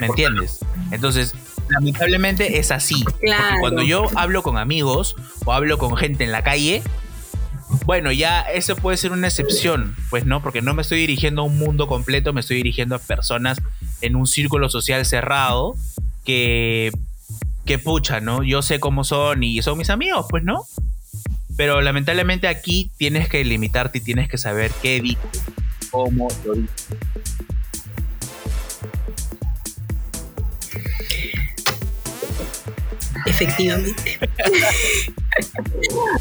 ¿Me 0.00 0.06
entiendes? 0.06 0.60
Entonces, 0.90 1.34
lamentablemente 1.68 2.58
es 2.58 2.70
así. 2.70 3.02
Porque 3.04 3.26
Claro. 3.26 3.56
cuando 3.60 3.82
yo 3.82 4.06
hablo 4.16 4.42
con 4.42 4.58
amigos 4.58 5.14
o 5.44 5.52
hablo 5.52 5.78
con 5.78 5.96
gente 5.96 6.24
en 6.24 6.32
la 6.32 6.42
calle, 6.42 6.82
bueno, 7.84 8.12
ya 8.12 8.42
eso 8.42 8.76
puede 8.76 8.96
ser 8.96 9.12
una 9.12 9.28
excepción, 9.28 9.96
pues 10.10 10.26
no, 10.26 10.42
porque 10.42 10.62
no 10.62 10.74
me 10.74 10.82
estoy 10.82 10.98
dirigiendo 10.98 11.42
a 11.42 11.44
un 11.44 11.58
mundo 11.58 11.86
completo, 11.86 12.32
me 12.32 12.40
estoy 12.40 12.56
dirigiendo 12.56 12.94
a 12.94 12.98
personas 12.98 13.60
en 14.00 14.16
un 14.16 14.26
círculo 14.26 14.68
social 14.68 15.04
cerrado 15.06 15.74
que, 16.24 16.90
que 17.64 17.78
pucha, 17.78 18.20
¿no? 18.20 18.42
Yo 18.42 18.62
sé 18.62 18.80
cómo 18.80 19.04
son 19.04 19.42
y 19.42 19.62
son 19.62 19.78
mis 19.78 19.90
amigos, 19.90 20.26
pues 20.28 20.44
no. 20.44 20.64
Pero 21.56 21.80
lamentablemente 21.80 22.48
aquí 22.48 22.90
tienes 22.96 23.28
que 23.28 23.44
limitarte 23.44 23.98
y 23.98 24.00
tienes 24.00 24.28
que 24.28 24.38
saber 24.38 24.70
qué 24.82 25.00
dices, 25.00 25.42
cómo 25.90 26.28
lo 26.44 26.54
dices. 26.54 26.88
Efectivamente. 33.26 34.18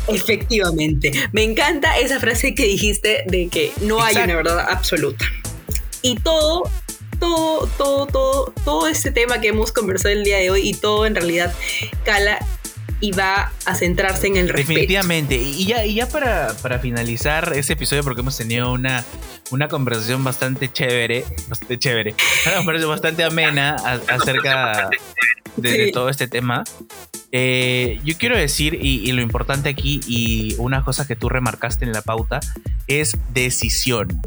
Efectivamente. 0.08 1.12
Me 1.32 1.44
encanta 1.44 1.98
esa 1.98 2.20
frase 2.20 2.56
que 2.56 2.64
dijiste 2.64 3.24
de 3.28 3.48
que 3.48 3.72
no 3.82 4.02
hay 4.02 4.16
una 4.16 4.36
verdad 4.36 4.60
absoluta. 4.60 5.26
Y 6.02 6.16
todo, 6.16 6.64
todo, 7.20 7.68
todo, 7.78 8.08
todo, 8.08 8.54
todo 8.64 8.88
este 8.88 9.12
tema 9.12 9.42
que 9.42 9.50
hemos 9.50 9.72
conversado 9.72 10.14
el 10.14 10.24
día 10.24 10.38
de 10.38 10.50
hoy 10.50 10.70
y 10.70 10.74
todo 10.74 11.06
en 11.06 11.16
realidad 11.16 11.54
cala 12.06 12.40
y 13.02 13.12
va 13.12 13.52
a 13.66 13.76
centrarse 13.76 14.28
en 14.28 14.36
el 14.38 14.50
respeto. 14.50 14.70
Definitivamente. 14.70 15.36
Y 15.36 15.66
ya, 15.66 15.86
y 15.86 15.96
ya 15.96 16.08
para, 16.10 16.54
para 16.62 16.80
finalizar 16.80 17.54
ese 17.56 17.74
episodio, 17.74 18.04
porque 18.04 18.22
hemos 18.22 18.38
tenido 18.38 18.72
una, 18.74 19.06
una 19.52 19.68
conversación 19.68 20.24
bastante 20.24 20.72
chévere, 20.72 21.24
bastante 21.48 21.80
chévere, 21.80 22.16
una 22.46 22.56
conversación 22.58 22.90
bastante 22.92 23.24
amena 23.24 23.76
a- 23.78 24.14
acerca 24.16 24.90
de, 25.58 25.92
todo 25.92 26.10
este 26.10 26.28
tema. 26.28 26.64
Eh, 27.32 28.00
yo 28.04 28.18
quiero 28.18 28.38
decir, 28.38 28.78
y, 28.82 29.08
y 29.08 29.12
lo 29.12 29.22
importante 29.22 29.70
aquí, 29.70 30.02
y 30.08 30.56
una 30.58 30.84
cosa 30.84 31.06
que 31.08 31.16
tú 31.16 31.30
remarcaste 31.30 31.86
en 31.86 31.92
la 31.94 32.02
pauta, 32.02 32.40
es 32.88 33.18
decisión. 33.34 34.22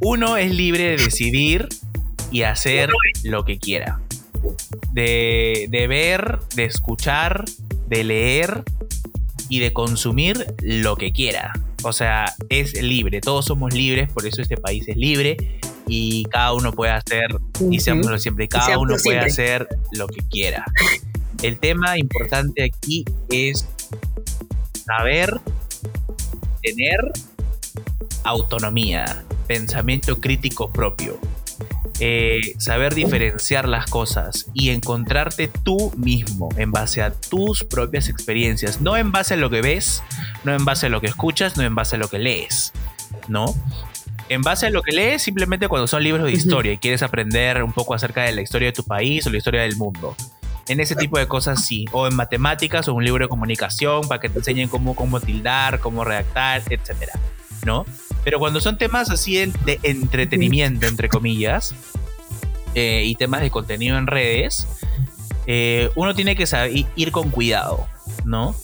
Uno 0.00 0.36
es 0.36 0.50
libre 0.50 0.84
de 0.84 0.96
decidir 0.96 1.68
y 2.30 2.42
hacer 2.42 2.90
lo 3.24 3.44
que 3.44 3.58
quiera. 3.58 4.00
De, 4.92 5.66
de 5.70 5.86
ver, 5.86 6.38
de 6.54 6.64
escuchar, 6.64 7.44
de 7.88 8.04
leer 8.04 8.64
y 9.48 9.60
de 9.60 9.72
consumir 9.72 10.46
lo 10.62 10.96
que 10.96 11.12
quiera. 11.12 11.52
O 11.82 11.92
sea, 11.92 12.34
es 12.48 12.80
libre, 12.82 13.20
todos 13.20 13.44
somos 13.44 13.72
libres, 13.72 14.10
por 14.10 14.26
eso 14.26 14.42
este 14.42 14.56
país 14.56 14.88
es 14.88 14.96
libre 14.96 15.36
y 15.86 16.24
cada 16.24 16.52
uno 16.52 16.72
puede 16.72 16.92
hacer, 16.92 17.36
y 17.70 17.78
seámoslo 17.78 18.18
siempre, 18.18 18.48
cada 18.48 18.78
uno 18.78 18.96
puede 19.02 19.20
hacer 19.20 19.68
lo 19.92 20.08
que 20.08 20.20
quiera. 20.28 20.64
El 21.42 21.58
tema 21.58 21.96
importante 21.98 22.64
aquí 22.64 23.04
es 23.30 23.68
saber 24.84 25.38
tener 26.62 27.12
autonomía, 28.24 29.24
pensamiento 29.46 30.20
crítico 30.20 30.70
propio, 30.70 31.20
eh, 32.00 32.40
saber 32.58 32.94
diferenciar 32.94 33.68
las 33.68 33.86
cosas 33.86 34.46
y 34.52 34.70
encontrarte 34.70 35.48
tú 35.48 35.92
mismo 35.96 36.48
en 36.56 36.70
base 36.70 37.02
a 37.02 37.10
tus 37.12 37.64
propias 37.64 38.08
experiencias, 38.08 38.80
no 38.80 38.96
en 38.96 39.12
base 39.12 39.34
a 39.34 39.36
lo 39.36 39.48
que 39.50 39.62
ves, 39.62 40.02
no 40.44 40.54
en 40.54 40.64
base 40.64 40.86
a 40.86 40.88
lo 40.88 41.00
que 41.00 41.06
escuchas, 41.06 41.56
no 41.56 41.62
en 41.62 41.74
base 41.74 41.96
a 41.96 41.98
lo 41.98 42.08
que 42.08 42.18
lees, 42.18 42.72
¿no? 43.28 43.46
En 44.28 44.42
base 44.42 44.66
a 44.66 44.70
lo 44.70 44.82
que 44.82 44.92
lees, 44.92 45.22
simplemente 45.22 45.68
cuando 45.68 45.86
son 45.86 46.02
libros 46.02 46.26
de 46.26 46.32
historia 46.32 46.72
y 46.72 46.78
quieres 46.78 47.02
aprender 47.02 47.62
un 47.62 47.72
poco 47.72 47.94
acerca 47.94 48.24
de 48.24 48.32
la 48.32 48.42
historia 48.42 48.68
de 48.68 48.72
tu 48.72 48.84
país 48.84 49.26
o 49.26 49.30
la 49.30 49.38
historia 49.38 49.62
del 49.62 49.76
mundo. 49.76 50.16
En 50.68 50.80
ese 50.80 50.96
tipo 50.96 51.18
de 51.18 51.28
cosas 51.28 51.64
sí. 51.64 51.84
O 51.92 52.06
en 52.06 52.14
matemáticas 52.16 52.88
o 52.88 52.94
un 52.94 53.04
libro 53.04 53.24
de 53.24 53.28
comunicación 53.28 54.06
para 54.08 54.20
que 54.20 54.28
te 54.28 54.38
enseñen 54.38 54.68
cómo, 54.68 54.96
cómo 54.96 55.20
tildar, 55.20 55.78
cómo 55.78 56.04
redactar, 56.04 56.62
etcétera. 56.68 57.12
¿No? 57.64 57.86
Pero 58.26 58.40
cuando 58.40 58.60
son 58.60 58.76
temas 58.76 59.08
así 59.08 59.36
de, 59.36 59.52
de 59.64 59.78
entretenimiento, 59.84 60.88
entre 60.88 61.08
comillas, 61.08 61.76
eh, 62.74 63.04
y 63.06 63.14
temas 63.14 63.40
de 63.40 63.52
contenido 63.52 63.96
en 63.98 64.08
redes, 64.08 64.66
eh, 65.46 65.90
uno 65.94 66.12
tiene 66.12 66.34
que 66.34 66.44
saber, 66.44 66.72
ir 66.96 67.12
con 67.12 67.30
cuidado, 67.30 67.86
¿no? 68.24 68.56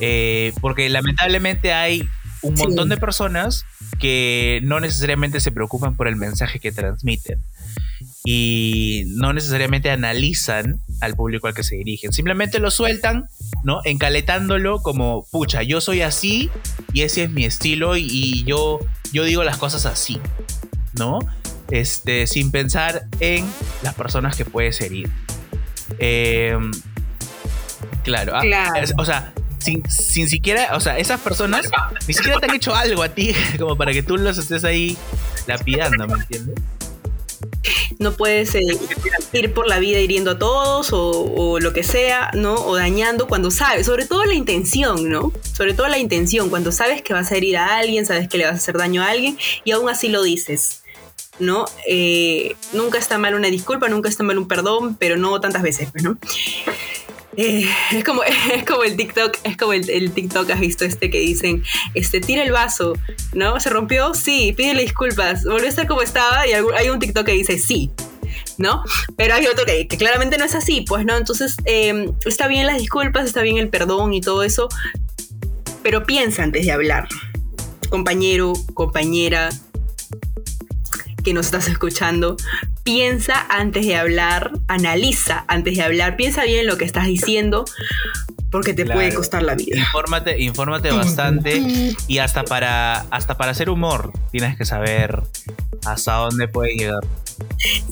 Eh, 0.00 0.54
porque 0.62 0.88
lamentablemente 0.88 1.74
hay 1.74 2.08
un 2.40 2.56
Sí. 2.56 2.62
montón 2.62 2.88
de 2.88 2.96
personas 2.96 3.66
que 3.98 4.60
no 4.62 4.80
necesariamente 4.80 5.38
se 5.40 5.52
preocupan 5.52 5.96
por 5.96 6.08
el 6.08 6.16
mensaje 6.16 6.58
que 6.58 6.72
transmiten 6.72 7.38
y 8.24 9.02
no 9.08 9.34
necesariamente 9.34 9.90
analizan 9.90 10.80
al 11.00 11.14
público 11.16 11.46
al 11.46 11.54
que 11.54 11.62
se 11.62 11.76
dirigen. 11.76 12.12
Simplemente 12.12 12.58
lo 12.58 12.70
sueltan, 12.70 13.26
¿no? 13.64 13.80
Encaletándolo 13.84 14.82
como, 14.82 15.26
pucha, 15.30 15.62
yo 15.62 15.80
soy 15.80 16.02
así 16.02 16.50
y 16.92 17.02
ese 17.02 17.24
es 17.24 17.30
mi 17.30 17.44
estilo 17.44 17.96
y, 17.96 18.06
y 18.10 18.44
yo, 18.44 18.78
yo 19.12 19.24
digo 19.24 19.42
las 19.44 19.56
cosas 19.58 19.86
así, 19.86 20.20
¿no? 20.94 21.18
Este, 21.70 22.26
sin 22.26 22.50
pensar 22.50 23.02
en 23.20 23.46
las 23.82 23.94
personas 23.94 24.36
que 24.36 24.44
puedes 24.44 24.80
herir. 24.80 25.08
Eh, 25.98 26.56
claro, 28.04 28.32
ah, 28.36 28.40
Claro. 28.42 28.80
es- 28.82 28.94
o 28.98 29.04
sea, 29.04 29.32
sin, 29.58 29.82
sin 29.90 30.28
siquiera, 30.28 30.74
o 30.74 30.80
sea, 30.80 30.98
esas 30.98 31.20
personas 31.20 31.68
ni 32.08 32.14
siquiera 32.14 32.38
te 32.40 32.46
han 32.46 32.54
hecho 32.56 32.74
algo 32.74 33.02
a 33.02 33.08
ti 33.10 33.32
como 33.58 33.76
para 33.76 33.92
que 33.92 34.02
tú 34.02 34.16
los 34.16 34.38
estés 34.38 34.64
ahí 34.64 34.96
lapidando, 35.46 36.06
¿me 36.08 36.14
entiendes? 36.14 36.54
No 37.98 38.12
puedes 38.12 38.54
eh, 38.54 38.62
ir 39.32 39.52
por 39.52 39.66
la 39.66 39.78
vida 39.78 40.00
hiriendo 40.00 40.32
a 40.32 40.38
todos 40.38 40.88
o, 40.92 41.58
lo 41.60 41.72
que 41.72 41.82
sea, 41.82 42.30
¿no? 42.34 42.54
O 42.54 42.76
dañando 42.76 43.28
cuando 43.28 43.50
sabes, 43.50 43.86
sobre 43.86 44.06
todo 44.06 44.24
la 44.24 44.34
intención, 44.34 45.08
¿no? 45.08 45.32
Sobre 45.52 45.74
todo 45.74 45.88
la 45.88 45.98
intención, 45.98 46.48
cuando 46.48 46.72
sabes 46.72 47.02
que 47.02 47.12
vas 47.12 47.30
a 47.30 47.36
herir 47.36 47.58
a 47.58 47.76
alguien, 47.76 48.06
sabes 48.06 48.28
que 48.28 48.38
le 48.38 48.44
vas 48.44 48.54
a 48.54 48.56
hacer 48.56 48.76
daño 48.78 49.02
a 49.02 49.10
alguien 49.10 49.36
y 49.64 49.72
aún 49.72 49.90
así 49.90 50.08
lo 50.08 50.22
dices, 50.22 50.82
¿no? 51.38 51.66
Eh, 51.86 52.56
nunca 52.72 52.98
está 52.98 53.18
mal 53.18 53.34
una 53.34 53.48
disculpa, 53.48 53.88
nunca 53.88 54.08
está 54.08 54.22
mal 54.22 54.38
un 54.38 54.48
perdón, 54.48 54.96
pero 54.98 55.16
no 55.16 55.38
tantas 55.40 55.62
veces, 55.62 55.88
pues, 55.92 56.02
¿no? 56.02 56.16
Eh, 57.36 57.64
es 57.92 58.04
como 58.04 58.22
es 58.54 58.64
como 58.64 58.82
el 58.82 58.96
TikTok, 58.96 59.38
es 59.44 59.56
como 59.56 59.72
el, 59.72 60.12
TikTok, 60.12 60.50
has 60.50 60.60
visto 60.60 60.84
este 60.84 61.10
que 61.10 61.20
dicen, 61.20 61.62
este, 61.94 62.20
tira 62.20 62.42
el 62.42 62.52
vaso, 62.52 62.94
¿no? 63.34 63.60
¿Se 63.60 63.70
rompió? 63.70 64.14
Sí, 64.14 64.52
pídele 64.56 64.82
disculpas, 64.82 65.44
volvió 65.44 65.66
a 65.66 65.70
estar 65.70 65.86
como 65.86 66.02
estaba 66.02 66.46
y 66.46 66.52
hay 66.52 66.88
un 66.88 66.98
TikTok 66.98 67.26
que 67.26 67.32
dice 67.32 67.58
sí. 67.58 67.90
¿no? 68.58 68.82
Pero 69.16 69.34
hay 69.34 69.46
otro 69.46 69.64
que, 69.64 69.88
claramente 69.88 70.36
no 70.36 70.44
es 70.44 70.54
así, 70.54 70.82
pues, 70.82 71.06
¿no? 71.06 71.16
Entonces, 71.16 71.56
eh, 71.64 72.12
está 72.26 72.46
bien 72.46 72.66
las 72.66 72.78
disculpas, 72.78 73.24
está 73.24 73.40
bien 73.40 73.56
el 73.56 73.70
perdón 73.70 74.12
y 74.12 74.20
todo 74.20 74.42
eso, 74.42 74.68
pero 75.82 76.04
piensa 76.04 76.42
antes 76.42 76.66
de 76.66 76.72
hablar. 76.72 77.08
Compañero, 77.88 78.52
compañera, 78.74 79.48
que 81.24 81.32
nos 81.32 81.46
estás 81.46 81.68
escuchando, 81.68 82.36
piensa 82.82 83.46
antes 83.48 83.86
de 83.86 83.96
hablar, 83.96 84.52
analiza 84.68 85.44
antes 85.48 85.76
de 85.76 85.82
hablar, 85.82 86.16
piensa 86.16 86.44
bien 86.44 86.66
lo 86.66 86.76
que 86.76 86.84
estás 86.84 87.06
diciendo, 87.06 87.64
porque 88.50 88.74
te 88.74 88.84
puede 88.84 89.14
costar 89.14 89.42
la 89.42 89.54
vida. 89.54 89.78
Infórmate, 89.78 90.40
infórmate 90.42 90.90
bastante 90.90 91.62
y 92.08 92.18
hasta 92.18 92.44
para, 92.44 93.00
hasta 93.10 93.36
para 93.36 93.52
hacer 93.52 93.70
humor 93.70 94.12
tienes 94.32 94.56
que 94.56 94.64
saber 94.64 95.22
hasta 95.84 96.14
dónde 96.14 96.48
puede 96.48 96.74
llegar. 96.74 97.00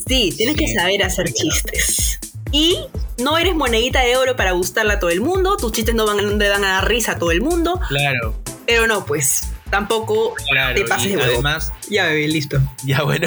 Sí, 0.06 0.32
tienes 0.36 0.56
Sí. 0.56 0.64
que 0.66 0.74
saber 0.74 1.02
hacer 1.04 1.32
chistes. 1.32 2.18
Y 2.50 2.78
no 3.18 3.36
eres 3.36 3.54
monedita 3.54 4.00
de 4.00 4.16
oro 4.16 4.34
para 4.34 4.52
gustarle 4.52 4.94
a 4.94 4.98
todo 4.98 5.10
el 5.10 5.20
mundo, 5.20 5.56
tus 5.58 5.70
chistes 5.72 5.94
no 5.94 6.06
van, 6.06 6.38
le 6.38 6.48
van 6.48 6.64
a 6.64 6.68
dar 6.74 6.88
risa 6.88 7.12
a 7.12 7.18
todo 7.18 7.30
el 7.30 7.42
mundo, 7.42 7.78
Claro, 7.88 8.34
pero 8.66 8.86
no, 8.86 9.04
pues, 9.04 9.42
tampoco 9.70 10.34
claro. 10.50 10.74
te 10.74 10.84
pases 10.84 11.12
y 11.12 11.16
de 11.16 11.22
además, 11.22 11.72
Ya, 11.90 12.06
bebé, 12.06 12.28
listo. 12.28 12.60
ya 12.84 13.02
bueno, 13.02 13.26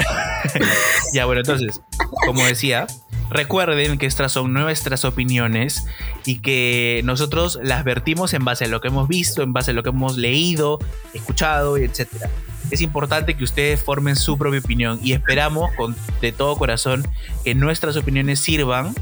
ya 1.12 1.24
bueno, 1.26 1.40
entonces, 1.40 1.80
como 2.26 2.44
decía, 2.44 2.86
recuerden 3.30 3.98
que 3.98 4.06
estas 4.06 4.32
son 4.32 4.52
nuestras 4.52 5.04
opiniones 5.04 5.86
y 6.24 6.40
que 6.40 7.00
nosotros 7.04 7.58
las 7.62 7.84
vertimos 7.84 8.34
en 8.34 8.44
base 8.44 8.64
a 8.64 8.68
lo 8.68 8.80
que 8.80 8.88
hemos 8.88 9.08
visto, 9.08 9.42
en 9.42 9.52
base 9.52 9.70
a 9.70 9.74
lo 9.74 9.82
que 9.82 9.90
hemos 9.90 10.16
leído, 10.16 10.78
escuchado, 11.14 11.76
etcétera. 11.76 12.28
Es 12.70 12.80
importante 12.80 13.34
que 13.36 13.44
ustedes 13.44 13.82
formen 13.82 14.16
su 14.16 14.38
propia 14.38 14.60
opinión 14.60 14.98
y 15.02 15.12
esperamos 15.12 15.72
con, 15.74 15.94
de 16.20 16.32
todo 16.32 16.56
corazón 16.56 17.06
que 17.44 17.54
nuestras 17.54 17.96
opiniones 17.96 18.40
sirvan 18.40 18.94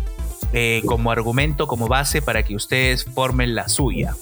eh, 0.53 0.83
como 0.87 1.13
argumento, 1.13 1.69
como 1.69 1.87
base 1.87 2.23
para 2.23 2.43
que 2.43 2.57
ustedes 2.57 3.05
formen 3.05 3.55
la 3.55 3.69
suya. 3.69 4.17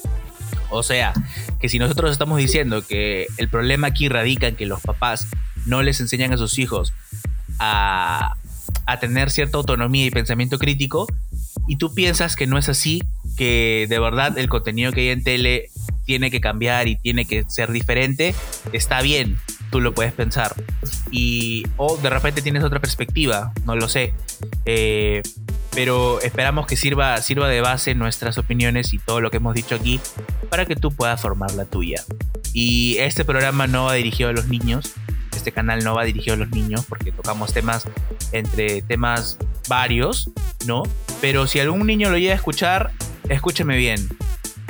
O 0.70 0.82
sea, 0.82 1.12
que 1.60 1.68
si 1.68 1.78
nosotros 1.78 2.12
estamos 2.12 2.38
diciendo 2.38 2.86
que 2.86 3.26
el 3.36 3.48
problema 3.48 3.88
aquí 3.88 4.08
radica 4.08 4.48
en 4.48 4.56
que 4.56 4.66
los 4.66 4.80
papás 4.80 5.26
no 5.66 5.82
les 5.82 6.00
enseñan 6.00 6.32
a 6.32 6.36
sus 6.36 6.58
hijos 6.58 6.92
a, 7.58 8.34
tener 9.00 9.30
cierta 9.30 9.58
autonomía 9.58 10.06
y 10.06 10.10
pensamiento 10.10 10.58
crítico, 10.58 11.06
y 11.66 11.76
tú 11.76 11.94
piensas 11.94 12.36
que 12.36 12.46
no 12.46 12.58
es 12.58 12.68
así, 12.68 13.02
que 13.36 13.86
de 13.88 13.98
verdad 13.98 14.38
el 14.38 14.48
contenido 14.48 14.92
que 14.92 15.02
hay 15.02 15.08
en 15.08 15.22
tele 15.22 15.70
tiene 16.04 16.30
que 16.30 16.40
cambiar 16.40 16.88
y 16.88 16.96
tiene 16.96 17.26
que 17.26 17.44
ser 17.48 17.70
diferente, 17.70 18.34
está 18.72 19.02
bien, 19.02 19.38
tú 19.70 19.80
lo 19.80 19.94
puedes 19.94 20.12
pensar. 20.12 20.54
Y, 21.10 21.64
o 21.76 21.98
de 21.98 22.10
repente 22.10 22.40
tienes 22.40 22.64
otra 22.64 22.80
perspectiva, 22.80 23.52
no 23.64 23.76
lo 23.76 23.88
sé. 23.88 24.14
Eh, 24.64 25.22
pero 25.72 26.20
esperamos 26.20 26.66
que 26.66 26.76
sirva, 26.76 27.20
sirva 27.22 27.48
de 27.48 27.60
base 27.60 27.94
nuestras 27.94 28.38
opiniones 28.38 28.92
y 28.92 28.98
todo 28.98 29.20
lo 29.20 29.30
que 29.30 29.36
hemos 29.36 29.54
dicho 29.54 29.74
aquí 29.74 30.00
para 30.50 30.66
que 30.66 30.76
tú 30.76 30.90
puedas 30.90 31.20
formar 31.20 31.52
la 31.54 31.64
tuya. 31.64 32.02
Y 32.52 32.96
este 32.98 33.24
programa 33.24 33.66
no 33.66 33.84
va 33.84 33.94
dirigido 33.94 34.30
a 34.30 34.32
los 34.32 34.48
niños, 34.48 34.94
este 35.36 35.52
canal 35.52 35.84
no 35.84 35.94
va 35.94 36.04
dirigido 36.04 36.34
a 36.34 36.38
los 36.38 36.50
niños 36.50 36.84
porque 36.88 37.12
tocamos 37.12 37.52
temas 37.52 37.84
entre 38.32 38.82
temas 38.82 39.38
varios, 39.68 40.30
¿no? 40.66 40.82
Pero 41.20 41.46
si 41.46 41.60
algún 41.60 41.86
niño 41.86 42.10
lo 42.10 42.18
llega 42.18 42.32
a 42.32 42.36
escuchar, 42.36 42.90
escúchame 43.28 43.76
bien, 43.76 44.08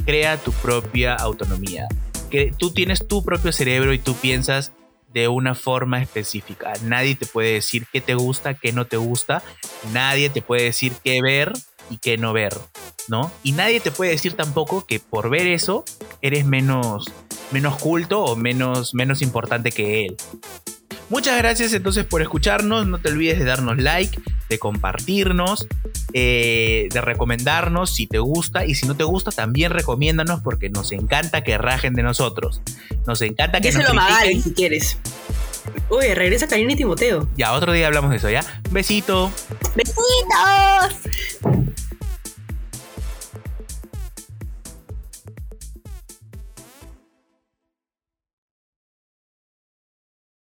crea 0.05 0.37
tu 0.37 0.53
propia 0.53 1.15
autonomía. 1.15 1.87
Que 2.31 2.53
tú 2.57 2.73
tienes 2.73 3.07
tu 3.07 3.25
propio 3.25 3.53
cerebro 3.53 3.93
y 3.93 3.99
tú 3.99 4.15
piensas 4.15 4.73
de 5.13 5.29
una 5.29 5.55
forma 5.55 6.03
específica. 6.03 6.73
Nadie 6.83 7.15
te 7.15 7.27
puede 7.27 7.55
decir 7.55 7.87
qué 7.93 8.01
te 8.01 8.15
gusta, 8.15 8.55
qué 8.55 8.73
no 8.73 8.87
te 8.87 8.97
gusta. 8.97 9.43
Nadie 9.93 10.31
te 10.31 10.43
puede 10.43 10.65
decir 10.65 10.93
qué 11.03 11.21
ver 11.23 11.53
y 11.91 11.99
qué 11.99 12.19
no 12.19 12.33
ver, 12.33 12.55
¿no? 13.09 13.31
Y 13.43 13.53
nadie 13.53 13.81
te 13.81 13.91
puede 13.91 14.13
decir 14.13 14.35
tampoco 14.35 14.85
que 14.87 15.01
por 15.01 15.31
ver 15.31 15.47
eso 15.47 15.85
eres 16.21 16.45
menos, 16.45 17.11
menos 17.51 17.77
culto 17.79 18.23
o 18.23 18.37
menos, 18.37 18.95
menos 18.95 19.23
importante 19.23 19.73
que 19.73 20.07
él. 20.07 20.17
Muchas 21.11 21.39
gracias 21.39 21.73
entonces 21.73 22.05
por 22.05 22.23
escucharnos. 22.23 22.87
No 22.87 22.99
te 22.99 23.11
olvides 23.11 23.39
de 23.39 23.45
darnos 23.45 23.79
like, 23.79 24.21
de 24.49 24.59
compartirnos, 24.59 25.67
eh, 26.13 26.89
de 26.93 27.01
recomendarnos 27.01 27.95
si 27.95 28.07
te 28.07 28.19
gusta. 28.19 28.67
Y 28.67 28.75
si 28.75 28.87
no 28.87 28.97
te 28.97 29.05
gusta, 29.05 29.31
también 29.31 29.73
recomiéndanos 29.73 30.41
porque 30.43 30.69
nos 30.69 30.93
encanta 30.93 31.43
que 31.43 31.57
rajen 31.59 31.95
de 31.95 32.03
nosotros. 32.03 32.61
Nos 33.07 33.23
encanta 33.23 33.61
que 33.61 33.69
nos 33.73 33.79
Díselo 33.79 33.91
a 33.91 33.95
Magali 34.03 34.27
critiquen. 34.29 34.43
si 34.43 34.53
quieres. 34.55 34.99
Oye, 35.91 36.15
regresa 36.15 36.47
Karina 36.47 36.73
y 36.73 36.77
Timoteo. 36.77 37.29
Ya, 37.37 37.53
otro 37.53 37.73
día 37.73 37.87
hablamos 37.87 38.11
de 38.11 38.17
eso, 38.17 38.31
¿ya? 38.31 38.41
Besito. 38.71 39.31
¡Besitos! 39.75 41.79